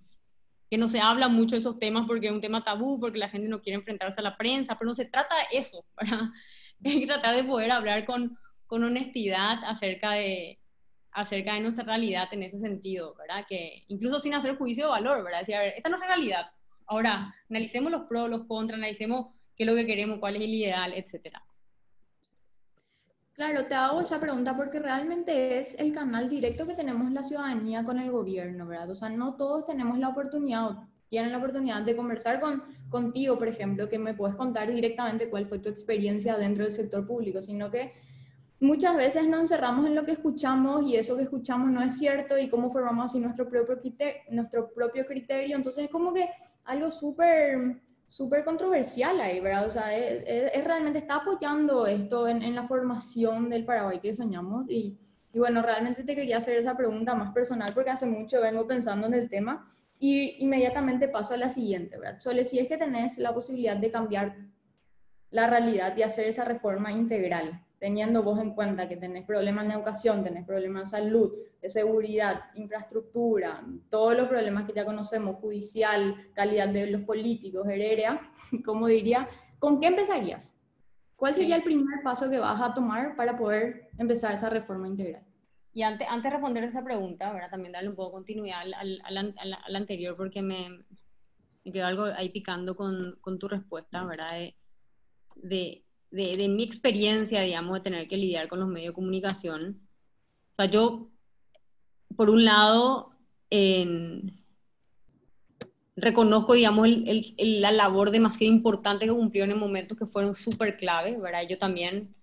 que, 0.70 0.78
no 0.78 0.88
se 0.88 1.02
habla 1.02 1.28
mucho 1.28 1.56
de 1.56 1.60
esos 1.60 1.80
temas 1.80 2.06
porque 2.08 2.28
es 2.28 2.34
un 2.34 2.42
tema 2.42 2.64
tabú, 2.64 3.00
porque 3.00 3.18
la 3.18 3.30
gente 3.30 3.50
no 3.50 3.62
quiere 3.62 3.78
enfrentarse 3.78 4.22
a 4.22 4.24
la 4.24 4.38
prensa, 4.38 4.78
pero 4.78 4.90
no 4.90 4.96
se 4.96 5.06
trata 5.06 5.36
de 5.36 5.58
eso, 5.58 5.84
¿verdad? 6.00 6.30
Hay 6.86 7.00
que 7.00 7.08
tratar 7.08 7.36
de 7.36 7.44
poder 7.44 7.72
hablar 7.72 8.06
con, 8.06 8.38
con 8.68 8.84
honestidad 8.84 9.64
acerca 9.66 10.12
de, 10.12 10.60
acerca 11.18 11.56
de 11.56 11.62
nuestra 11.62 11.84
realidad 11.84 12.28
en 12.32 12.44
ese 12.44 12.60
sentido, 12.60 13.16
¿verdad? 13.16 13.44
Que 13.50 13.84
incluso 13.88 14.20
sin 14.20 14.36
hacer 14.36 14.56
juicio 14.56 14.86
de 14.86 14.92
valor, 14.92 15.24
¿verdad? 15.24 15.40
Decir, 15.40 15.56
a 15.56 15.62
ver, 15.62 15.74
esta 15.76 15.90
no 15.90 15.96
es 15.96 16.02
la 16.02 16.08
realidad. 16.08 16.52
Ahora, 16.86 17.34
analicemos 17.50 17.92
los 17.92 18.04
pros, 18.04 18.30
los 18.30 18.46
contras, 18.46 18.78
analicemos 18.78 19.34
qué 19.56 19.64
es 19.64 19.70
lo 19.70 19.76
que 19.76 19.88
queremos, 19.88 20.20
cuál 20.20 20.36
es 20.36 20.44
el 20.44 20.54
ideal, 20.54 20.94
etcétera. 20.94 21.44
Claro, 23.34 23.66
te 23.66 23.74
hago 23.74 24.02
esa 24.02 24.20
pregunta 24.20 24.56
porque 24.56 24.78
realmente 24.78 25.58
es 25.58 25.74
el 25.80 25.92
canal 25.92 26.30
directo 26.30 26.68
que 26.68 26.76
tenemos 26.76 27.12
la 27.12 27.24
ciudadanía 27.24 27.84
con 27.84 27.98
el 27.98 28.12
gobierno, 28.12 28.68
¿verdad? 28.68 28.92
O 28.92 28.96
sea, 28.96 29.10
no 29.10 29.34
todos 29.36 29.66
tenemos 29.66 29.98
la 29.98 30.10
oportunidad 30.10 30.68
o 30.68 30.88
tienen 31.10 31.32
la 31.32 31.40
oportunidad 31.40 31.82
de 31.82 31.96
conversar 31.96 32.40
con, 32.40 32.64
contigo, 32.90 33.40
por 33.40 33.48
ejemplo, 33.48 33.90
que 33.90 33.98
me 33.98 34.14
puedes 34.14 34.36
contar 34.36 34.72
directamente 34.72 35.32
cuál 35.32 35.48
fue 35.48 35.58
tu 35.58 35.70
experiencia 35.70 36.38
dentro 36.38 36.64
del 36.64 36.74
sector 36.74 37.08
público, 37.08 37.42
sino 37.42 37.72
que 37.72 37.94
muchas 38.60 38.96
veces 38.96 39.28
nos 39.28 39.42
encerramos 39.42 39.86
en 39.86 39.96
lo 39.96 40.06
que 40.06 40.14
escuchamos 40.14 40.84
y 40.84 40.96
eso 40.96 41.16
que 41.16 41.24
escuchamos 41.24 41.70
no 41.70 41.82
es 41.82 41.98
cierto 41.98 42.38
y 42.38 42.50
cómo 42.50 42.72
formamos 42.72 43.06
así 43.06 43.20
nuestro 43.20 43.48
propio 43.48 43.80
criterio, 43.80 44.22
nuestro 44.30 44.72
propio 44.74 45.06
criterio. 45.06 45.56
Entonces 45.56 45.86
es 45.86 45.90
como 45.90 46.14
que 46.14 46.30
algo 46.66 46.92
súper 46.92 47.82
súper 48.08 48.46
controversial 48.46 49.20
ahí, 49.20 49.40
¿verdad? 49.40 49.66
O 49.66 49.70
sea, 49.70 49.96
es, 49.96 50.64
realmente 50.64 51.00
está 51.00 51.16
apoyando 51.16 51.86
esto 51.86 52.28
en, 52.28 52.56
la 52.56 52.64
formación 52.64 53.50
del 53.50 53.66
Paraguay 53.66 54.00
que 54.00 54.14
soñamos 54.14 54.70
y, 54.70 54.98
y, 55.34 55.40
bueno, 55.40 55.62
realmente 55.62 56.04
te 56.04 56.16
quería 56.16 56.38
hacer 56.38 56.56
esa 56.56 56.76
pregunta 56.76 57.14
más 57.16 57.34
personal 57.34 57.74
porque 57.74 57.92
hace 57.92 58.06
mucho 58.06 58.42
vengo 58.42 58.66
pensando 58.66 59.08
en 59.08 59.14
el 59.14 59.30
tema 59.30 59.70
y 60.00 60.44
inmediatamente 60.44 61.10
paso 61.10 61.34
a 61.34 61.38
la 61.38 61.50
siguiente, 61.50 61.98
¿verdad? 61.98 62.20
Sole, 62.20 62.46
si 62.46 62.60
es 62.60 62.68
que 62.68 62.78
tenés 62.78 63.18
la 63.18 63.34
posibilidad 63.34 63.76
de 63.76 63.92
cambiar 63.92 64.38
la 65.30 65.48
realidad 65.48 65.96
y 65.98 66.04
hacer 66.04 66.28
esa 66.28 66.46
reforma 66.46 66.92
integral, 66.92 67.62
teniendo 67.80 68.24
vos 68.24 68.40
en 68.40 68.54
cuenta 68.54 68.88
que 68.88 68.98
tenés 68.98 69.26
problemas 69.26 69.66
en 69.66 69.72
educación, 69.72 70.24
tenés 70.24 70.46
problemas 70.46 70.84
en 70.84 70.90
salud, 70.90 71.34
de 71.62 71.70
seguridad, 71.70 72.46
infraestructura, 72.56 73.64
todos 73.90 74.16
los 74.16 74.28
problemas 74.28 74.66
que 74.66 74.74
ya 74.74 74.86
conocemos, 74.86 75.38
judicial, 75.38 76.16
calidad 76.34 76.70
de 76.70 76.88
los 76.88 77.02
políticos, 77.02 77.68
heredia, 77.68 78.22
como 78.66 78.88
diría, 78.88 79.28
¿con 79.60 79.80
qué 79.80 79.88
empezarías? 79.88 80.56
¿Cuál 81.16 81.34
sería 81.34 81.56
el 81.56 81.64
primer 81.64 82.04
paso 82.04 82.30
que 82.30 82.38
vas 82.38 82.62
a 82.62 82.74
tomar 82.74 83.16
para 83.16 83.38
poder 83.38 83.90
empezar 83.98 84.34
esa 84.34 84.50
reforma 84.50 84.88
integral? 84.88 85.24
Y 85.74 85.84
antes, 85.84 86.08
antes 86.10 86.24
de 86.24 86.30
responder 86.32 86.64
esa 86.64 86.84
pregunta, 86.84 87.32
¿verdad? 87.32 87.50
también 87.52 87.72
darle 87.72 87.90
un 87.90 87.96
poco 87.96 88.10
de 88.10 88.14
continuidad 88.14 88.62
al, 88.62 88.74
al, 89.04 89.36
al, 89.38 89.76
anterior, 89.76 90.16
porque 90.16 90.42
me, 90.42 90.70
me, 91.64 91.72
quedó 91.72 91.86
algo 91.86 92.04
ahí 92.06 92.30
picando 92.30 92.76
con, 92.76 93.18
con 93.22 93.38
tu 93.38 93.48
respuesta, 93.48 94.04
¿verdad? 94.06 94.32
de 94.32 94.56
de, 95.44 95.84
mi 96.12 96.64
experiencia, 96.64 97.42
digamos, 97.42 97.74
de 97.76 97.82
tener 97.82 98.08
que 98.08 98.18
lidiar 98.18 98.48
con 98.48 98.60
los 98.60 98.70
medios 98.70 98.92
de 98.92 98.96
comunicación, 98.96 99.82
o 100.54 100.56
sea, 100.56 100.72
yo, 100.72 101.10
por 102.16 102.30
un 102.30 102.46
lado, 102.46 103.12
reconozco, 105.96 106.54
digamos, 106.54 106.88
la 107.38 107.72
labor 107.72 108.12
demasiado 108.12 108.54
importante 108.54 109.06
que 109.06 109.12
cumplieron 109.12 109.52
en 109.52 109.60
momentos 109.60 109.98
que 109.98 110.06
fueron 110.06 110.34
súper 110.34 110.78
clave, 110.78 111.18
¿verdad? 111.18 111.44
Yo 111.50 111.58
también 111.58 112.16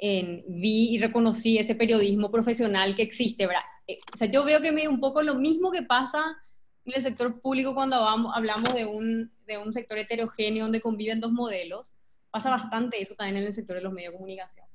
vi 0.00 0.90
y 0.90 0.98
reconocí 0.98 1.58
ese 1.58 1.74
periodismo 1.74 2.30
profesional 2.30 2.94
que 2.94 3.02
existe, 3.02 3.46
¿verdad? 3.46 3.62
Eh, 3.86 3.98
o 4.14 4.16
sea, 4.16 4.30
yo 4.30 4.44
veo 4.44 4.60
que 4.60 4.70
me 4.70 4.86
un 4.86 5.00
poco 5.00 5.22
lo 5.22 5.34
mismo 5.34 5.70
que 5.70 5.82
pasa 5.82 6.36
en 6.84 6.94
el 6.94 7.02
sector 7.02 7.40
público 7.40 7.74
cuando 7.74 7.96
hablamos 7.96 8.72
de 8.74 8.84
un, 8.84 9.32
de 9.46 9.58
un 9.58 9.72
sector 9.72 9.98
heterogéneo 9.98 10.64
donde 10.64 10.80
conviven 10.80 11.20
dos 11.20 11.32
modelos 11.32 11.96
pasa 12.30 12.50
bastante 12.50 13.00
eso 13.00 13.14
también 13.14 13.38
en 13.38 13.44
el 13.44 13.52
sector 13.52 13.76
de 13.76 13.82
los 13.82 13.92
medios 13.92 14.12
de 14.12 14.18
comunicación. 14.18 14.66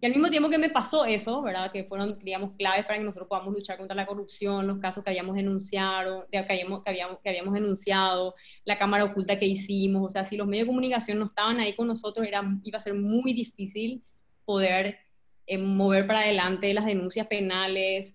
Y 0.00 0.06
al 0.06 0.12
mismo 0.12 0.30
tiempo 0.30 0.48
que 0.48 0.58
me 0.58 0.70
pasó 0.70 1.04
eso, 1.04 1.42
¿verdad? 1.42 1.72
Que 1.72 1.82
fueron, 1.84 2.16
digamos, 2.20 2.52
claves 2.56 2.86
para 2.86 2.98
que 2.98 3.04
nosotros 3.04 3.28
podamos 3.28 3.52
luchar 3.52 3.78
contra 3.78 3.96
la 3.96 4.06
corrupción, 4.06 4.66
los 4.66 4.78
casos 4.78 5.02
que 5.02 5.10
habíamos 5.10 5.34
denunciado, 5.34 6.28
que 6.30 6.38
habíamos, 6.38 6.84
que 6.84 6.90
habíamos, 6.90 7.18
que 7.20 7.28
habíamos 7.28 7.54
denunciado, 7.54 8.34
la 8.64 8.78
cámara 8.78 9.04
oculta 9.04 9.38
que 9.40 9.46
hicimos, 9.46 10.06
o 10.06 10.10
sea, 10.10 10.24
si 10.24 10.36
los 10.36 10.46
medios 10.46 10.66
de 10.66 10.68
comunicación 10.68 11.18
no 11.18 11.24
estaban 11.24 11.58
ahí 11.58 11.74
con 11.74 11.88
nosotros, 11.88 12.26
era, 12.26 12.42
iba 12.62 12.78
a 12.78 12.80
ser 12.80 12.94
muy 12.94 13.32
difícil 13.32 14.04
poder 14.44 14.98
eh, 15.46 15.58
mover 15.58 16.06
para 16.06 16.20
adelante 16.20 16.72
las 16.72 16.86
denuncias 16.86 17.26
penales, 17.26 18.14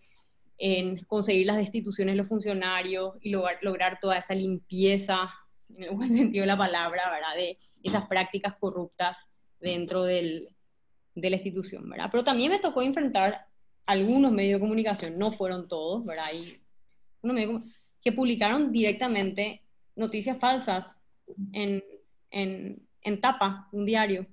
en 0.58 1.04
conseguir 1.06 1.48
las 1.48 1.58
destituciones 1.58 2.14
de 2.14 2.18
los 2.18 2.30
funcionarios 2.30 3.16
y 3.20 3.32
lograr, 3.32 3.58
lograr 3.62 4.00
toda 4.00 4.18
esa 4.18 4.34
limpieza, 4.34 5.30
en 5.76 5.84
el 5.84 5.92
buen 5.92 6.14
sentido 6.16 6.44
de 6.44 6.48
la 6.48 6.58
palabra, 6.58 7.12
¿verdad? 7.12 7.36
De 7.36 7.58
esas 7.84 8.08
prácticas 8.08 8.56
corruptas 8.56 9.18
dentro 9.60 10.04
del, 10.04 10.50
de 11.16 11.30
la 11.30 11.36
institución, 11.36 11.90
¿verdad? 11.90 12.10
Pero 12.12 12.24
también 12.24 12.52
me 12.52 12.60
tocó 12.60 12.82
enfrentar 12.82 13.48
algunos 13.86 14.32
medios 14.32 14.60
de 14.60 14.62
comunicación, 14.62 15.18
no 15.18 15.32
fueron 15.32 15.68
todos, 15.68 16.06
¿verdad? 16.06 16.32
Y 16.34 16.62
medios 17.22 17.64
que 18.02 18.12
publicaron 18.12 18.72
directamente 18.72 19.62
noticias 19.96 20.38
falsas 20.38 20.96
en, 21.52 21.84
en, 22.32 22.88
en 23.02 23.22
tapa, 23.22 23.70
un 23.72 23.86
diario. 23.86 24.26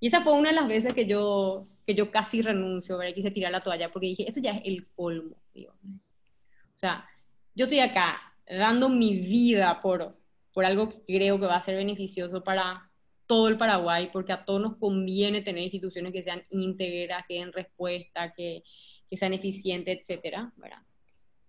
Y 0.00 0.08
esa 0.08 0.20
fue 0.20 0.32
una 0.32 0.48
de 0.48 0.56
las 0.56 0.66
veces 0.66 0.94
que 0.94 1.06
yo, 1.06 1.68
que 1.86 1.94
yo 1.94 2.10
casi 2.10 2.42
renuncio, 2.42 2.98
¿verdad? 2.98 3.14
Quise 3.14 3.30
tirar 3.30 3.52
la 3.52 3.62
toalla 3.62 3.90
porque 3.90 4.08
dije, 4.08 4.26
esto 4.26 4.40
ya 4.40 4.52
es 4.52 4.62
el 4.64 4.88
colmo, 4.96 5.36
digo. 5.54 5.72
O 5.84 6.76
sea, 6.76 7.08
yo 7.54 7.66
estoy 7.66 7.78
acá 7.78 8.34
dando 8.46 8.88
mi 8.88 9.16
vida 9.16 9.80
por, 9.80 10.18
por 10.52 10.64
algo 10.64 10.90
que 10.90 11.00
creo 11.06 11.38
que 11.40 11.46
va 11.46 11.56
a 11.56 11.62
ser 11.62 11.76
beneficioso 11.76 12.42
para, 12.44 12.92
todo 13.32 13.48
el 13.48 13.56
Paraguay, 13.56 14.10
porque 14.12 14.32
a 14.32 14.44
todos 14.44 14.60
nos 14.60 14.76
conviene 14.76 15.40
tener 15.40 15.62
instituciones 15.62 16.12
que 16.12 16.22
sean 16.22 16.42
íntegras, 16.50 17.24
que 17.26 17.34
den 17.34 17.50
respuesta, 17.50 18.34
que, 18.34 18.62
que 19.08 19.16
sean 19.16 19.32
eficientes, 19.32 20.00
etcétera, 20.00 20.52
¿verdad? 20.56 20.82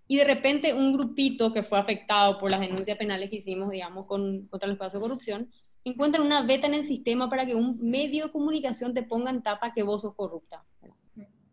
Y 0.07 0.15
de 0.15 0.23
repente 0.23 0.73
un 0.73 0.93
grupito 0.93 1.51
que 1.51 1.61
fue 1.61 1.77
afectado 1.77 2.39
por 2.39 2.51
las 2.51 2.61
denuncias 2.61 2.97
penales 2.97 3.29
que 3.29 3.37
hicimos, 3.37 3.69
digamos, 3.69 4.05
con, 4.05 4.47
contra 4.47 4.69
los 4.69 4.77
casos 4.77 4.93
de 4.93 4.99
corrupción, 4.99 5.51
encuentran 5.83 6.25
una 6.25 6.43
beta 6.43 6.67
en 6.67 6.75
el 6.75 6.85
sistema 6.85 7.27
para 7.27 7.45
que 7.45 7.55
un 7.55 7.77
medio 7.81 8.27
de 8.27 8.31
comunicación 8.31 8.93
te 8.93 9.03
ponga 9.03 9.31
en 9.31 9.43
tapa 9.43 9.73
que 9.73 9.83
vos 9.83 10.03
sos 10.03 10.15
corrupta. 10.15 10.63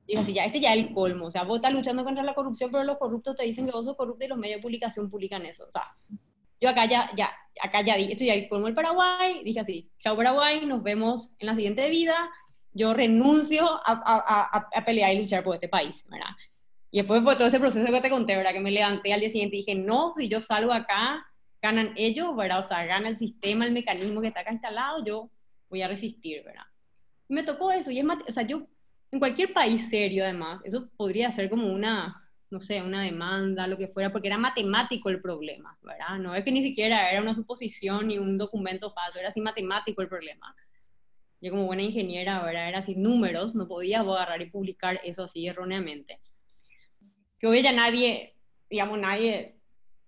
Y 0.06 0.16
así, 0.16 0.32
ya, 0.32 0.44
este 0.44 0.60
ya 0.60 0.74
es 0.74 0.86
el 0.86 0.94
colmo. 0.94 1.26
O 1.26 1.30
sea, 1.32 1.42
vos 1.42 1.56
estás 1.56 1.72
luchando 1.72 2.04
contra 2.04 2.22
la 2.22 2.34
corrupción, 2.34 2.70
pero 2.70 2.84
los 2.84 2.98
corruptos 2.98 3.34
te 3.34 3.44
dicen 3.44 3.66
que 3.66 3.72
vos 3.72 3.84
sos 3.84 3.96
corrupta 3.96 4.24
y 4.24 4.28
los 4.28 4.38
medios 4.38 4.58
de 4.58 4.62
publicación 4.62 5.10
publican 5.10 5.46
eso. 5.46 5.66
O 5.68 5.72
sea, 5.72 5.96
yo 6.60 6.68
acá 6.68 6.86
ya, 6.86 7.10
ya, 7.16 7.30
acá 7.60 7.82
ya 7.82 7.96
di, 7.96 8.12
esto 8.12 8.24
ya 8.24 8.48
como 8.48 8.68
el 8.68 8.74
Paraguay, 8.74 9.42
dije 9.44 9.60
así, 9.60 9.90
chao 9.98 10.16
Paraguay, 10.16 10.66
nos 10.66 10.82
vemos 10.82 11.34
en 11.38 11.46
la 11.46 11.54
siguiente 11.54 11.88
vida, 11.88 12.30
yo 12.72 12.94
renuncio 12.94 13.64
a, 13.64 13.80
a, 13.84 14.68
a, 14.78 14.84
pelear 14.84 15.12
y 15.14 15.20
luchar 15.20 15.42
por 15.42 15.54
este 15.54 15.68
país, 15.68 16.04
¿verdad? 16.08 16.30
Y 16.90 16.98
después 16.98 17.22
fue 17.22 17.36
todo 17.36 17.48
ese 17.48 17.60
proceso 17.60 17.92
que 17.92 18.00
te 18.00 18.10
conté, 18.10 18.36
¿verdad? 18.36 18.52
Que 18.52 18.60
me 18.60 18.70
levanté 18.70 19.12
al 19.12 19.20
día 19.20 19.30
siguiente 19.30 19.56
y 19.56 19.60
dije, 19.60 19.74
no, 19.74 20.12
si 20.16 20.28
yo 20.28 20.40
salgo 20.40 20.72
acá, 20.72 21.26
ganan 21.62 21.92
ellos, 21.96 22.34
¿verdad? 22.36 22.60
O 22.60 22.62
sea, 22.62 22.84
gana 22.86 23.08
el 23.08 23.18
sistema, 23.18 23.66
el 23.66 23.72
mecanismo 23.72 24.20
que 24.20 24.28
está 24.28 24.40
acá 24.40 24.52
instalado, 24.52 25.04
yo 25.04 25.30
voy 25.68 25.82
a 25.82 25.88
resistir, 25.88 26.42
¿verdad? 26.44 26.64
Y 27.28 27.34
me 27.34 27.42
tocó 27.42 27.70
eso, 27.70 27.90
y 27.90 27.98
es, 27.98 28.06
o 28.28 28.32
sea, 28.32 28.44
yo, 28.44 28.66
en 29.10 29.18
cualquier 29.18 29.52
país 29.52 29.88
serio 29.88 30.24
además, 30.24 30.60
eso 30.64 30.88
podría 30.96 31.30
ser 31.30 31.48
como 31.48 31.72
una, 31.72 32.19
no 32.50 32.60
sé, 32.60 32.82
una 32.82 33.04
demanda, 33.04 33.68
lo 33.68 33.78
que 33.78 33.88
fuera, 33.88 34.10
porque 34.10 34.26
era 34.26 34.36
matemático 34.36 35.08
el 35.08 35.22
problema, 35.22 35.78
¿verdad? 35.82 36.18
No 36.18 36.34
es 36.34 36.42
que 36.42 36.50
ni 36.50 36.62
siquiera 36.62 37.10
era 37.10 37.22
una 37.22 37.34
suposición 37.34 38.08
ni 38.08 38.18
un 38.18 38.38
documento 38.38 38.92
falso, 38.92 39.20
era 39.20 39.28
así 39.28 39.40
matemático 39.40 40.02
el 40.02 40.08
problema. 40.08 40.54
Yo 41.40 41.52
como 41.52 41.66
buena 41.66 41.82
ingeniera, 41.82 42.42
¿verdad? 42.42 42.68
Era 42.68 42.78
así 42.80 42.96
números, 42.96 43.54
no 43.54 43.68
podía 43.68 44.00
agarrar 44.00 44.42
y 44.42 44.50
publicar 44.50 45.00
eso 45.04 45.24
así 45.24 45.46
erróneamente. 45.46 46.20
Que 47.38 47.46
hoy 47.46 47.62
ya 47.62 47.72
nadie, 47.72 48.34
digamos, 48.68 48.98
nadie, 48.98 49.56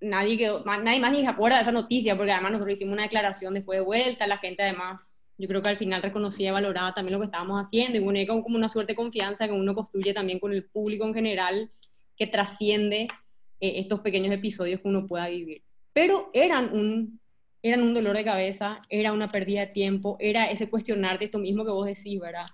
nadie, 0.01 0.37
que, 0.37 0.53
nadie 0.65 1.01
más 1.01 1.13
ni 1.13 1.21
se 1.21 1.29
acuerda 1.29 1.57
de 1.57 1.63
esa 1.63 1.73
noticia, 1.73 2.17
porque 2.17 2.33
además 2.33 2.53
nosotros 2.53 2.75
hicimos 2.75 2.95
una 2.95 3.05
declaración 3.05 3.55
después 3.55 3.79
de 3.79 3.85
vuelta, 3.85 4.27
la 4.27 4.39
gente 4.39 4.65
además, 4.65 5.01
yo 5.39 5.47
creo 5.47 5.63
que 5.63 5.69
al 5.69 5.79
final 5.79 6.03
reconocía 6.03 6.49
y 6.49 6.53
valoraba 6.53 6.93
también 6.93 7.15
lo 7.15 7.21
que 7.21 7.27
estábamos 7.27 7.65
haciendo, 7.65 7.99
y 7.99 8.01
bueno, 8.01 8.19
como 8.43 8.57
una 8.57 8.69
suerte 8.69 8.93
de 8.93 8.97
confianza 8.97 9.47
que 9.47 9.55
uno 9.55 9.75
construye 9.75 10.13
también 10.13 10.41
con 10.41 10.53
el 10.53 10.65
público 10.65 11.07
en 11.07 11.15
general, 11.15 11.71
que 12.23 12.29
trasciende 12.29 13.09
eh, 13.59 13.73
estos 13.81 13.99
pequeños 13.99 14.33
episodios 14.33 14.81
que 14.81 14.87
uno 14.87 15.09
pueda 15.09 15.27
vivir. 15.27 15.65
Pero 15.93 16.31
eran 16.33 16.73
un, 16.73 17.21
eran 17.61 17.83
un 17.83 17.95
dolor 17.95 18.17
de 18.17 18.23
cabeza, 18.23 18.81
era 18.89 19.13
una 19.13 19.27
pérdida 19.27 19.63
de 19.63 19.73
tiempo, 19.73 20.17
era 20.21 20.49
ese 20.49 20.71
cuestionarte 20.71 21.25
esto 21.25 21.41
mismo 21.41 21.65
que 21.65 21.73
vos 21.73 21.85
decís, 21.85 22.21
¿verdad? 22.21 22.47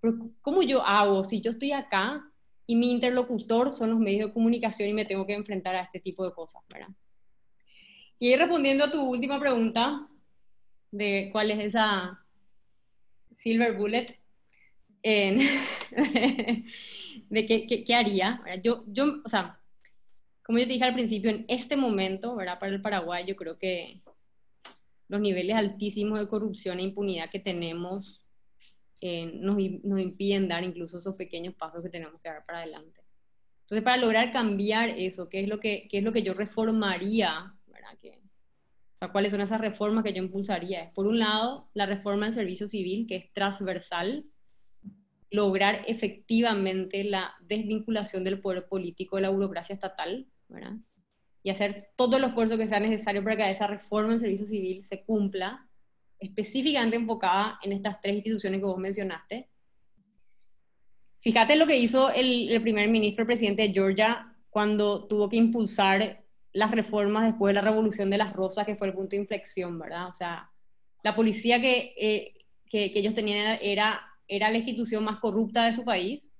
Pero 0.00 0.14
¿cómo 0.40 0.60
yo 0.62 0.84
hago 0.84 1.22
si 1.22 1.40
yo 1.40 1.52
estoy 1.52 1.70
acá 1.70 2.20
y 2.66 2.74
mi 2.74 2.90
interlocutor 2.90 3.70
son 3.70 3.90
los 3.90 4.00
medios 4.00 4.26
de 4.26 4.32
comunicación 4.32 4.88
y 4.88 4.92
me 4.92 5.04
tengo 5.04 5.24
que 5.24 5.34
enfrentar 5.34 5.76
a 5.76 5.82
este 5.82 6.00
tipo 6.00 6.24
de 6.24 6.32
cosas, 6.32 6.64
¿verdad? 6.72 6.88
Y 8.18 8.34
respondiendo 8.34 8.86
a 8.86 8.90
tu 8.90 9.02
última 9.02 9.38
pregunta 9.38 10.00
de 10.90 11.28
cuál 11.30 11.52
es 11.52 11.64
esa 11.64 12.26
silver 13.36 13.76
bullet, 13.76 14.18
en 15.02 15.40
de 17.30 17.46
qué, 17.46 17.84
qué, 17.84 17.94
haría. 17.94 18.42
Yo, 18.62 18.84
yo, 18.86 19.20
o 19.24 19.28
sea, 19.28 19.60
como 20.44 20.58
yo 20.58 20.66
te 20.66 20.72
dije 20.72 20.84
al 20.84 20.94
principio, 20.94 21.30
en 21.30 21.44
este 21.48 21.76
momento, 21.76 22.36
¿verdad? 22.36 22.58
Para 22.58 22.72
el 22.72 22.82
Paraguay, 22.82 23.24
yo 23.26 23.36
creo 23.36 23.58
que 23.58 24.00
los 25.08 25.20
niveles 25.20 25.56
altísimos 25.56 26.18
de 26.18 26.28
corrupción 26.28 26.78
e 26.78 26.82
impunidad 26.82 27.30
que 27.30 27.40
tenemos 27.40 28.20
eh, 29.00 29.26
nos, 29.26 29.56
nos, 29.84 30.00
impiden 30.00 30.48
dar 30.48 30.64
incluso 30.64 30.98
esos 30.98 31.16
pequeños 31.16 31.54
pasos 31.54 31.82
que 31.82 31.90
tenemos 31.90 32.20
que 32.20 32.28
dar 32.28 32.44
para 32.44 32.58
adelante. 32.58 33.00
Entonces, 33.62 33.82
para 33.82 33.96
lograr 33.96 34.32
cambiar 34.32 34.90
eso, 34.90 35.28
¿qué 35.28 35.40
es 35.40 35.48
lo 35.48 35.60
que, 35.60 35.88
qué 35.90 35.98
es 35.98 36.04
lo 36.04 36.12
que 36.12 36.22
yo 36.22 36.34
reformaría? 36.34 37.52
¿verdad? 37.66 37.98
Que, 38.00 38.10
o 38.10 38.98
sea, 39.00 39.12
¿Cuáles 39.12 39.32
son 39.32 39.40
esas 39.40 39.60
reformas 39.60 40.04
que 40.04 40.12
yo 40.12 40.22
impulsaría? 40.22 40.92
Por 40.94 41.06
un 41.06 41.18
lado, 41.18 41.68
la 41.74 41.86
reforma 41.86 42.26
del 42.26 42.34
servicio 42.34 42.68
civil, 42.68 43.06
que 43.06 43.16
es 43.16 43.32
transversal, 43.32 44.24
lograr 45.36 45.84
efectivamente 45.86 47.04
la 47.04 47.34
desvinculación 47.42 48.24
del 48.24 48.40
poder 48.40 48.66
político 48.66 49.16
de 49.16 49.22
la 49.22 49.28
burocracia 49.28 49.74
estatal, 49.74 50.26
¿verdad? 50.48 50.72
Y 51.42 51.50
hacer 51.50 51.90
todo 51.94 52.16
el 52.16 52.24
esfuerzo 52.24 52.56
que 52.56 52.66
sea 52.66 52.80
necesario 52.80 53.22
para 53.22 53.36
que 53.36 53.50
esa 53.50 53.66
reforma 53.66 54.14
en 54.14 54.20
servicio 54.20 54.46
civil 54.46 54.84
se 54.84 55.04
cumpla, 55.04 55.68
específicamente 56.18 56.96
enfocada 56.96 57.58
en 57.62 57.72
estas 57.72 58.00
tres 58.00 58.16
instituciones 58.16 58.60
que 58.60 58.66
vos 58.66 58.78
mencionaste. 58.78 59.48
Fíjate 61.20 61.56
lo 61.56 61.66
que 61.66 61.76
hizo 61.76 62.10
el, 62.10 62.48
el 62.48 62.62
primer 62.62 62.88
ministro, 62.88 63.22
el 63.22 63.26
presidente 63.26 63.62
de 63.62 63.74
Georgia, 63.74 64.34
cuando 64.48 65.06
tuvo 65.06 65.28
que 65.28 65.36
impulsar 65.36 66.24
las 66.52 66.70
reformas 66.70 67.24
después 67.24 67.50
de 67.50 67.60
la 67.60 67.68
revolución 67.68 68.08
de 68.08 68.16
las 68.16 68.32
rosas, 68.32 68.64
que 68.64 68.76
fue 68.76 68.86
el 68.86 68.94
punto 68.94 69.10
de 69.10 69.22
inflexión, 69.22 69.78
¿verdad? 69.78 70.08
O 70.08 70.14
sea, 70.14 70.50
la 71.04 71.14
policía 71.14 71.60
que, 71.60 71.94
eh, 71.98 72.34
que, 72.70 72.90
que 72.90 73.00
ellos 73.00 73.12
tenían 73.12 73.58
era 73.60 74.00
era 74.28 74.50
la 74.50 74.58
institución 74.58 75.04
más 75.04 75.20
corrupta 75.20 75.66
de 75.66 75.72
su 75.72 75.84
país 75.84 76.30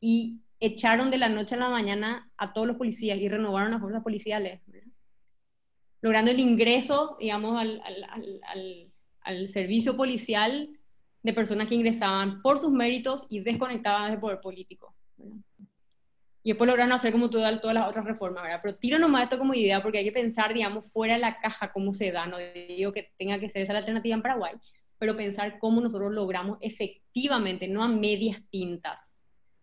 y 0.00 0.40
echaron 0.60 1.10
de 1.10 1.18
la 1.18 1.28
noche 1.28 1.54
a 1.54 1.58
la 1.58 1.70
mañana 1.70 2.30
a 2.36 2.52
todos 2.52 2.66
los 2.66 2.76
policías 2.76 3.18
y 3.18 3.28
renovaron 3.28 3.70
las 3.70 3.80
fuerzas 3.80 4.02
policiales, 4.02 4.60
logrando 6.02 6.30
el 6.30 6.40
ingreso, 6.40 7.16
digamos, 7.18 7.60
al, 7.60 7.82
al, 7.84 8.90
al, 9.22 9.48
servicio 9.48 9.96
policial 9.96 10.70
de 11.22 11.32
personas 11.32 11.66
que 11.66 11.74
ingresaban 11.74 12.40
por 12.42 12.58
sus 12.58 12.70
méritos 12.70 13.26
y 13.28 13.40
desconectaban 13.40 14.10
del 14.10 14.20
poder 14.20 14.40
político. 14.40 14.94
Y 16.42 16.50
después 16.50 16.68
lograron 16.68 16.92
hacer 16.92 17.12
como 17.12 17.28
todas, 17.28 17.60
todas 17.60 17.74
las 17.74 17.88
otras 17.88 18.06
reformas, 18.06 18.42
¿verdad? 18.42 18.60
Pero 18.62 18.76
tiro 18.76 18.98
nomás 18.98 19.24
esto 19.24 19.38
como 19.38 19.52
idea 19.52 19.82
porque 19.82 19.98
hay 19.98 20.04
que 20.04 20.12
pensar, 20.12 20.54
digamos, 20.54 20.90
fuera 20.90 21.14
de 21.14 21.20
la 21.20 21.38
caja 21.38 21.70
cómo 21.70 21.92
se 21.92 22.10
da, 22.12 22.26
no 22.26 22.38
digo 22.38 22.92
que 22.92 23.12
tenga 23.18 23.38
que 23.38 23.50
ser 23.50 23.62
esa 23.62 23.74
la 23.74 23.80
alternativa 23.80 24.14
en 24.14 24.22
Paraguay, 24.22 24.54
pero 25.00 25.16
pensar 25.16 25.58
cómo 25.58 25.80
nosotros 25.80 26.12
logramos 26.12 26.58
efectivamente, 26.60 27.66
no 27.66 27.82
a 27.82 27.88
medias 27.88 28.40
tintas, 28.50 29.16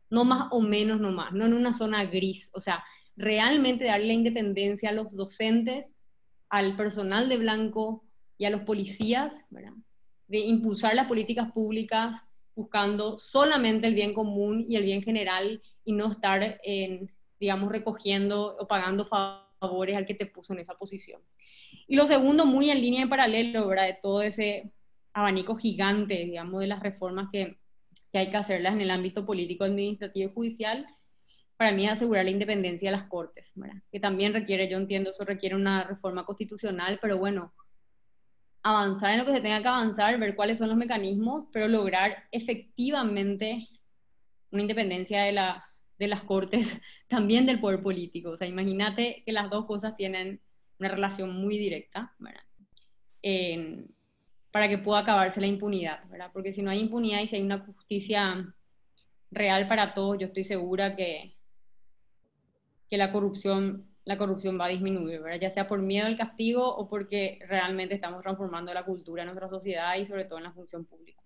no 0.09 0.25
más 0.25 0.47
o 0.51 0.59
menos 0.59 0.99
nomás, 0.99 1.31
no 1.31 1.45
en 1.45 1.53
una 1.53 1.73
zona 1.73 2.05
gris, 2.05 2.49
o 2.53 2.59
sea, 2.59 2.83
realmente 3.15 3.85
darle 3.85 4.07
la 4.07 4.13
independencia 4.13 4.89
a 4.89 4.93
los 4.93 5.15
docentes, 5.15 5.95
al 6.49 6.75
personal 6.75 7.29
de 7.29 7.37
blanco 7.37 8.03
y 8.37 8.45
a 8.45 8.49
los 8.49 8.61
policías, 8.61 9.35
¿verdad? 9.49 9.73
de 10.27 10.39
impulsar 10.39 10.95
las 10.95 11.07
políticas 11.07 11.51
públicas 11.51 12.17
buscando 12.55 13.17
solamente 13.17 13.85
el 13.85 13.93
bien 13.93 14.15
común 14.15 14.65
y 14.67 14.75
el 14.75 14.83
bien 14.83 15.03
general 15.03 15.61
y 15.85 15.93
no 15.93 16.11
estar, 16.11 16.59
en, 16.63 17.11
digamos, 17.39 17.71
recogiendo 17.71 18.57
o 18.59 18.67
pagando 18.67 19.05
favores 19.05 19.95
al 19.95 20.07
que 20.07 20.15
te 20.15 20.25
puso 20.25 20.53
en 20.53 20.59
esa 20.59 20.73
posición. 20.73 21.21
Y 21.87 21.95
lo 21.95 22.07
segundo, 22.07 22.45
muy 22.45 22.71
en 22.71 22.81
línea 22.81 23.01
de 23.01 23.07
paralelo, 23.07 23.67
¿verdad? 23.67 23.85
De 23.85 23.99
todo 24.01 24.23
ese 24.23 24.71
abanico 25.17 25.55
gigante, 25.55 26.25
digamos, 26.25 26.61
de 26.61 26.67
las 26.67 26.79
reformas 26.79 27.27
que, 27.31 27.57
que 28.11 28.19
hay 28.19 28.29
que 28.29 28.37
hacerlas 28.37 28.73
en 28.73 28.81
el 28.81 28.91
ámbito 28.91 29.25
político, 29.25 29.63
administrativo 29.63 30.29
y 30.29 30.33
judicial, 30.33 30.85
para 31.57 31.71
mí 31.71 31.85
es 31.85 31.91
asegurar 31.91 32.25
la 32.25 32.31
independencia 32.31 32.91
de 32.91 32.97
las 32.97 33.07
cortes, 33.07 33.51
que 33.91 33.99
también 33.99 34.31
requiere, 34.33 34.69
yo 34.69 34.77
entiendo, 34.77 35.09
eso 35.09 35.25
requiere 35.25 35.55
una 35.55 35.83
reforma 35.83 36.23
constitucional, 36.23 36.99
pero 37.01 37.17
bueno, 37.17 37.51
avanzar 38.61 39.11
en 39.11 39.17
lo 39.17 39.25
que 39.25 39.33
se 39.33 39.41
tenga 39.41 39.63
que 39.63 39.67
avanzar, 39.67 40.19
ver 40.19 40.35
cuáles 40.35 40.59
son 40.59 40.69
los 40.69 40.77
mecanismos, 40.77 41.47
pero 41.51 41.67
lograr 41.67 42.25
efectivamente 42.31 43.67
una 44.51 44.61
independencia 44.61 45.23
de, 45.23 45.31
la, 45.31 45.65
de 45.97 46.07
las 46.07 46.21
cortes, 46.21 46.79
también 47.07 47.47
del 47.47 47.59
poder 47.59 47.81
político. 47.81 48.29
O 48.31 48.37
sea, 48.37 48.47
imagínate 48.47 49.23
que 49.25 49.31
las 49.31 49.49
dos 49.49 49.65
cosas 49.65 49.95
tienen 49.95 50.41
una 50.77 50.89
relación 50.89 51.31
muy 51.31 51.57
directa. 51.57 52.13
Para 54.57 54.69
que 54.69 54.79
pueda 54.79 55.01
acabarse 55.01 55.39
la 55.39 55.45
impunidad, 55.45 56.03
¿verdad? 56.09 56.31
Porque 56.33 56.51
si 56.51 56.63
no 56.63 56.71
hay 56.71 56.79
impunidad 56.79 57.21
y 57.21 57.27
si 57.27 57.35
hay 57.35 57.43
una 57.43 57.59
justicia 57.59 58.51
real 59.29 59.67
para 59.67 59.93
todos, 59.93 60.17
yo 60.17 60.25
estoy 60.25 60.45
segura 60.45 60.95
que, 60.95 61.37
que 62.89 62.97
la 62.97 63.11
corrupción 63.11 63.87
la 64.03 64.17
corrupción 64.17 64.57
va 64.59 64.65
a 64.65 64.69
disminuir, 64.69 65.21
¿verdad? 65.21 65.39
ya 65.39 65.49
sea 65.51 65.67
por 65.67 65.79
miedo 65.81 66.07
al 66.07 66.17
castigo 66.17 66.65
o 66.75 66.89
porque 66.89 67.39
realmente 67.47 67.93
estamos 67.93 68.21
transformando 68.21 68.73
la 68.73 68.83
cultura 68.85 69.21
en 69.21 69.27
nuestra 69.27 69.47
sociedad 69.47 69.95
y 69.97 70.05
sobre 70.05 70.25
todo 70.25 70.39
en 70.39 70.45
la 70.45 70.53
función 70.53 70.85
pública. 70.85 71.21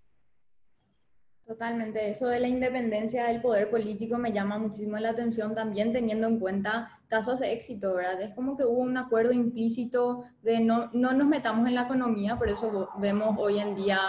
Totalmente, 1.52 2.10
eso 2.10 2.30
de 2.30 2.40
la 2.40 2.48
independencia 2.48 3.26
del 3.26 3.42
poder 3.42 3.70
político 3.70 4.18
me 4.18 4.32
llama 4.32 4.58
muchísimo 4.58 4.96
la 5.00 5.10
atención 5.10 5.54
también 5.54 5.92
teniendo 5.92 6.26
en 6.26 6.40
cuenta 6.40 6.98
casos 7.10 7.42
de 7.42 7.52
éxito, 7.52 7.94
¿verdad? 7.94 8.22
Es 8.22 8.34
como 8.34 8.56
que 8.56 8.64
hubo 8.64 8.80
un 8.80 8.96
acuerdo 8.96 9.34
implícito 9.34 10.24
de 10.44 10.62
no, 10.62 10.90
no 10.94 11.12
nos 11.12 11.28
metamos 11.28 11.68
en 11.68 11.76
la 11.76 11.82
economía, 11.82 12.38
por 12.38 12.48
eso 12.48 12.88
vemos 13.00 13.36
hoy 13.38 13.60
en 13.60 13.76
día 13.76 14.00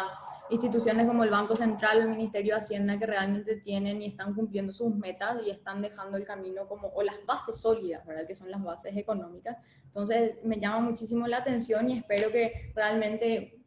instituciones 0.50 1.04
como 1.04 1.24
el 1.24 1.30
Banco 1.30 1.56
Central 1.56 1.98
o 1.98 2.02
el 2.02 2.10
Ministerio 2.10 2.54
de 2.54 2.60
Hacienda 2.60 2.96
que 2.96 3.06
realmente 3.06 3.56
tienen 3.56 4.00
y 4.02 4.06
están 4.06 4.34
cumpliendo 4.34 4.72
sus 4.72 4.94
metas 4.94 5.42
y 5.44 5.50
están 5.50 5.82
dejando 5.82 6.18
el 6.18 6.24
camino 6.24 6.68
como, 6.68 6.92
o 6.94 7.02
las 7.02 7.26
bases 7.26 7.56
sólidas, 7.56 8.06
¿verdad? 8.06 8.24
Que 8.24 8.36
son 8.36 8.52
las 8.52 8.62
bases 8.62 8.96
económicas. 8.96 9.56
Entonces, 9.86 10.36
me 10.44 10.60
llama 10.60 10.78
muchísimo 10.78 11.26
la 11.26 11.38
atención 11.38 11.90
y 11.90 11.98
espero 11.98 12.30
que 12.30 12.70
realmente 12.76 13.58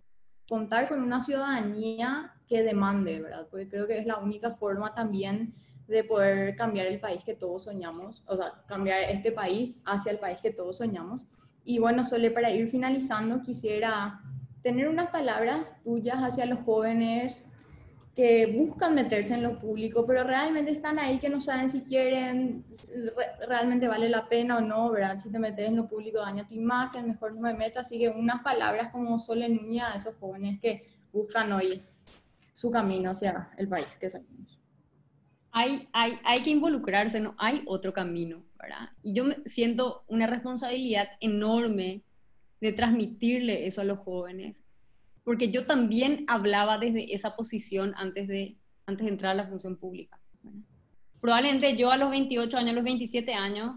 contar 0.48 0.88
con 0.88 1.02
una 1.02 1.20
ciudadanía 1.20 2.32
que 2.48 2.64
demande, 2.64 3.22
¿verdad? 3.22 3.48
Porque 3.50 3.68
creo 3.68 3.88
que 3.88 3.98
es 3.98 4.06
la 4.06 4.18
única 4.18 4.52
forma 4.52 4.94
también 4.94 5.54
de 5.88 6.04
poder 6.04 6.56
cambiar 6.56 6.88
el 6.88 7.00
país 7.00 7.24
que 7.24 7.36
todos 7.36 7.66
soñamos, 7.66 8.24
o 8.28 8.36
sea, 8.36 8.64
cambiar 8.68 9.02
este 9.10 9.32
país 9.32 9.82
hacia 9.86 10.12
el 10.12 10.20
país 10.20 10.40
que 10.42 10.52
todos 10.52 10.78
soñamos. 10.78 11.28
Y 11.64 11.80
bueno, 11.80 12.04
solo 12.04 12.34
para 12.34 12.52
ir 12.52 12.68
finalizando, 12.68 13.42
quisiera 13.42 14.22
tener 14.62 14.88
unas 14.88 15.10
palabras 15.10 15.76
tuyas 15.84 16.18
hacia 16.18 16.46
los 16.46 16.60
jóvenes 16.60 17.46
que 18.16 18.48
buscan 18.48 18.96
meterse 18.96 19.34
en 19.34 19.44
lo 19.44 19.60
público, 19.60 20.06
pero 20.06 20.24
realmente 20.24 20.72
están 20.72 20.98
ahí 21.00 21.20
que 21.20 21.28
no 21.28 21.42
saben 21.42 21.68
si 21.68 21.84
quieren, 21.84 22.66
realmente 23.46 23.90
vale 23.90 24.08
la 24.10 24.30
pena 24.30 24.58
o 24.58 24.62
no, 24.62 24.90
¿verdad? 24.90 25.18
Si 25.18 25.30
te 25.30 25.38
metes 25.38 25.68
en 25.68 25.76
lo 25.76 25.88
público 25.88 26.20
daña 26.20 26.48
tu 26.48 26.54
imagen, 26.54 27.08
mejor 27.08 27.36
no 27.36 27.42
me 27.42 27.54
meto. 27.54 27.82
Así 27.82 28.00
que 28.00 28.08
unas 28.08 28.42
palabras 28.42 28.92
como 28.92 29.20
Sole 29.20 29.50
Nuña 29.50 29.92
a 29.92 29.96
esos 29.98 30.16
jóvenes 30.16 30.62
que 30.62 30.88
buscan 31.12 31.52
hoy 31.52 31.84
su 32.56 32.72
camino 32.72 33.12
hacia 33.12 33.52
el 33.58 33.68
país 33.68 33.96
que 34.00 34.10
somos. 34.10 34.60
Hay, 35.52 35.88
hay, 35.94 36.18
hay 36.24 36.42
que 36.42 36.50
involucrarse, 36.50 37.20
no 37.20 37.36
hay 37.38 37.62
otro 37.66 37.94
camino, 37.94 38.44
¿verdad? 38.60 38.90
Y 39.04 39.14
yo 39.14 39.26
me 39.26 39.38
siento 39.46 40.04
una 40.08 40.26
responsabilidad 40.26 41.08
enorme 41.20 42.02
de 42.60 42.72
transmitirle 42.74 43.68
eso 43.68 43.82
a 43.82 43.86
los 43.86 44.00
jóvenes, 44.00 44.56
porque 45.24 45.52
yo 45.52 45.66
también 45.66 46.26
hablaba 46.28 46.78
desde 46.78 47.14
esa 47.14 47.36
posición 47.36 47.94
antes 47.98 48.28
de, 48.28 48.58
antes 48.86 49.06
de 49.06 49.12
entrar 49.12 49.32
a 49.34 49.44
la 49.44 49.48
función 49.48 49.78
pública. 49.78 50.20
Probablemente 51.22 51.76
yo 51.76 51.92
a 51.92 51.98
los 51.98 52.10
28 52.10 52.58
años, 52.58 52.72
a 52.72 52.76
los 52.76 52.84
27 52.84 53.34
años, 53.34 53.76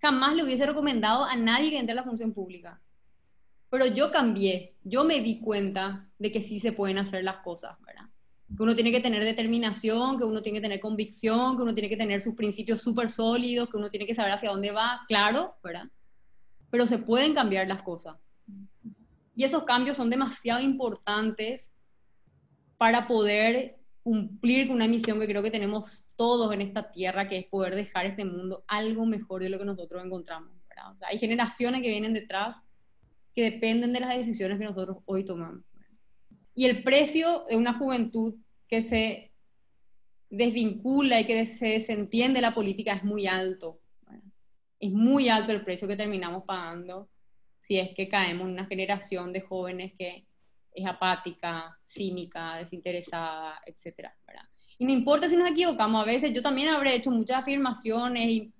jamás 0.00 0.34
le 0.34 0.42
hubiese 0.42 0.66
recomendado 0.66 1.24
a 1.24 1.36
nadie 1.36 1.70
que 1.70 1.78
entre 1.78 1.92
a 1.92 1.96
la 1.96 2.04
función 2.04 2.32
pública. 2.32 2.80
Pero 3.70 3.86
yo 3.86 4.10
cambié, 4.10 4.74
yo 4.82 5.04
me 5.04 5.20
di 5.20 5.40
cuenta 5.40 6.08
de 6.22 6.32
que 6.32 6.40
sí 6.40 6.60
se 6.60 6.72
pueden 6.72 6.98
hacer 6.98 7.24
las 7.24 7.38
cosas, 7.38 7.76
¿verdad? 7.86 8.06
Que 8.56 8.62
uno 8.62 8.74
tiene 8.74 8.92
que 8.92 9.00
tener 9.00 9.24
determinación, 9.24 10.18
que 10.18 10.24
uno 10.24 10.42
tiene 10.42 10.58
que 10.58 10.62
tener 10.62 10.80
convicción, 10.80 11.56
que 11.56 11.62
uno 11.62 11.74
tiene 11.74 11.88
que 11.88 11.96
tener 11.96 12.20
sus 12.20 12.34
principios 12.34 12.82
súper 12.82 13.08
sólidos, 13.08 13.68
que 13.68 13.76
uno 13.76 13.90
tiene 13.90 14.06
que 14.06 14.14
saber 14.14 14.32
hacia 14.32 14.50
dónde 14.50 14.70
va, 14.70 15.00
claro, 15.08 15.56
¿verdad? 15.62 15.84
pero 16.72 16.86
se 16.86 16.98
pueden 16.98 17.34
cambiar 17.34 17.68
las 17.68 17.82
cosas. 17.82 18.16
Y 19.36 19.44
esos 19.44 19.64
cambios 19.64 19.98
son 19.98 20.08
demasiado 20.08 20.62
importantes 20.62 21.70
para 22.78 23.06
poder 23.06 23.76
cumplir 24.02 24.68
con 24.68 24.76
una 24.76 24.88
misión 24.88 25.20
que 25.20 25.26
creo 25.26 25.42
que 25.42 25.50
tenemos 25.50 26.06
todos 26.16 26.52
en 26.54 26.62
esta 26.62 26.90
tierra, 26.90 27.28
que 27.28 27.38
es 27.38 27.46
poder 27.48 27.74
dejar 27.74 28.06
este 28.06 28.24
mundo 28.24 28.64
algo 28.66 29.04
mejor 29.04 29.42
de 29.42 29.50
lo 29.50 29.58
que 29.58 29.66
nosotros 29.66 30.02
encontramos. 30.02 30.50
hay 31.02 31.18
generaciones 31.18 31.82
que 31.82 31.88
vienen 31.88 32.14
detrás 32.14 32.56
que 33.34 33.50
dependen 33.50 33.92
de 33.92 34.00
las 34.00 34.16
decisiones 34.16 34.58
que 34.58 34.64
nosotros 34.64 34.96
hoy 35.04 35.24
tomamos. 35.24 35.62
Y 36.54 36.66
el 36.66 36.82
precio 36.82 37.44
de 37.48 37.56
una 37.56 37.74
juventud 37.74 38.34
que 38.68 38.82
se 38.82 39.32
desvincula 40.28 41.20
y 41.20 41.26
que 41.26 41.46
se 41.46 41.68
desentiende 41.68 42.36
de 42.36 42.42
la 42.42 42.54
política 42.54 42.94
es 42.94 43.04
muy 43.04 43.26
alto. 43.26 43.80
Es 44.78 44.92
muy 44.92 45.28
alto 45.28 45.52
el 45.52 45.64
precio 45.64 45.86
que 45.86 45.96
terminamos 45.96 46.44
pagando 46.44 47.08
si 47.62 47.78
es 47.78 47.94
que 47.94 48.08
caemos 48.08 48.46
en 48.46 48.54
una 48.54 48.66
generación 48.66 49.32
de 49.32 49.40
jóvenes 49.40 49.92
que 49.96 50.26
es 50.74 50.86
apática, 50.86 51.78
cínica, 51.86 52.56
desinteresada, 52.56 53.60
etcétera, 53.64 54.16
Y 54.78 54.84
no 54.84 54.92
importa 54.92 55.28
si 55.28 55.36
nos 55.36 55.50
equivocamos, 55.50 56.02
a 56.02 56.06
veces 56.06 56.32
yo 56.32 56.42
también 56.42 56.70
habré 56.70 56.96
hecho 56.96 57.10
muchas 57.10 57.42
afirmaciones 57.42 58.26
y 58.26 58.52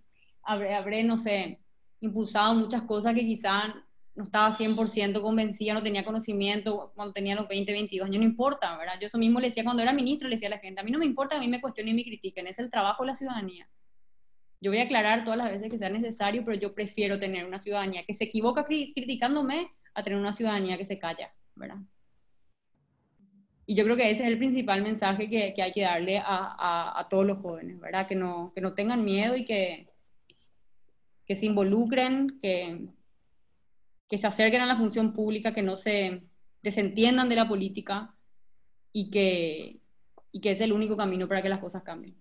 habré, 0.42 0.74
habré 0.74 1.02
no 1.02 1.18
sé, 1.18 1.58
impulsado 2.00 2.54
muchas 2.54 2.82
cosas 2.82 3.14
que 3.14 3.22
quizás 3.22 3.74
no 4.14 4.24
estaba 4.24 4.52
100% 4.52 5.22
convencida, 5.22 5.74
no 5.74 5.82
tenía 5.82 6.04
conocimiento 6.04 6.92
cuando 6.94 7.14
tenía 7.14 7.34
los 7.34 7.48
20, 7.48 7.72
22 7.72 8.06
años, 8.06 8.18
no 8.18 8.24
importa, 8.24 8.76
¿verdad? 8.76 8.94
Yo 9.00 9.06
eso 9.06 9.18
mismo 9.18 9.40
le 9.40 9.48
decía 9.48 9.64
cuando 9.64 9.82
era 9.82 9.92
ministro, 9.92 10.28
le 10.28 10.36
decía 10.36 10.48
a 10.48 10.50
la 10.50 10.58
gente, 10.58 10.80
a 10.80 10.84
mí 10.84 10.90
no 10.90 10.98
me 10.98 11.06
importa, 11.06 11.36
a 11.36 11.40
mí 11.40 11.48
me 11.48 11.60
cuestionen 11.60 11.94
y 11.94 11.96
me 11.96 12.04
critiquen, 12.04 12.46
es 12.46 12.58
el 12.58 12.70
trabajo 12.70 13.02
de 13.02 13.08
la 13.08 13.14
ciudadanía. 13.14 13.68
Yo 14.60 14.70
voy 14.70 14.80
a 14.80 14.84
aclarar 14.84 15.24
todas 15.24 15.38
las 15.38 15.50
veces 15.50 15.70
que 15.70 15.78
sea 15.78 15.88
necesario, 15.88 16.44
pero 16.44 16.58
yo 16.58 16.74
prefiero 16.74 17.18
tener 17.18 17.46
una 17.46 17.58
ciudadanía 17.58 18.04
que 18.04 18.14
se 18.14 18.24
equivoca 18.24 18.64
criticándome 18.64 19.72
a 19.94 20.02
tener 20.02 20.18
una 20.18 20.32
ciudadanía 20.32 20.76
que 20.76 20.84
se 20.84 20.98
calla, 20.98 21.34
¿verdad? 21.54 21.78
Y 23.64 23.74
yo 23.74 23.84
creo 23.84 23.96
que 23.96 24.10
ese 24.10 24.22
es 24.22 24.28
el 24.28 24.38
principal 24.38 24.82
mensaje 24.82 25.30
que, 25.30 25.54
que 25.54 25.62
hay 25.62 25.72
que 25.72 25.82
darle 25.82 26.18
a, 26.18 26.24
a, 26.26 27.00
a, 27.00 27.08
todos 27.08 27.24
los 27.24 27.38
jóvenes, 27.38 27.80
¿verdad? 27.80 28.06
Que 28.06 28.14
no, 28.14 28.52
que 28.54 28.60
no 28.60 28.74
tengan 28.74 29.04
miedo 29.04 29.36
y 29.36 29.44
que, 29.44 29.88
que 31.24 31.34
se 31.34 31.46
involucren, 31.46 32.38
que, 32.40 32.88
que 34.12 34.18
se 34.18 34.26
acerquen 34.26 34.60
a 34.60 34.66
la 34.66 34.76
función 34.76 35.14
pública, 35.14 35.54
que 35.54 35.62
no 35.62 35.78
se 35.78 36.22
desentiendan 36.62 37.30
de 37.30 37.34
la 37.34 37.48
política 37.48 38.14
y 38.92 39.10
que, 39.10 39.80
y 40.30 40.40
que 40.42 40.50
es 40.50 40.60
el 40.60 40.74
único 40.74 40.98
camino 40.98 41.26
para 41.26 41.40
que 41.40 41.48
las 41.48 41.60
cosas 41.60 41.82
cambien. 41.82 42.14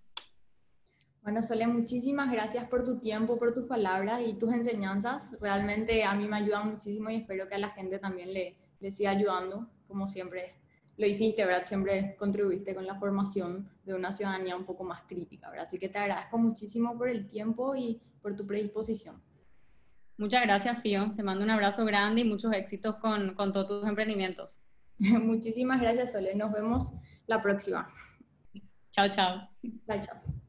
Bueno, 1.22 1.42
Sole, 1.42 1.68
muchísimas 1.68 2.32
gracias 2.32 2.64
por 2.70 2.86
tu 2.86 3.00
tiempo, 3.00 3.38
por 3.38 3.54
tus 3.54 3.66
palabras 3.66 4.22
y 4.26 4.36
tus 4.36 4.54
enseñanzas. 4.54 5.36
Realmente 5.42 6.06
a 6.06 6.16
mí 6.16 6.30
me 6.30 6.38
ayudan 6.38 6.72
muchísimo 6.72 7.10
y 7.10 7.16
espero 7.18 7.50
que 7.50 7.56
a 7.56 7.60
la 7.60 7.72
gente 7.72 8.00
también 8.00 8.34
le, 8.34 8.56
le 8.80 8.92
siga 8.94 9.10
ayudando, 9.10 9.68
como 9.86 10.08
siempre 10.08 10.56
lo 10.96 11.06
hiciste, 11.06 11.46
¿verdad? 11.46 11.68
Siempre 11.68 12.16
contribuiste 12.18 12.74
con 12.74 12.88
la 12.88 12.96
formación 12.96 13.70
de 13.84 13.96
una 13.96 14.14
ciudadanía 14.14 14.56
un 14.56 14.64
poco 14.64 14.86
más 14.86 15.02
crítica, 15.02 15.50
¿verdad? 15.50 15.66
Así 15.66 15.78
que 15.78 15.90
te 15.90 15.98
agradezco 15.98 16.38
muchísimo 16.38 16.98
por 16.98 17.10
el 17.10 17.28
tiempo 17.28 17.76
y 17.76 18.02
por 18.22 18.34
tu 18.38 18.48
predisposición. 18.48 19.22
Muchas 20.22 20.44
gracias, 20.44 20.80
Fío. 20.84 21.14
Te 21.16 21.24
mando 21.24 21.44
un 21.44 21.50
abrazo 21.50 21.84
grande 21.84 22.22
y 22.22 22.26
muchos 22.26 22.54
éxitos 22.54 22.98
con, 22.98 23.34
con 23.34 23.52
todos 23.52 23.68
tus 23.68 23.90
emprendimientos. 23.90 24.60
Muchísimas 25.00 25.82
gracias, 25.82 26.12
Sole. 26.12 26.36
Nos 26.36 26.52
vemos 26.52 26.94
la 27.26 27.42
próxima. 27.42 27.92
Chao, 28.92 29.10
chao. 29.10 29.50
Chao, 29.88 30.00
chao. 30.00 30.41